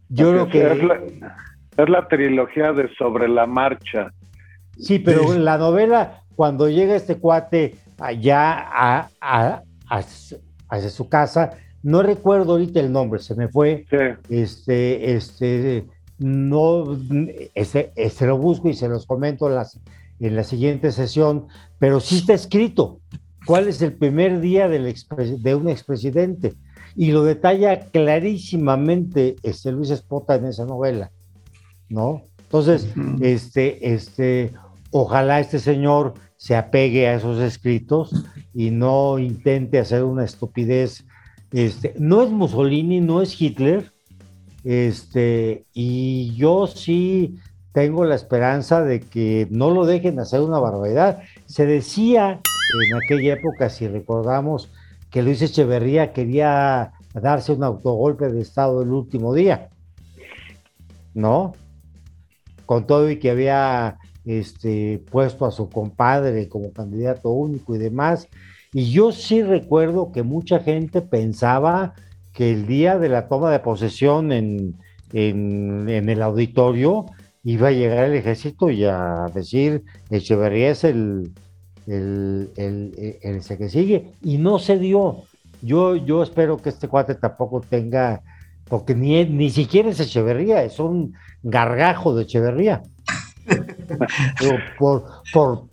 Yo 0.10 0.32
creo 0.32 0.49
que... 0.49 0.88
Es 1.78 1.89
la 1.89 2.08
trilogía 2.08 2.72
de 2.72 2.89
Sobre 2.97 3.28
la 3.28 3.45
Marcha. 3.45 4.12
Sí, 4.80 4.99
pero 4.99 5.38
la 5.38 5.58
novela, 5.58 6.22
cuando 6.36 6.70
llega 6.70 6.95
este 6.95 7.18
cuate 7.18 7.76
allá 7.99 8.53
a, 8.53 9.10
a, 9.20 9.62
hacia 9.89 10.89
su 10.89 11.10
casa, 11.10 11.51
no 11.86 12.02
recuerdo 12.02 12.54
ahorita 12.54 12.80
el 12.80 12.92
nombre, 12.92 13.22
se 13.22 13.36
me 13.36 13.48
fue. 13.48 13.86
Este, 14.30 15.16
este, 15.16 15.86
no, 16.18 16.98
ese, 17.54 17.92
ese, 17.96 18.26
lo 18.26 18.38
busco 18.38 18.70
y 18.70 18.74
se 18.74 18.90
los 18.90 19.06
comento 19.06 19.48
en, 19.48 19.56
las, 19.56 19.80
en 20.20 20.36
la 20.36 20.44
siguiente 20.44 20.92
sesión, 20.92 21.46
pero 21.78 22.00
sí 22.00 22.18
está 22.18 22.34
escrito 22.34 23.00
cuál 23.46 23.68
es 23.68 23.82
el 23.84 23.94
primer 23.94 24.42
día 24.42 24.68
del 24.68 24.94
de 25.42 25.56
un 25.56 25.70
expresidente 25.70 26.56
y 26.96 27.12
lo 27.12 27.24
detalla 27.24 27.80
clarísimamente 27.92 29.36
este 29.44 29.72
Luis 29.72 29.92
Espota 29.92 30.36
en 30.36 30.46
esa 30.46 30.66
novela. 30.66 31.12
¿no? 31.88 32.24
Entonces, 32.40 32.88
este, 33.22 33.94
este, 33.94 34.54
ojalá 34.90 35.40
este 35.40 35.60
señor 35.60 36.16
se 36.38 36.56
apegue 36.56 37.08
a 37.08 37.16
esos 37.16 37.40
escritos 37.40 38.26
y 38.54 38.72
no 38.72 39.20
intente 39.20 39.80
hacer 39.80 40.04
una 40.04 40.24
estupidez. 40.24 41.06
Este, 41.56 41.93
no 41.97 42.22
es 42.22 42.30
Mussolini, 42.32 42.99
no 42.99 43.22
es 43.22 43.39
Hitler, 43.41 43.93
este, 44.66 45.66
y 45.74 46.36
yo 46.36 46.68
sí 46.68 47.39
tengo 47.72 48.03
la 48.03 48.16
esperanza 48.16 48.84
de 48.84 48.99
que 48.99 49.47
no 49.49 49.70
lo 49.70 49.86
dejen 49.86 50.20
hacer 50.20 50.41
una 50.41 50.60
barbaridad. 50.60 51.24
Se 51.45 51.66
decía 51.66 52.41
en 52.89 52.97
aquella 53.01 53.36
época, 53.36 53.70
si 53.70 53.88
recordamos, 53.88 54.70
que 55.10 55.24
Luis 55.24 55.41
Echeverría 55.41 56.12
quería 56.12 56.91
darse 57.14 57.53
un 57.53 57.64
autogolpe 57.64 58.28
de 58.28 58.41
Estado 58.41 58.82
el 58.82 58.89
último 58.89 59.34
día, 59.34 59.70
¿no? 61.14 61.53
con 62.66 62.86
todo 62.86 63.10
y 63.10 63.18
que 63.18 63.32
había 63.32 63.97
este, 64.26 65.01
puesto 65.10 65.45
a 65.45 65.51
su 65.51 65.70
compadre 65.70 66.49
como 66.49 66.74
candidato 66.74 67.30
único 67.30 67.76
y 67.76 67.78
demás. 67.78 68.28
Y 68.78 68.92
yo 68.92 69.14
sí 69.14 69.42
recuerdo 69.42 70.12
que 70.12 70.22
mucha 70.22 70.60
gente 70.60 71.02
pensaba 71.02 71.94
que 72.34 72.52
el 72.52 72.68
día 72.68 73.00
de 73.00 73.08
la 73.08 73.30
toma 73.30 73.50
de 73.50 73.60
posesión 73.60 74.34
en, 74.34 74.76
en, 75.14 75.88
el 75.88 76.22
auditorio 76.22 77.06
iba 77.46 77.70
a 77.70 77.72
llegar 77.72 78.04
el 78.04 78.16
ejército 78.16 78.70
y 78.70 78.84
a 78.84 79.28
decir, 79.34 79.86
Echeverría 80.10 80.72
es 80.72 80.84
el, 80.84 81.32
el, 81.88 82.50
el, 82.58 83.18
el, 83.22 83.58
que 83.58 83.70
sigue. 83.70 84.12
Y 84.22 84.40
no 84.40 84.60
se 84.60 84.78
dio. 84.78 85.24
Yo, 85.62 85.96
yo 85.96 86.22
espero 86.22 86.58
que 86.58 86.68
este 86.68 86.90
cuate 86.90 87.16
tampoco 87.16 87.62
tenga, 87.62 88.24
porque 88.68 88.94
ni, 88.94 89.24
ni 89.24 89.52
siquiera 89.52 89.90
es 89.90 90.02
Echeverría, 90.02 90.64
es 90.64 90.82
un 90.82 91.14
gargajo 91.44 92.14
de 92.14 92.24
Echeverría. 92.24 92.84
por, 94.78 95.06
por, 95.32 95.64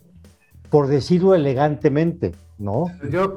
por 0.71 0.87
decirlo 0.87 1.35
elegantemente, 1.35 2.31
¿no? 2.59 2.91
Yo, 3.11 3.37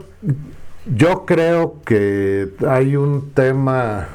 yo 0.95 1.26
creo 1.26 1.82
que 1.86 2.49
hay 2.68 2.95
un 2.95 3.32
tema 3.32 4.07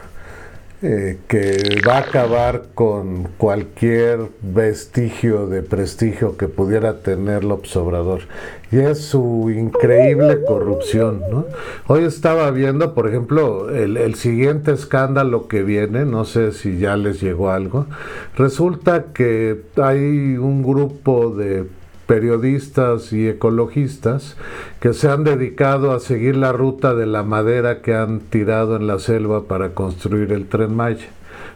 eh, 0.83 1.19
que 1.29 1.83
va 1.87 1.97
a 1.97 1.99
acabar 1.99 2.69
con 2.73 3.25
cualquier 3.37 4.31
vestigio 4.41 5.47
de 5.47 5.63
prestigio 5.63 6.39
que 6.39 6.49
pudiera 6.49 7.03
tener 7.03 7.45
López 7.45 7.77
Obrador. 7.77 8.23
Y 8.73 8.79
es 8.79 9.03
su 9.03 9.51
increíble 9.51 10.43
corrupción. 10.43 11.23
¿no? 11.31 11.45
Hoy 11.87 12.05
estaba 12.05 12.51
viendo, 12.51 12.95
por 12.95 13.09
ejemplo, 13.09 13.69
el, 13.69 13.99
el, 13.99 14.15
siguiente 14.15 14.73
escándalo 14.73 15.49
que 15.49 15.65
viene, 15.65 16.07
no 16.07 16.25
sé 16.25 16.53
si 16.53 16.79
ya 16.79 16.97
les 16.97 17.21
llegó 17.21 17.51
algo. 17.51 17.85
Resulta 18.37 19.13
que 19.13 19.61
hay 19.77 20.39
un 20.39 20.63
grupo 20.63 21.29
de 21.29 21.67
periodistas 22.11 23.13
y 23.13 23.29
ecologistas 23.29 24.37
que 24.81 24.95
se 24.95 25.09
han 25.09 25.23
dedicado 25.23 25.93
a 25.93 26.01
seguir 26.01 26.35
la 26.35 26.51
ruta 26.51 26.97
de 26.97 27.07
la 27.07 27.23
madera 27.23 27.83
que 27.83 27.95
han 27.95 28.19
tirado 28.19 28.75
en 28.75 28.89
la 28.89 28.99
selva 28.99 29.45
para 29.45 29.75
construir 29.75 30.33
el 30.33 30.49
tren 30.49 30.75
Maya. 30.75 31.07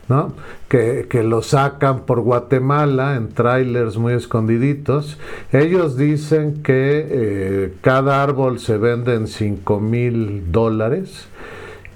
¿no? 0.09 0.33
Que, 0.69 1.09
lo 1.25 1.43
sacan 1.43 2.07
por 2.07 2.21
Guatemala 2.21 3.17
en 3.17 3.31
trailers 3.31 3.97
muy 3.97 4.13
escondiditos. 4.13 5.19
Ellos 5.51 5.97
dicen 5.97 6.63
que 6.63 7.05
eh, 7.11 7.75
cada 7.81 8.23
árbol 8.23 8.61
se 8.61 8.79
vende 8.79 9.15
en 9.15 9.27
5 9.27 9.81
mil 9.81 10.53
dólares 10.53 11.27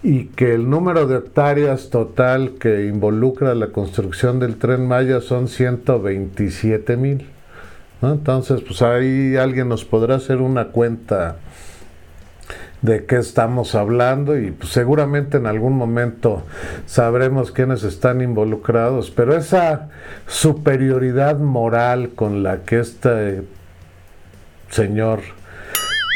y 0.03 0.25
que 0.25 0.53
el 0.53 0.69
número 0.69 1.07
de 1.07 1.19
hectáreas 1.19 1.91
total 1.91 2.55
que 2.59 2.87
involucra 2.87 3.55
la 3.55 3.69
construcción 3.69 4.41
del 4.41 4.57
tren 4.57 4.89
Maya 4.89 5.21
son 5.21 5.47
127 5.47 6.97
mil. 6.97 7.38
Entonces, 8.03 8.61
pues 8.61 8.83
ahí 8.83 9.37
alguien 9.37 9.69
nos 9.69 9.85
podrá 9.85 10.17
hacer 10.17 10.39
una 10.39 10.67
cuenta 10.67 11.37
de 12.83 13.07
qué 13.07 13.17
estamos 13.17 13.75
hablando 13.75 14.39
y 14.39 14.53
pues, 14.53 14.71
seguramente 14.71 15.39
en 15.39 15.47
algún 15.47 15.77
momento 15.77 16.45
sabremos 16.87 17.51
quiénes 17.51 17.83
están 17.83 18.21
involucrados, 18.21 19.11
pero 19.11 19.37
esa 19.37 19.89
superioridad 20.27 21.39
moral 21.39 22.11
con 22.11 22.45
la 22.45 22.59
que 22.59 22.79
este 22.79 23.43
señor 24.71 25.21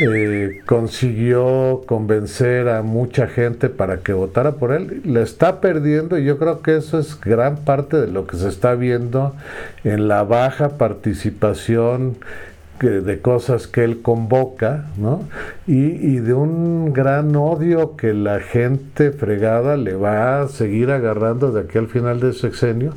eh, 0.00 0.60
consiguió 0.66 1.82
convencer 1.86 2.68
a 2.68 2.82
mucha 2.82 3.26
gente 3.26 3.68
para 3.68 3.98
que 3.98 4.12
votara 4.12 4.52
por 4.52 4.72
él. 4.72 5.02
Le 5.04 5.22
está 5.22 5.60
perdiendo 5.60 6.18
y 6.18 6.24
yo 6.24 6.38
creo 6.38 6.62
que 6.62 6.76
eso 6.76 6.98
es 6.98 7.20
gran 7.20 7.56
parte 7.58 8.00
de 8.00 8.08
lo 8.08 8.26
que 8.26 8.36
se 8.36 8.48
está 8.48 8.74
viendo 8.74 9.34
en 9.84 10.08
la 10.08 10.22
baja 10.22 10.70
participación 10.78 12.16
de 12.90 13.20
cosas 13.20 13.66
que 13.66 13.84
él 13.84 14.02
convoca, 14.02 14.86
¿no? 14.96 15.22
Y, 15.66 16.16
de 16.18 16.34
un 16.34 16.92
gran 16.92 17.34
odio 17.36 17.96
que 17.96 18.12
la 18.12 18.40
gente 18.40 19.12
fregada 19.12 19.76
le 19.76 19.94
va 19.94 20.42
a 20.42 20.48
seguir 20.48 20.90
agarrando 20.90 21.52
de 21.52 21.62
aquí 21.62 21.78
al 21.78 21.88
final 21.88 22.20
del 22.20 22.34
sexenio, 22.34 22.92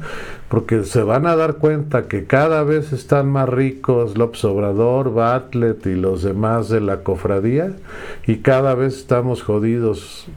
porque 0.50 0.84
se 0.84 1.02
van 1.02 1.28
a 1.28 1.36
dar 1.36 1.56
cuenta 1.56 2.08
que 2.08 2.26
cada 2.26 2.64
vez 2.64 2.94
están 2.94 3.30
más 3.30 3.50
ricos 3.50 4.18
López 4.18 4.44
Obrador, 4.46 5.14
Bartlett 5.14 5.86
y 5.86 5.96
los 5.96 6.24
demás 6.24 6.70
de 6.70 6.82
la 6.82 7.04
cofradía, 7.04 7.72
y 8.28 8.38
cada 8.38 8.76
vez 8.76 8.98
estamos 8.98 9.44
jodidos 9.44 10.28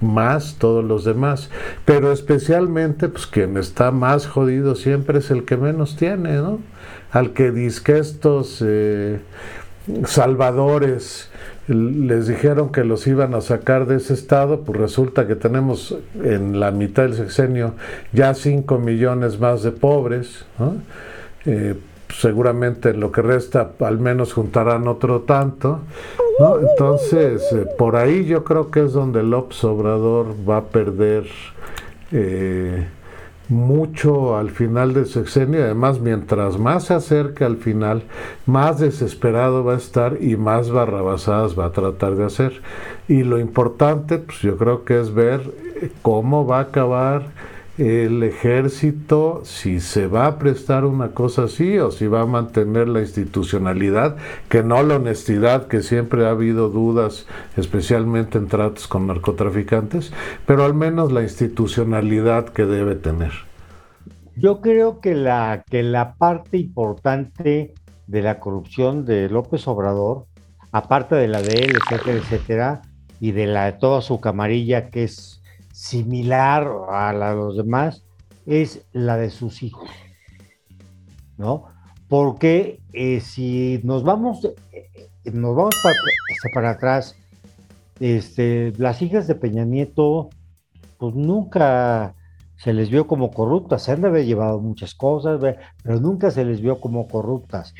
más 0.00 0.56
todos 0.58 0.84
los 0.84 1.04
demás, 1.04 1.50
pero 1.84 2.12
especialmente 2.12 3.08
pues 3.08 3.26
quien 3.26 3.56
está 3.56 3.90
más 3.90 4.26
jodido 4.26 4.74
siempre 4.74 5.18
es 5.18 5.30
el 5.30 5.44
que 5.44 5.56
menos 5.56 5.96
tiene, 5.96 6.36
¿no? 6.36 6.60
al 7.10 7.32
que 7.32 7.50
disque 7.50 7.98
estos 7.98 8.62
eh, 8.64 9.20
salvadores 10.04 11.30
les 11.68 12.26
dijeron 12.26 12.72
que 12.72 12.82
los 12.82 13.06
iban 13.06 13.34
a 13.34 13.42
sacar 13.42 13.86
de 13.86 13.96
ese 13.96 14.14
estado, 14.14 14.62
pues 14.62 14.78
resulta 14.78 15.26
que 15.26 15.34
tenemos 15.34 15.96
en 16.22 16.60
la 16.60 16.70
mitad 16.70 17.02
del 17.02 17.14
sexenio 17.14 17.74
ya 18.12 18.32
5 18.32 18.78
millones 18.78 19.38
más 19.38 19.62
de 19.62 19.72
pobres. 19.72 20.46
Eh, 21.44 21.74
seguramente 22.14 22.90
en 22.90 23.00
lo 23.00 23.12
que 23.12 23.20
resta 23.20 23.72
al 23.80 23.98
menos 23.98 24.32
juntarán 24.32 24.88
otro 24.88 25.20
tanto. 25.20 25.80
Entonces, 26.38 27.52
eh, 27.52 27.66
por 27.76 27.96
ahí 27.96 28.24
yo 28.24 28.44
creo 28.44 28.70
que 28.70 28.84
es 28.84 28.92
donde 28.92 29.22
López 29.22 29.62
Obrador 29.64 30.34
va 30.48 30.58
a 30.58 30.64
perder 30.64 31.26
mucho 33.48 34.36
al 34.36 34.50
final 34.50 34.94
del 34.94 35.06
sexenio. 35.06 35.64
Además, 35.64 36.00
mientras 36.00 36.58
más 36.58 36.84
se 36.84 36.94
acerque 36.94 37.44
al 37.44 37.56
final, 37.56 38.02
más 38.46 38.78
desesperado 38.78 39.64
va 39.64 39.74
a 39.74 39.78
estar 39.78 40.18
y 40.20 40.36
más 40.36 40.70
barrabasadas 40.70 41.58
va 41.58 41.66
a 41.66 41.72
tratar 41.72 42.14
de 42.14 42.24
hacer. 42.24 42.60
Y 43.08 43.22
lo 43.22 43.38
importante, 43.38 44.18
pues 44.18 44.38
yo 44.40 44.56
creo 44.56 44.84
que 44.84 45.00
es 45.00 45.12
ver 45.12 45.40
cómo 46.02 46.46
va 46.46 46.58
a 46.58 46.62
acabar 46.62 47.26
el 47.78 48.24
ejército, 48.24 49.42
si 49.44 49.78
se 49.78 50.08
va 50.08 50.26
a 50.26 50.38
prestar 50.38 50.84
una 50.84 51.12
cosa 51.12 51.44
así 51.44 51.78
o 51.78 51.92
si 51.92 52.08
va 52.08 52.22
a 52.22 52.26
mantener 52.26 52.88
la 52.88 53.00
institucionalidad, 53.00 54.16
que 54.48 54.64
no 54.64 54.82
la 54.82 54.96
honestidad, 54.96 55.68
que 55.68 55.82
siempre 55.82 56.26
ha 56.26 56.30
habido 56.30 56.70
dudas, 56.70 57.26
especialmente 57.56 58.36
en 58.36 58.48
tratos 58.48 58.88
con 58.88 59.06
narcotraficantes, 59.06 60.12
pero 60.44 60.64
al 60.64 60.74
menos 60.74 61.12
la 61.12 61.22
institucionalidad 61.22 62.48
que 62.48 62.66
debe 62.66 62.96
tener. 62.96 63.32
Yo 64.34 64.60
creo 64.60 65.00
que 65.00 65.14
la, 65.14 65.64
que 65.70 65.84
la 65.84 66.14
parte 66.14 66.58
importante 66.58 67.74
de 68.08 68.22
la 68.22 68.40
corrupción 68.40 69.04
de 69.04 69.28
López 69.28 69.68
Obrador, 69.68 70.26
aparte 70.72 71.14
de 71.14 71.28
la 71.28 71.42
de 71.42 71.54
él, 71.60 71.76
etcétera, 71.76 72.18
etcétera, 72.18 72.82
y 73.20 73.32
de 73.32 73.46
la 73.46 73.66
de 73.66 73.72
toda 73.72 74.00
su 74.00 74.20
camarilla 74.20 74.90
que 74.90 75.04
es 75.04 75.37
similar 75.78 76.68
a 76.90 77.12
la 77.12 77.30
de 77.30 77.36
los 77.36 77.56
demás 77.56 78.02
es 78.46 78.84
la 78.92 79.16
de 79.16 79.30
sus 79.30 79.62
hijos, 79.62 79.88
¿no? 81.36 81.66
Porque 82.08 82.80
eh, 82.92 83.20
si 83.20 83.80
nos 83.84 84.02
vamos, 84.02 84.44
eh, 84.72 85.08
nos 85.32 85.54
vamos 85.54 85.76
para, 85.80 85.94
este, 86.30 86.48
para, 86.52 86.70
atrás, 86.70 87.14
este, 88.00 88.72
las 88.76 89.02
hijas 89.02 89.28
de 89.28 89.36
Peña 89.36 89.64
Nieto, 89.64 90.30
pues 90.98 91.14
nunca 91.14 92.12
se 92.56 92.72
les 92.72 92.90
vio 92.90 93.06
como 93.06 93.30
corruptas, 93.30 93.84
se 93.84 93.92
han 93.92 94.00
de 94.00 94.08
haber 94.08 94.26
llevado 94.26 94.58
muchas 94.58 94.96
cosas, 94.96 95.40
pero 95.84 96.00
nunca 96.00 96.32
se 96.32 96.44
les 96.44 96.60
vio 96.60 96.80
como 96.80 97.06
corruptas. 97.06 97.72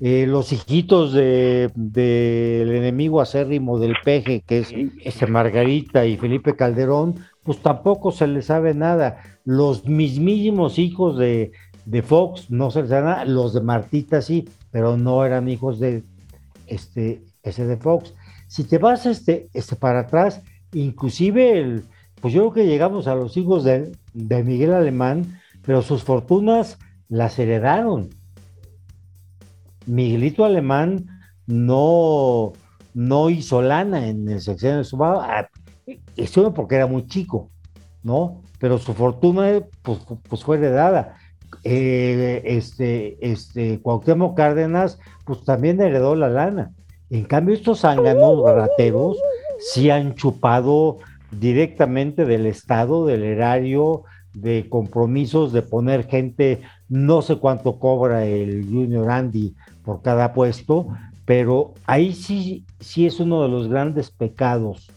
Eh, 0.00 0.26
los 0.26 0.52
hijitos 0.52 1.12
del 1.12 1.72
de, 1.74 2.62
enemigo 2.78 3.20
acérrimo 3.20 3.80
del 3.80 3.96
peje, 4.04 4.42
que 4.46 4.60
es 4.60 4.72
este 5.04 5.26
Margarita 5.26 6.06
y 6.06 6.16
Felipe 6.16 6.54
Calderón, 6.54 7.16
pues 7.50 7.62
tampoco 7.62 8.12
se 8.12 8.28
les 8.28 8.46
sabe 8.46 8.74
nada. 8.74 9.24
Los 9.44 9.84
mismísimos 9.84 10.78
hijos 10.78 11.18
de, 11.18 11.50
Fox 12.04 12.48
no 12.48 12.70
se 12.70 12.82
les 12.82 12.90
sabe 12.90 13.06
nada, 13.06 13.24
los 13.24 13.52
de 13.54 13.60
Martita 13.60 14.22
sí, 14.22 14.48
pero 14.70 14.96
no 14.96 15.24
eran 15.24 15.48
hijos 15.48 15.80
de 15.80 16.04
este, 16.68 17.24
ese 17.42 17.66
de 17.66 17.76
Fox. 17.76 18.14
Si 18.46 18.62
te 18.62 18.78
vas 18.78 19.04
este, 19.04 19.48
este 19.52 19.74
para 19.74 20.02
atrás, 20.02 20.42
inclusive 20.74 21.58
el, 21.58 21.82
pues 22.20 22.32
yo 22.32 22.42
creo 22.42 22.52
que 22.52 22.70
llegamos 22.70 23.08
a 23.08 23.16
los 23.16 23.36
hijos 23.36 23.64
de, 23.64 23.96
de 24.14 24.44
Miguel 24.44 24.72
Alemán, 24.72 25.40
pero 25.66 25.82
sus 25.82 26.04
fortunas 26.04 26.78
las 27.08 27.36
heredaron. 27.36 28.10
Miguelito 29.86 30.44
Alemán 30.44 31.04
no, 31.48 32.52
no 32.94 33.28
hizo 33.28 33.60
lana 33.60 34.06
en 34.06 34.28
el 34.28 34.40
sexenio 34.40 34.76
de 34.76 34.84
su 34.84 34.96
esto 36.22 36.52
porque 36.54 36.76
era 36.76 36.86
muy 36.86 37.06
chico, 37.06 37.50
¿no? 38.02 38.42
Pero 38.58 38.78
su 38.78 38.94
fortuna 38.94 39.62
pues, 39.82 39.98
pues 40.28 40.44
fue 40.44 40.58
heredada. 40.58 41.16
Eh, 41.64 42.42
este, 42.44 43.18
este, 43.20 43.80
Cuauhtémoc 43.80 44.36
Cárdenas, 44.36 44.98
pues 45.24 45.44
también 45.44 45.80
heredó 45.80 46.14
la 46.14 46.28
lana. 46.28 46.72
En 47.10 47.24
cambio, 47.24 47.54
estos 47.54 47.80
zánganos 47.80 48.44
rateros 48.44 49.18
sí 49.58 49.90
han 49.90 50.14
chupado 50.14 50.98
directamente 51.30 52.24
del 52.24 52.46
Estado, 52.46 53.06
del 53.06 53.24
erario, 53.24 54.04
de 54.32 54.68
compromisos 54.68 55.52
de 55.52 55.62
poner 55.62 56.06
gente, 56.06 56.60
no 56.88 57.20
sé 57.22 57.36
cuánto 57.36 57.78
cobra 57.78 58.24
el 58.24 58.64
Junior 58.66 59.10
Andy 59.10 59.54
por 59.84 60.02
cada 60.02 60.32
puesto, 60.32 60.88
pero 61.24 61.74
ahí 61.86 62.12
sí, 62.12 62.64
sí 62.78 63.06
es 63.06 63.18
uno 63.20 63.42
de 63.42 63.48
los 63.48 63.68
grandes 63.68 64.10
pecados 64.10 64.90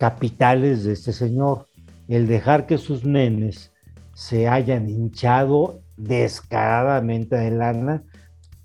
capitales 0.00 0.84
de 0.84 0.94
este 0.94 1.12
señor, 1.12 1.68
el 2.08 2.26
dejar 2.26 2.66
que 2.66 2.78
sus 2.78 3.04
nenes 3.04 3.70
se 4.14 4.48
hayan 4.48 4.88
hinchado 4.88 5.82
descaradamente 5.98 7.36
de 7.36 7.50
lana, 7.50 8.02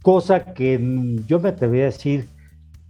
cosa 0.02 0.54
que 0.54 0.80
yo 1.28 1.42
me 1.42 1.50
atrevería 1.50 1.84
a 1.84 1.92
decir 1.92 2.30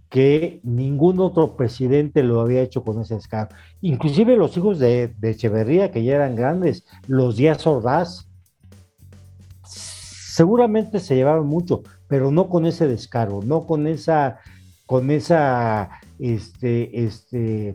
que 0.08 0.60
ningún 0.62 1.18
otro 1.18 1.56
presidente 1.56 2.22
lo 2.22 2.40
había 2.40 2.62
hecho 2.62 2.84
con 2.84 3.00
ese 3.00 3.16
descaro. 3.16 3.48
Inclusive 3.80 4.36
los 4.36 4.56
hijos 4.56 4.78
de, 4.78 5.12
Echeverría, 5.22 5.90
que 5.90 6.04
ya 6.04 6.14
eran 6.14 6.36
grandes, 6.36 6.86
los 7.08 7.36
Díaz 7.36 7.66
Ordaz, 7.66 8.28
seguramente 9.64 11.00
se 11.00 11.16
llevaron 11.16 11.48
mucho, 11.48 11.82
pero 12.06 12.30
no 12.30 12.48
con 12.48 12.64
ese 12.64 12.86
descaro, 12.86 13.40
no 13.44 13.66
con 13.66 13.88
esa, 13.88 14.38
con 14.86 15.10
esa, 15.10 15.90
este, 16.20 17.04
este, 17.04 17.74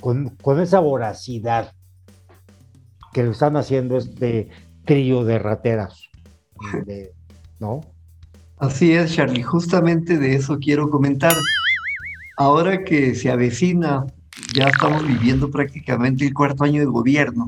con, 0.00 0.30
con 0.36 0.60
esa 0.60 0.80
voracidad 0.80 1.72
que 3.12 3.22
lo 3.22 3.32
están 3.32 3.56
haciendo 3.56 3.96
este 3.96 4.48
trío 4.84 5.24
de 5.24 5.38
rateras, 5.38 6.08
¿no? 7.58 7.80
Así 8.58 8.92
es, 8.92 9.14
Charlie, 9.14 9.42
justamente 9.42 10.18
de 10.18 10.34
eso 10.34 10.58
quiero 10.58 10.90
comentar. 10.90 11.34
Ahora 12.36 12.84
que 12.84 13.14
se 13.14 13.30
avecina, 13.30 14.04
ya 14.54 14.68
estamos 14.68 15.06
viviendo 15.06 15.50
prácticamente 15.50 16.26
el 16.26 16.34
cuarto 16.34 16.64
año 16.64 16.80
de 16.80 16.86
gobierno 16.86 17.46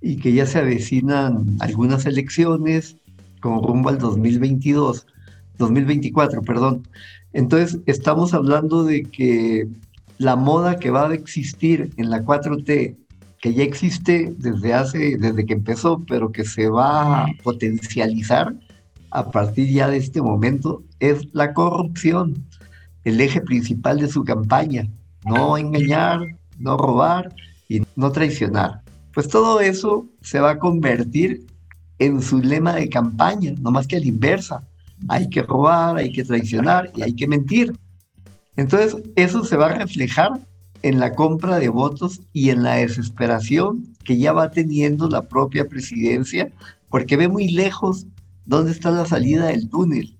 y 0.00 0.16
que 0.16 0.32
ya 0.32 0.46
se 0.46 0.58
avecinan 0.58 1.56
algunas 1.60 2.06
elecciones, 2.06 2.96
como 3.40 3.66
rumbo 3.66 3.88
al 3.88 3.98
2022, 3.98 5.06
2024, 5.58 6.42
perdón. 6.42 6.86
Entonces, 7.32 7.80
estamos 7.86 8.34
hablando 8.34 8.84
de 8.84 9.04
que 9.04 9.68
la 10.18 10.36
moda 10.36 10.78
que 10.78 10.90
va 10.90 11.08
a 11.08 11.14
existir 11.14 11.90
en 11.96 12.10
la 12.10 12.24
4T, 12.24 12.96
que 13.40 13.54
ya 13.54 13.64
existe 13.64 14.34
desde 14.38 14.72
hace, 14.74 15.16
desde 15.18 15.44
que 15.44 15.54
empezó, 15.54 16.04
pero 16.06 16.30
que 16.30 16.44
se 16.44 16.68
va 16.68 17.22
a 17.22 17.26
potencializar, 17.42 18.54
a 19.10 19.30
partir 19.30 19.68
ya 19.68 19.88
de 19.88 19.98
este 19.98 20.22
momento 20.22 20.82
es 21.00 21.28
la 21.34 21.52
corrupción, 21.52 22.44
el 23.04 23.20
eje 23.20 23.40
principal 23.40 23.98
de 23.98 24.08
su 24.08 24.24
campaña. 24.24 24.88
No 25.24 25.58
engañar, 25.58 26.20
no 26.58 26.76
robar 26.76 27.34
y 27.68 27.82
no 27.96 28.10
traicionar. 28.10 28.80
Pues 29.12 29.28
todo 29.28 29.60
eso 29.60 30.06
se 30.22 30.40
va 30.40 30.52
a 30.52 30.58
convertir 30.58 31.46
en 31.98 32.22
su 32.22 32.38
lema 32.38 32.74
de 32.74 32.88
campaña, 32.88 33.52
no 33.60 33.70
más 33.70 33.86
que 33.86 33.96
a 33.96 34.00
la 34.00 34.06
inversa. 34.06 34.64
Hay 35.08 35.28
que 35.28 35.42
robar, 35.42 35.96
hay 35.96 36.12
que 36.12 36.24
traicionar 36.24 36.90
y 36.96 37.02
hay 37.02 37.14
que 37.14 37.28
mentir. 37.28 37.72
Entonces, 38.56 38.96
eso 39.16 39.44
se 39.44 39.56
va 39.56 39.66
a 39.66 39.78
reflejar 39.78 40.32
en 40.82 40.98
la 40.98 41.14
compra 41.14 41.58
de 41.58 41.68
votos 41.68 42.20
y 42.32 42.50
en 42.50 42.62
la 42.62 42.74
desesperación 42.74 43.86
que 44.04 44.18
ya 44.18 44.32
va 44.32 44.50
teniendo 44.50 45.08
la 45.08 45.22
propia 45.22 45.68
presidencia, 45.68 46.50
porque 46.88 47.16
ve 47.16 47.28
muy 47.28 47.48
lejos 47.48 48.06
¿Dónde 48.44 48.72
está 48.72 48.90
la 48.90 49.06
salida 49.06 49.46
del 49.46 49.68
túnel? 49.68 50.16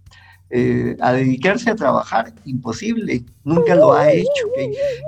Eh, 0.51 0.97
a 1.01 1.12
dedicarse 1.12 1.70
a 1.70 1.74
trabajar, 1.74 2.33
imposible, 2.45 3.24
nunca 3.43 3.74
lo 3.74 3.95
ha 3.95 4.12
hecho. 4.12 4.28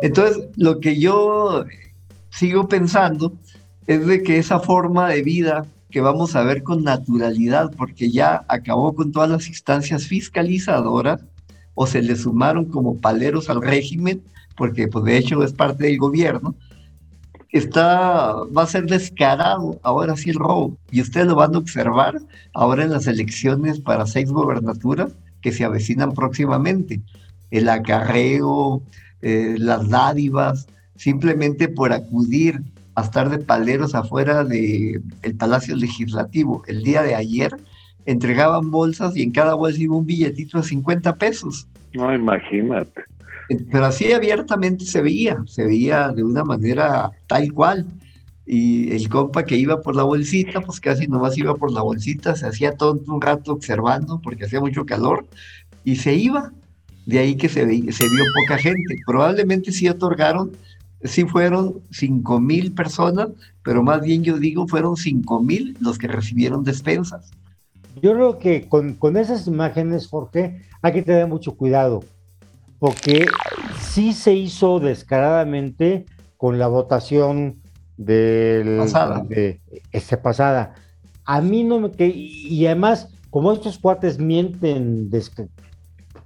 Entonces, 0.03 0.45
lo 0.57 0.81
que 0.81 0.99
yo 0.99 1.64
sigo 2.31 2.66
pensando 2.66 3.35
es 3.87 4.07
de 4.07 4.22
que 4.22 4.39
esa 4.39 4.59
forma 4.59 5.09
de 5.11 5.22
vida 5.22 5.66
que 5.91 6.01
vamos 6.01 6.35
a 6.35 6.43
ver 6.43 6.62
con 6.62 6.83
naturalidad, 6.83 7.70
porque 7.77 8.11
ya 8.11 8.45
acabó 8.49 8.95
con 8.95 9.12
todas 9.12 9.31
las 9.31 9.47
instancias 9.47 10.07
fiscalizadoras, 10.07 11.20
o 11.75 11.87
se 11.87 12.03
le 12.03 12.16
sumaron 12.16 12.66
como 12.66 13.01
paleros 13.01 13.51
al 13.51 13.62
régimen, 13.62 14.22
porque 14.57 14.89
pues 14.89 15.05
de 15.05 15.18
hecho 15.18 15.43
es 15.43 15.53
parte 15.53 15.85
del 15.85 15.99
gobierno, 15.99 16.55
está, 17.51 18.35
va 18.57 18.62
a 18.62 18.66
ser 18.66 18.87
descarado 18.87 19.79
ahora 19.83 20.16
sí 20.16 20.31
el 20.31 20.37
robo. 20.37 20.77
Y 20.91 21.01
ustedes 21.01 21.27
lo 21.27 21.37
van 21.37 21.55
a 21.55 21.59
observar 21.59 22.20
ahora 22.53 22.85
en 22.85 22.91
las 22.91 23.07
elecciones 23.07 23.81
para 23.81 24.07
seis 24.07 24.31
gobernaturas 24.31 25.12
que 25.41 25.53
se 25.53 25.64
avecinan 25.64 26.12
próximamente. 26.12 27.01
El 27.51 27.68
acarreo, 27.68 28.83
eh, 29.22 29.57
las 29.59 29.89
dádivas, 29.89 30.66
simplemente 30.97 31.68
por 31.68 31.93
acudir 31.93 32.62
a 32.97 33.03
estar 33.03 33.29
de 33.29 33.39
paleros 33.39 33.95
afuera 33.95 34.45
del 34.45 35.03
el 35.22 35.37
Palacio 35.37 35.77
Legislativo. 35.77 36.62
El 36.66 36.83
día 36.83 37.03
de 37.03 37.14
ayer 37.14 37.57
entregaban 38.07 38.71
bolsas 38.71 39.17
y 39.17 39.23
en 39.23 39.31
cada 39.31 39.55
bolsa 39.55 39.81
iba 39.81 39.97
un 39.97 40.07
billetito 40.07 40.59
de 40.59 40.65
50 40.65 41.17
pesos. 41.17 41.67
No, 41.95 42.15
imagínate. 42.15 43.03
Pero 43.71 43.87
así 43.87 44.13
abiertamente 44.13 44.85
se 44.85 45.03
veía, 45.03 45.43
se 45.47 45.65
veía 45.65 46.09
de 46.09 46.25
una 46.25 46.45
manera 46.45 47.11
tal 47.27 47.53
cual. 47.53 47.87
Y 48.47 48.93
el 48.93 49.09
compa 49.09 49.45
que 49.45 49.57
iba 49.57 49.81
por 49.81 49.97
la 49.97 50.03
bolsita, 50.03 50.61
pues 50.61 50.81
casi 50.81 51.07
nomás 51.07 51.37
iba 51.39 51.55
por 51.55 51.73
la 51.73 51.83
bolsita, 51.83 52.37
se 52.37 52.47
hacía 52.47 52.77
tonto 52.77 53.15
un 53.15 53.21
rato 53.21 53.53
observando 53.53 54.21
porque 54.23 54.45
hacía 54.45 54.61
mucho 54.61 54.85
calor 54.85 55.27
y 55.85 55.97
se 55.97 56.15
iba. 56.15 56.53
De 57.07 57.19
ahí 57.19 57.37
que 57.37 57.51
se, 57.51 57.61
se 57.61 58.09
vio 58.09 58.25
poca 58.47 58.59
gente. 58.59 58.97
Probablemente 59.07 59.73
sí 59.73 59.89
otorgaron, 59.89 60.53
sí 61.03 61.25
fueron 61.25 61.81
cinco 61.91 62.41
mil 62.41 62.73
personas, 62.73 63.29
pero 63.63 63.83
más 63.83 64.03
bien 64.03 64.25
yo 64.25 64.39
digo 64.39 64.67
fueron 64.67 64.97
cinco 64.97 65.43
mil 65.43 65.77
los 65.81 65.99
que 65.99 66.09
recibieron 66.09 66.65
despensas. 66.65 67.31
Yo 68.01 68.12
creo 68.12 68.38
que 68.38 68.68
con, 68.68 68.95
con 68.95 69.16
esas 69.16 69.47
imágenes, 69.47 70.09
Jorge, 70.09 70.62
hay 70.82 70.92
que 70.92 71.03
tener 71.03 71.26
mucho 71.26 71.57
cuidado 71.57 72.03
porque 72.78 73.26
sí 73.80 74.12
se 74.12 74.34
hizo 74.34 74.80
descaradamente 74.80 76.05
con 76.36 76.59
la 76.59 76.66
votación 76.66 77.62
del, 77.97 78.78
pasada. 78.78 79.24
de 79.26 79.61
este 79.92 80.16
pasada. 80.16 80.74
A 81.24 81.40
mí 81.40 81.64
no 81.64 81.80
me 81.80 81.90
que 81.90 82.09
y 82.09 82.66
además 82.66 83.09
como 83.30 83.53
estos 83.53 83.78
cuates 83.78 84.18
mienten 84.18 85.11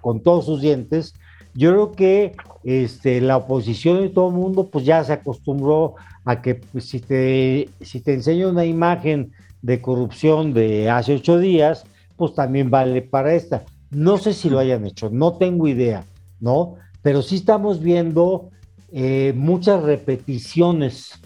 con 0.01 0.21
todos 0.21 0.47
sus 0.47 0.61
dientes, 0.61 1.15
yo 1.55 1.71
creo 1.71 1.93
que 1.93 2.37
este, 2.65 3.21
la 3.21 3.37
oposición 3.37 4.05
y 4.05 4.09
todo 4.09 4.29
el 4.29 4.35
mundo 4.35 4.69
pues 4.69 4.85
ya 4.85 5.03
se 5.05 5.13
acostumbró 5.13 5.95
a 6.25 6.43
que 6.43 6.57
pues, 6.57 6.87
si, 6.87 7.01
te, 7.01 7.71
si 7.81 8.01
te 8.01 8.15
enseño 8.15 8.51
una 8.51 8.65
imagen 8.65 9.33
de 9.63 9.81
corrupción 9.81 10.55
de 10.55 10.91
hace 10.91 11.15
ocho 11.15 11.39
días, 11.39 11.85
pues 12.17 12.35
también 12.35 12.71
vale 12.71 13.03
para 13.03 13.35
esta. 13.35 13.65
No 13.91 14.19
sé 14.19 14.33
si 14.35 14.51
lo 14.51 14.59
hayan 14.59 14.87
hecho, 14.87 15.11
no 15.11 15.35
tengo 15.35 15.67
idea. 15.69 16.05
¿no? 16.41 16.77
Pero 17.03 17.23
sí 17.23 17.37
estamos 17.37 17.81
viendo 17.81 18.51
eh, 18.93 19.33
muchas 19.37 19.83
repeticiones 19.83 21.21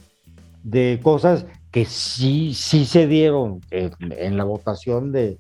de 0.62 1.00
cosas 1.02 1.46
que 1.70 1.84
sí, 1.84 2.52
sí 2.54 2.84
se 2.84 3.06
dieron 3.06 3.60
en, 3.70 4.36
la 4.36 4.44
votación 4.44 5.10
de, 5.12 5.38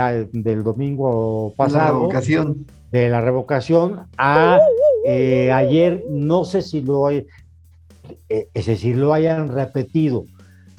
ah, 0.00 0.12
del 0.32 0.64
domingo 0.64 1.52
pasado. 1.56 1.84
La 1.84 1.90
revocación. 1.92 2.66
De 2.90 3.08
la 3.08 3.20
revocación 3.20 4.06
a 4.16 4.60
eh, 5.04 5.50
ayer, 5.52 6.04
no 6.08 6.44
sé 6.44 6.62
si 6.62 6.80
lo, 6.80 7.08
hay, 7.08 7.26
eh, 8.28 8.48
es 8.54 8.66
decir, 8.66 8.96
lo 8.96 9.12
hayan 9.12 9.48
repetido, 9.48 10.26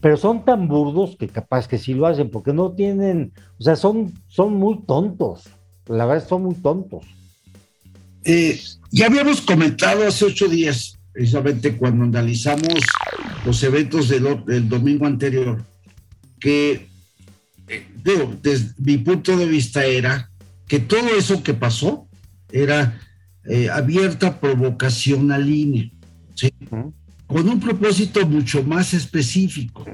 pero 0.06 0.18
son 0.18 0.46
tan 0.46 0.68
burdos 0.68 1.16
que 1.18 1.28
capaz 1.28 1.68
que 1.68 1.80
sí 1.80 1.96
lo 1.96 2.06
hacen, 2.06 2.30
porque 2.30 2.54
no 2.54 2.74
tienen, 2.74 3.34
o 3.58 3.64
sea, 3.64 3.76
son, 3.76 4.14
son 4.28 4.54
muy 4.54 4.82
tontos, 4.86 5.46
la 5.88 6.06
verdad 6.06 6.30
son 6.30 6.44
muy 6.44 6.54
tontos. 6.54 7.08
Eh, 8.24 8.62
ya 8.92 9.08
habíamos 9.08 9.42
comentado 9.42 10.08
hace 10.08 10.26
ocho 10.26 10.48
días, 10.48 11.00
precisamente 11.12 11.76
cuando 11.76 12.04
analizamos 12.04 12.84
los 13.48 13.64
eventos 13.64 14.08
del, 14.10 14.70
domingo 14.70 15.08
anterior, 15.08 15.66
que, 16.40 16.88
eh, 17.68 17.88
desde 18.44 18.76
mi 18.78 19.00
punto 19.00 19.36
de 19.36 19.48
vista 19.48 19.86
era 19.86 20.30
que 20.68 20.78
todo 20.78 21.08
eso 21.18 21.42
que 21.42 21.56
pasó 21.56 22.08
era 22.52 23.02
eh, 23.46 23.72
abierta 23.72 24.40
provocación 24.40 25.32
al 25.32 25.52
INE, 25.52 25.94
con 27.28 27.48
un 27.50 27.60
propósito 27.60 28.26
mucho 28.28 28.64
más 28.64 28.94
específico, 28.94 29.86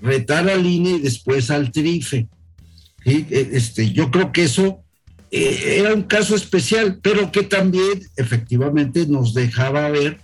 retar 0.00 0.48
al 0.48 0.66
INE 0.66 0.90
y 0.90 1.00
después 1.00 1.50
al 1.50 1.72
TRIFE. 1.72 2.28
Este, 3.04 3.92
yo 3.92 4.10
creo 4.10 4.32
que 4.32 4.44
eso 4.44 4.82
eh, 5.30 5.76
era 5.78 5.94
un 5.94 6.02
caso 6.02 6.36
especial, 6.36 7.00
pero 7.02 7.32
que 7.32 7.42
también 7.42 8.02
efectivamente 8.16 9.06
nos 9.06 9.34
dejaba 9.34 9.88
ver 9.90 10.18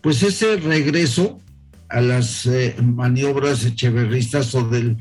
pues 0.00 0.22
ese 0.22 0.56
regreso 0.56 1.40
a 1.88 2.00
las 2.00 2.46
eh, 2.46 2.74
maniobras 2.82 3.64
echeverristas 3.64 4.54
o 4.54 4.68
del, 4.68 4.96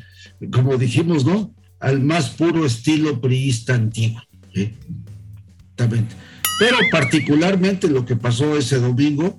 como 0.51 0.78
dijimos, 0.78 1.26
¿no? 1.26 1.53
Al 1.80 2.01
más 2.01 2.30
puro 2.30 2.66
estilo 2.66 3.20
priista 3.20 3.74
antiguo. 3.74 4.22
Exactamente. 4.53 6.16
Pero 6.59 6.78
particularmente 6.91 7.89
lo 7.89 8.05
que 8.05 8.16
pasó 8.16 8.55
ese 8.55 8.78
domingo, 8.78 9.38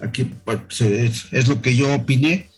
aquí 0.00 0.30
pues, 0.44 0.80
es, 0.80 1.26
es, 1.30 1.48
lo 1.48 1.60
que 1.60 1.76
yo 1.76 1.94
opiné, 1.94 2.48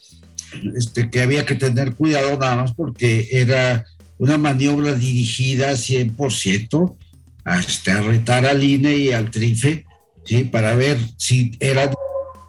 este, 0.77 1.11
que 1.11 1.21
había 1.21 1.45
que 1.45 1.55
tener 1.55 1.95
cuidado 1.95 2.39
nada 2.39 2.57
más 2.57 2.75
porque 2.75 3.29
era 3.33 3.85
una 4.19 4.39
maniobra 4.39 4.95
dirigida 4.95 5.73
100% 5.73 6.97
hasta 7.45 7.99
a 7.99 8.03
retar 8.03 8.47
al 8.47 8.63
INE 8.63 8.97
y 8.97 9.13
al 9.13 9.31
TRIFE, 9.31 9.85
¿sí? 10.25 10.45
Para 10.45 10.75
ver 10.75 10.99
si 11.17 11.53
era 11.61 11.91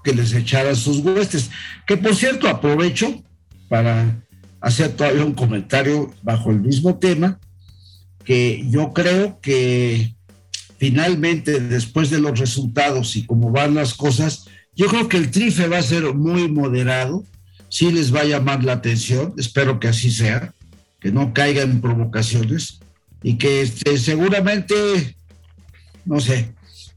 que 0.03 0.13
les 0.13 0.33
echaran 0.33 0.75
sus 0.75 0.99
huestes. 0.99 1.51
Que 1.85 1.97
por 1.97 2.15
cierto, 2.15 2.47
aprovecho 2.47 3.21
para 3.69 4.23
hacer 4.61 4.93
todavía 4.93 5.25
un 5.25 5.33
comentario 5.33 6.13
bajo 6.23 6.49
el 6.49 6.61
mismo 6.61 6.97
tema, 6.97 7.39
que 8.23 8.65
yo 8.69 8.93
creo 8.93 9.39
que 9.39 10.15
finalmente, 10.77 11.59
después 11.59 12.09
de 12.09 12.19
los 12.19 12.39
resultados 12.39 13.15
y 13.15 13.25
cómo 13.25 13.51
van 13.51 13.75
las 13.75 13.93
cosas, 13.93 14.46
yo 14.77 14.85
creo 14.85 15.09
que 15.09 15.17
el 15.17 15.31
trife 15.31 15.67
va 15.67 15.79
a 15.79 15.81
ser 15.81 16.13
muy 16.13 16.47
moderado, 16.47 17.23
sí 17.67 17.91
les 17.91 18.13
va 18.13 18.21
a 18.21 18.25
llamar 18.25 18.63
la 18.63 18.73
atención, 18.73 19.33
espero 19.35 19.79
que 19.79 19.87
así 19.87 20.11
sea, 20.11 20.53
que 20.99 21.11
no 21.11 21.33
caigan 21.33 21.71
en 21.71 21.81
provocaciones 21.81 22.79
y 23.23 23.39
que 23.39 23.61
este, 23.61 23.97
seguramente, 23.97 24.75
no 26.05 26.19
sé, 26.19 26.53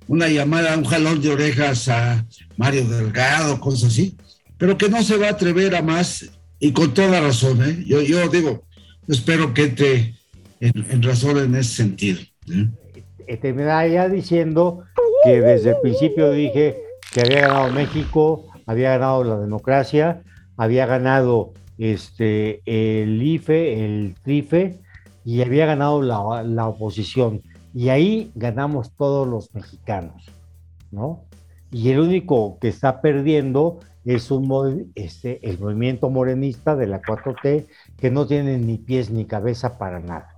una 0.09 0.29
llamada, 0.29 0.77
un 0.77 0.85
jalón 0.85 1.23
de 1.23 1.31
orejas 1.31 1.89
a 1.89 2.27
Mario 2.59 2.87
Delgado, 2.87 3.59
cosas 3.59 3.93
así, 3.93 4.15
pero 4.59 4.77
que 4.77 4.91
no 4.91 5.03
se 5.03 5.17
va 5.17 5.29
a 5.29 5.31
atrever 5.31 5.75
a 5.75 5.81
más 5.81 6.31
y 6.59 6.73
con 6.73 6.93
toda 6.93 7.19
razón, 7.23 7.63
¿eh? 7.63 7.83
yo, 7.87 8.03
yo 8.03 8.29
digo, 8.29 8.63
espero 9.09 9.55
que 9.55 9.63
entre 9.63 10.15
en, 10.61 11.03
razón 11.03 11.39
en 11.39 11.55
ese 11.55 11.77
sentido. 11.77 12.21
¿eh? 12.51 12.69
Eh, 13.27 13.37
Terminaría 13.39 14.07
diciendo 14.11 14.85
que 15.25 15.41
desde 15.41 15.71
el 15.71 15.77
principio 15.81 16.31
dije 16.31 16.90
que 17.13 17.21
había 17.21 17.49
ganado 17.49 17.73
México, 17.73 18.47
había 18.67 18.91
ganado 18.91 19.25
la 19.25 19.39
democracia, 19.39 20.23
había 20.57 20.87
ganado 20.87 21.53
este, 21.79 22.63
el 22.67 23.23
IFE, 23.23 23.85
el 23.85 24.15
TRIFE, 24.23 24.81
y 25.25 25.43
había 25.43 25.67
ganado 25.67 26.03
la, 26.03 26.43
la 26.43 26.67
oposición. 26.67 27.43
Y 27.75 27.89
ahí 27.89 28.31
ganamos 28.35 28.93
todos 28.97 29.27
los 29.29 29.55
mexicanos, 29.55 30.25
¿no? 30.91 31.25
Y 31.73 31.91
el 31.91 32.01
único 32.01 32.59
que 32.61 32.69
está 32.69 33.01
perdiendo 33.01 33.81
es 34.05 34.31
un, 34.31 34.93
este, 34.95 35.47
el 35.49 35.59
movimiento 35.59 36.11
morenista 36.11 36.75
de 36.75 36.87
la 36.87 37.01
4T 37.01 37.67
que 37.99 38.11
no 38.11 38.27
tiene 38.27 38.59
ni 38.59 38.79
pies 38.79 39.11
ni 39.11 39.25
cabeza 39.25 39.79
para 39.79 40.01
nada. 40.01 40.37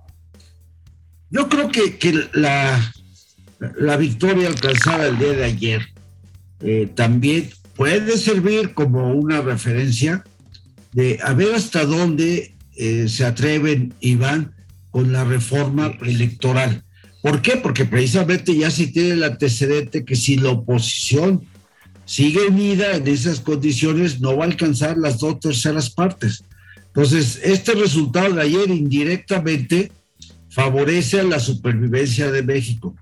Yo 1.29 1.49
creo 1.49 1.69
que, 1.69 1.97
que 1.97 2.13
la, 2.33 2.79
la 3.77 3.97
victoria 3.97 4.47
alcanzada 4.47 5.07
el 5.07 5.17
día 5.17 5.31
de 5.33 5.45
ayer 5.45 5.92
eh, 6.63 6.89
también 6.95 7.49
puede 7.75 8.17
servir 8.17 8.73
como 8.73 9.13
una 9.13 9.41
referencia 9.41 10.23
de 10.93 11.19
a 11.23 11.33
ver 11.33 11.55
hasta 11.55 11.85
dónde 11.85 12.53
eh, 12.75 13.07
se 13.09 13.25
atreven 13.25 13.93
y 13.99 14.15
van 14.15 14.53
con 14.91 15.11
la 15.11 15.23
reforma 15.23 15.91
electoral. 16.01 16.83
¿Por 17.21 17.41
qué? 17.41 17.57
Porque 17.57 17.85
precisamente 17.85 18.55
ya 18.55 18.69
se 18.69 18.87
tiene 18.87 19.11
el 19.11 19.23
antecedente 19.23 20.05
que 20.05 20.15
si 20.15 20.37
la 20.37 20.51
oposición 20.51 21.41
sigue 22.05 22.47
unida 22.47 22.95
en 22.95 23.07
esas 23.07 23.39
condiciones, 23.39 24.19
no 24.19 24.37
va 24.37 24.43
a 24.43 24.47
alcanzar 24.47 24.97
las 24.97 25.19
dos 25.19 25.39
terceras 25.39 25.89
partes. 25.89 26.43
Entonces, 26.87 27.39
este 27.43 27.73
resultado 27.73 28.33
de 28.33 28.41
ayer 28.41 28.69
indirectamente 28.69 29.91
favorece 30.49 31.21
a 31.21 31.23
la 31.23 31.39
supervivencia 31.39 32.31
de 32.31 32.43
México. 32.43 32.95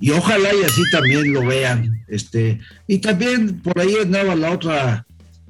Y 0.00 0.10
ojalá 0.10 0.50
y 0.54 0.64
así 0.64 0.82
también 0.92 1.32
lo 1.32 1.44
vean. 1.44 2.04
Este, 2.08 2.60
y 2.86 2.98
también 2.98 3.60
por 3.60 3.78
ahí 3.78 3.96
andaba 4.00 4.34
la 4.36 4.52
otra 4.52 5.06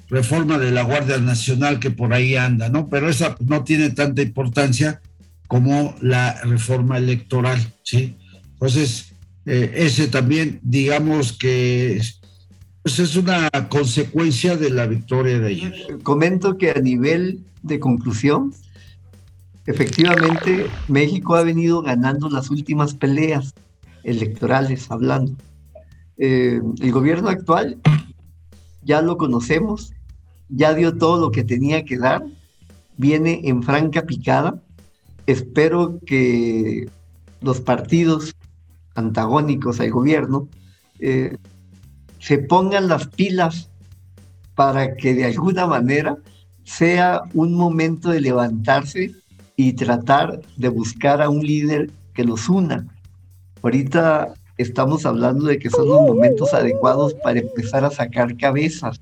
reforma 0.09 0.57
de 0.57 0.71
la 0.71 0.81
Guardia 0.83 1.19
Nacional 1.19 1.79
que 1.79 1.91
por 1.91 2.13
ahí 2.13 2.35
anda, 2.35 2.69
¿no? 2.69 2.89
Pero 2.89 3.09
esa 3.09 3.35
no 3.39 3.63
tiene 3.63 3.91
tanta 3.91 4.21
importancia 4.21 5.01
como 5.47 5.95
la 6.01 6.41
reforma 6.43 6.97
electoral, 6.97 7.59
¿sí? 7.83 8.15
Entonces, 8.53 9.13
eh, 9.45 9.71
ese 9.75 10.07
también, 10.07 10.59
digamos 10.63 11.33
que 11.33 12.01
pues 12.81 12.99
es 12.99 13.15
una 13.15 13.49
consecuencia 13.69 14.57
de 14.57 14.69
la 14.69 14.87
victoria 14.87 15.39
de 15.39 15.47
ayer. 15.47 15.73
Comento 16.01 16.57
que 16.57 16.71
a 16.71 16.79
nivel 16.79 17.39
de 17.61 17.79
conclusión, 17.79 18.53
efectivamente 19.65 20.65
México 20.87 21.35
ha 21.35 21.43
venido 21.43 21.81
ganando 21.81 22.29
las 22.29 22.49
últimas 22.49 22.93
peleas 22.93 23.53
electorales 24.03 24.89
hablando. 24.91 25.33
Eh, 26.17 26.61
el 26.81 26.91
gobierno 26.91 27.29
actual 27.29 27.79
ya 28.83 29.01
lo 29.01 29.17
conocemos, 29.17 29.93
ya 30.49 30.73
dio 30.73 30.97
todo 30.97 31.19
lo 31.19 31.31
que 31.31 31.43
tenía 31.43 31.85
que 31.85 31.97
dar, 31.97 32.23
viene 32.97 33.41
en 33.43 33.63
franca 33.63 34.03
picada. 34.03 34.61
Espero 35.25 35.99
que 36.05 36.89
los 37.41 37.61
partidos 37.61 38.35
antagónicos 38.95 39.79
al 39.79 39.91
gobierno 39.91 40.49
eh, 40.99 41.37
se 42.19 42.37
pongan 42.39 42.87
las 42.87 43.07
pilas 43.07 43.69
para 44.55 44.95
que 44.95 45.13
de 45.13 45.25
alguna 45.25 45.65
manera 45.65 46.17
sea 46.63 47.21
un 47.33 47.53
momento 47.53 48.09
de 48.09 48.21
levantarse 48.21 49.15
y 49.55 49.73
tratar 49.73 50.41
de 50.57 50.69
buscar 50.69 51.21
a 51.21 51.29
un 51.29 51.45
líder 51.45 51.91
que 52.13 52.23
los 52.23 52.49
una. 52.49 52.85
Ahorita 53.61 54.33
estamos 54.57 55.05
hablando 55.05 55.45
de 55.45 55.59
que 55.59 55.69
son 55.69 55.87
los 55.87 56.01
momentos 56.01 56.53
adecuados 56.53 57.13
para 57.15 57.39
empezar 57.39 57.83
a 57.85 57.91
sacar 57.91 58.37
cabezas. 58.37 58.99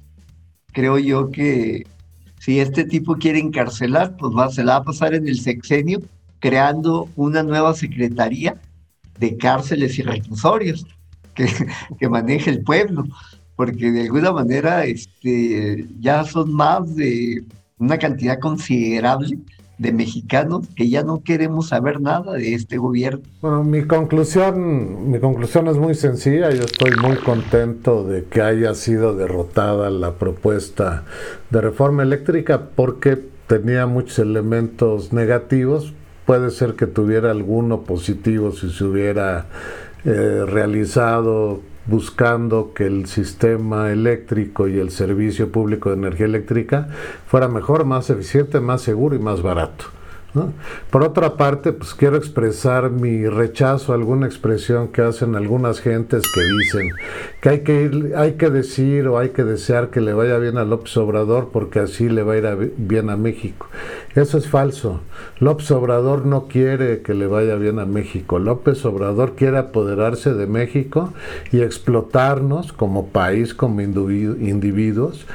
Creo 0.72 0.98
yo 0.98 1.32
que 1.32 1.86
si 2.40 2.60
este 2.60 2.84
tipo 2.84 3.16
quiere 3.16 3.40
encarcelar, 3.40 4.16
pues 4.18 4.36
va, 4.36 4.50
se 4.50 4.64
la 4.64 4.74
va 4.74 4.80
a 4.80 4.84
pasar 4.84 5.14
en 5.14 5.28
el 5.28 5.40
sexenio 5.40 6.00
creando 6.40 7.10
una 7.16 7.44
nueva 7.44 7.74
secretaría 7.74 8.60
de 9.20 9.38
cárceles 9.38 9.98
y 9.98 10.04
reclusorios 10.04 10.86
que, 11.34 12.10
maneje 12.10 12.50
el 12.50 12.64
pueblo, 12.64 13.06
porque 13.56 13.92
de 13.92 14.04
alguna 14.04 14.32
manera 14.32 14.86
este, 14.86 15.88
ya 16.00 16.24
son 16.24 16.54
más 16.54 16.96
de 16.96 17.44
una 17.80 17.98
cantidad 17.98 18.40
considerable 18.40 19.38
de 19.78 19.92
mexicanos 19.92 20.68
que 20.76 20.90
ya 20.90 21.04
no 21.04 21.22
queremos 21.24 21.70
saber 21.70 22.02
nada 22.02 22.34
de 22.34 22.54
este 22.54 22.78
gobierno. 22.78 23.22
Bueno, 23.42 23.64
mi 23.64 23.86
conclusión, 23.86 25.12
mi 25.12 25.20
conclusión 25.20 25.68
es 25.68 25.78
muy 25.78 25.94
sencilla. 25.94 26.50
Yo 26.52 26.64
estoy 26.64 26.92
muy 27.02 27.18
contento 27.18 28.04
de 28.04 28.26
que 28.26 28.42
haya 28.42 28.74
sido 28.74 29.16
derrotada 29.16 29.90
la 29.90 30.14
propuesta 30.14 31.04
de 31.50 31.62
reforma 31.62 32.04
eléctrica 32.04 32.70
porque 32.76 33.18
tenía 33.48 33.86
muchos 33.86 34.20
elementos 34.20 35.14
negativos. 35.14 35.94
Puede 36.26 36.52
ser 36.52 36.74
que 36.74 36.88
tuviera 36.88 37.32
alguno 37.32 37.82
positivo 37.82 38.52
si 38.52 38.70
se 38.72 38.84
hubiera 38.84 39.46
eh, 40.04 40.44
realizado 40.46 41.62
buscando 41.88 42.74
que 42.74 42.86
el 42.86 43.08
sistema 43.08 43.92
eléctrico 43.92 44.68
y 44.68 44.80
el 44.80 44.92
servicio 44.92 45.52
público 45.52 45.90
de 45.90 45.96
energía 45.96 46.26
eléctrica 46.26 46.90
fuera 47.28 47.48
mejor, 47.48 47.86
más 47.86 48.10
eficiente, 48.10 48.60
más 48.60 48.82
seguro 48.82 49.16
y 49.16 49.20
más 49.20 49.42
barato. 49.42 49.86
Por 50.92 51.04
otra 51.04 51.36
parte, 51.36 51.74
pues 51.74 51.94
quiero 51.94 52.18
expresar 52.18 52.92
mi 52.92 53.28
rechazo 53.28 53.92
a 53.92 53.96
alguna 53.96 54.28
expresión 54.28 54.90
que 54.90 55.02
hacen 55.02 55.36
algunas 55.36 55.80
gentes 55.80 56.24
que 56.32 56.42
dicen 56.42 56.92
que 57.42 57.50
hay 57.50 57.60
que, 57.62 57.82
ir, 57.84 58.14
hay 58.16 58.34
que 58.34 58.50
decir 58.50 59.08
o 59.08 59.18
hay 59.18 59.30
que 59.30 59.44
desear 59.44 59.90
que 59.90 60.02
le 60.02 60.14
vaya 60.14 60.38
bien 60.38 60.58
a 60.58 60.66
López 60.66 60.96
Obrador 60.98 61.50
porque 61.52 61.80
así 61.80 62.10
le 62.10 62.24
va 62.24 62.34
a 62.34 62.38
ir 62.38 62.74
bien 62.78 63.10
a 63.10 63.18
México. 63.18 63.68
Eso 64.16 64.38
es 64.38 64.48
falso. 64.48 65.02
López 65.40 65.70
Obrador 65.72 66.26
no 66.26 66.48
quiere 66.48 67.02
que 67.02 67.14
le 67.14 67.28
vaya 67.28 67.56
bien 67.56 67.78
a 67.80 67.86
México. 67.86 68.40
López 68.40 68.84
Obrador 68.86 69.36
quiere 69.36 69.58
apoderarse 69.58 70.34
de 70.34 70.48
México 70.48 71.14
y 71.52 71.62
explotarnos 71.62 72.74
como 72.74 73.10
país, 73.10 73.54
como 73.54 73.82
individuos, 73.82 75.26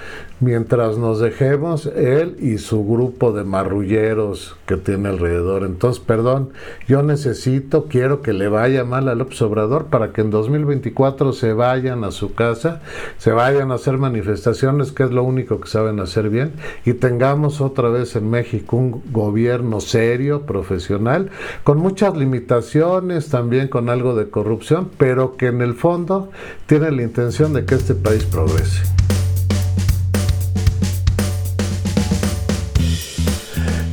mientras 0.42 0.98
nos 0.98 1.20
dejemos 1.20 1.86
él 1.86 2.36
y 2.40 2.58
su 2.58 2.84
grupo 2.84 3.32
de 3.32 3.44
marrulleros 3.44 4.56
que 4.66 4.76
tiene 4.76 5.08
alrededor. 5.08 5.62
Entonces, 5.62 6.02
perdón, 6.04 6.50
yo 6.88 7.02
necesito, 7.04 7.86
quiero 7.86 8.22
que 8.22 8.32
le 8.32 8.48
vaya 8.48 8.84
mal 8.84 9.08
a 9.08 9.14
López 9.14 9.40
Obrador 9.42 9.86
para 9.86 10.12
que 10.12 10.20
en 10.20 10.30
2024 10.30 11.32
se 11.32 11.52
vayan 11.52 12.02
a 12.02 12.10
su 12.10 12.34
casa, 12.34 12.82
se 13.18 13.30
vayan 13.30 13.70
a 13.70 13.76
hacer 13.76 13.98
manifestaciones, 13.98 14.90
que 14.90 15.04
es 15.04 15.12
lo 15.12 15.22
único 15.22 15.60
que 15.60 15.68
saben 15.68 16.00
hacer 16.00 16.28
bien, 16.28 16.54
y 16.84 16.94
tengamos 16.94 17.60
otra 17.60 17.88
vez 17.88 18.16
en 18.16 18.28
México 18.28 18.76
un 18.76 19.00
gobierno 19.12 19.80
serio, 19.80 20.42
profesional, 20.42 21.30
con 21.62 21.78
muchas 21.78 22.16
limitaciones, 22.16 23.28
también 23.28 23.68
con 23.68 23.88
algo 23.88 24.16
de 24.16 24.28
corrupción, 24.28 24.90
pero 24.98 25.36
que 25.36 25.46
en 25.46 25.62
el 25.62 25.74
fondo 25.74 26.30
tiene 26.66 26.90
la 26.90 27.02
intención 27.02 27.52
de 27.52 27.64
que 27.64 27.76
este 27.76 27.94
país 27.94 28.24
progrese. 28.24 28.82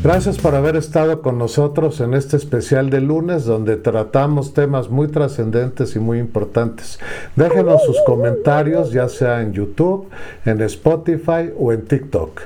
Gracias 0.02 0.38
por 0.38 0.56
haber 0.56 0.78
estado 0.78 1.22
con 1.22 1.38
nosotros 1.38 2.00
en 2.00 2.14
este 2.14 2.38
especial 2.38 2.90
de 2.90 3.02
lunes 3.02 3.44
donde 3.44 3.76
tratamos 3.76 4.54
temas 4.54 4.90
muy 4.90 5.10
trascendentes 5.10 5.94
y 5.98 6.00
muy 6.00 6.20
importantes. 6.20 7.00
Déjenos 7.36 7.84
sus 7.84 7.98
comentarios 8.06 8.94
ya 8.94 9.10
sea 9.10 9.42
en 9.42 9.52
YouTube, 9.52 10.10
en 10.46 10.62
Spotify 10.62 11.52
o 11.58 11.74
en 11.74 11.86
TikTok. 11.86 12.42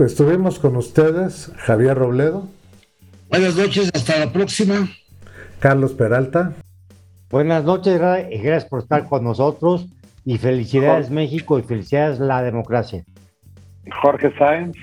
Estuvimos 0.00 0.58
con 0.58 0.76
ustedes, 0.76 1.50
Javier 1.56 1.96
Robledo. 1.96 2.46
Buenas 3.30 3.56
noches, 3.56 3.90
hasta 3.94 4.18
la 4.18 4.30
próxima. 4.30 4.90
Carlos 5.60 5.94
Peralta. 5.94 6.52
Buenas 7.30 7.64
noches, 7.64 7.98
gracias 7.98 8.66
por 8.66 8.80
estar 8.80 9.08
con 9.08 9.24
nosotros 9.24 9.86
y 10.26 10.36
felicidades 10.36 11.10
México 11.10 11.58
y 11.58 11.62
felicidades 11.62 12.20
la 12.20 12.42
democracia. 12.42 13.04
Jorge 14.02 14.30
Sáenz. 14.36 14.76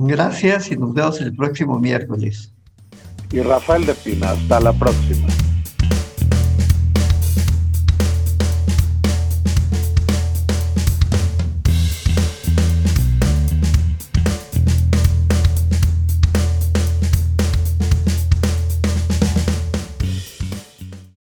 Gracias 0.00 0.70
y 0.70 0.76
nos 0.76 0.94
vemos 0.94 1.20
el 1.20 1.34
próximo 1.34 1.76
miércoles. 1.80 2.52
Y 3.32 3.40
Rafael 3.40 3.84
de 3.84 3.94
Pina, 3.94 4.30
hasta 4.30 4.60
la 4.60 4.72
próxima. 4.72 5.26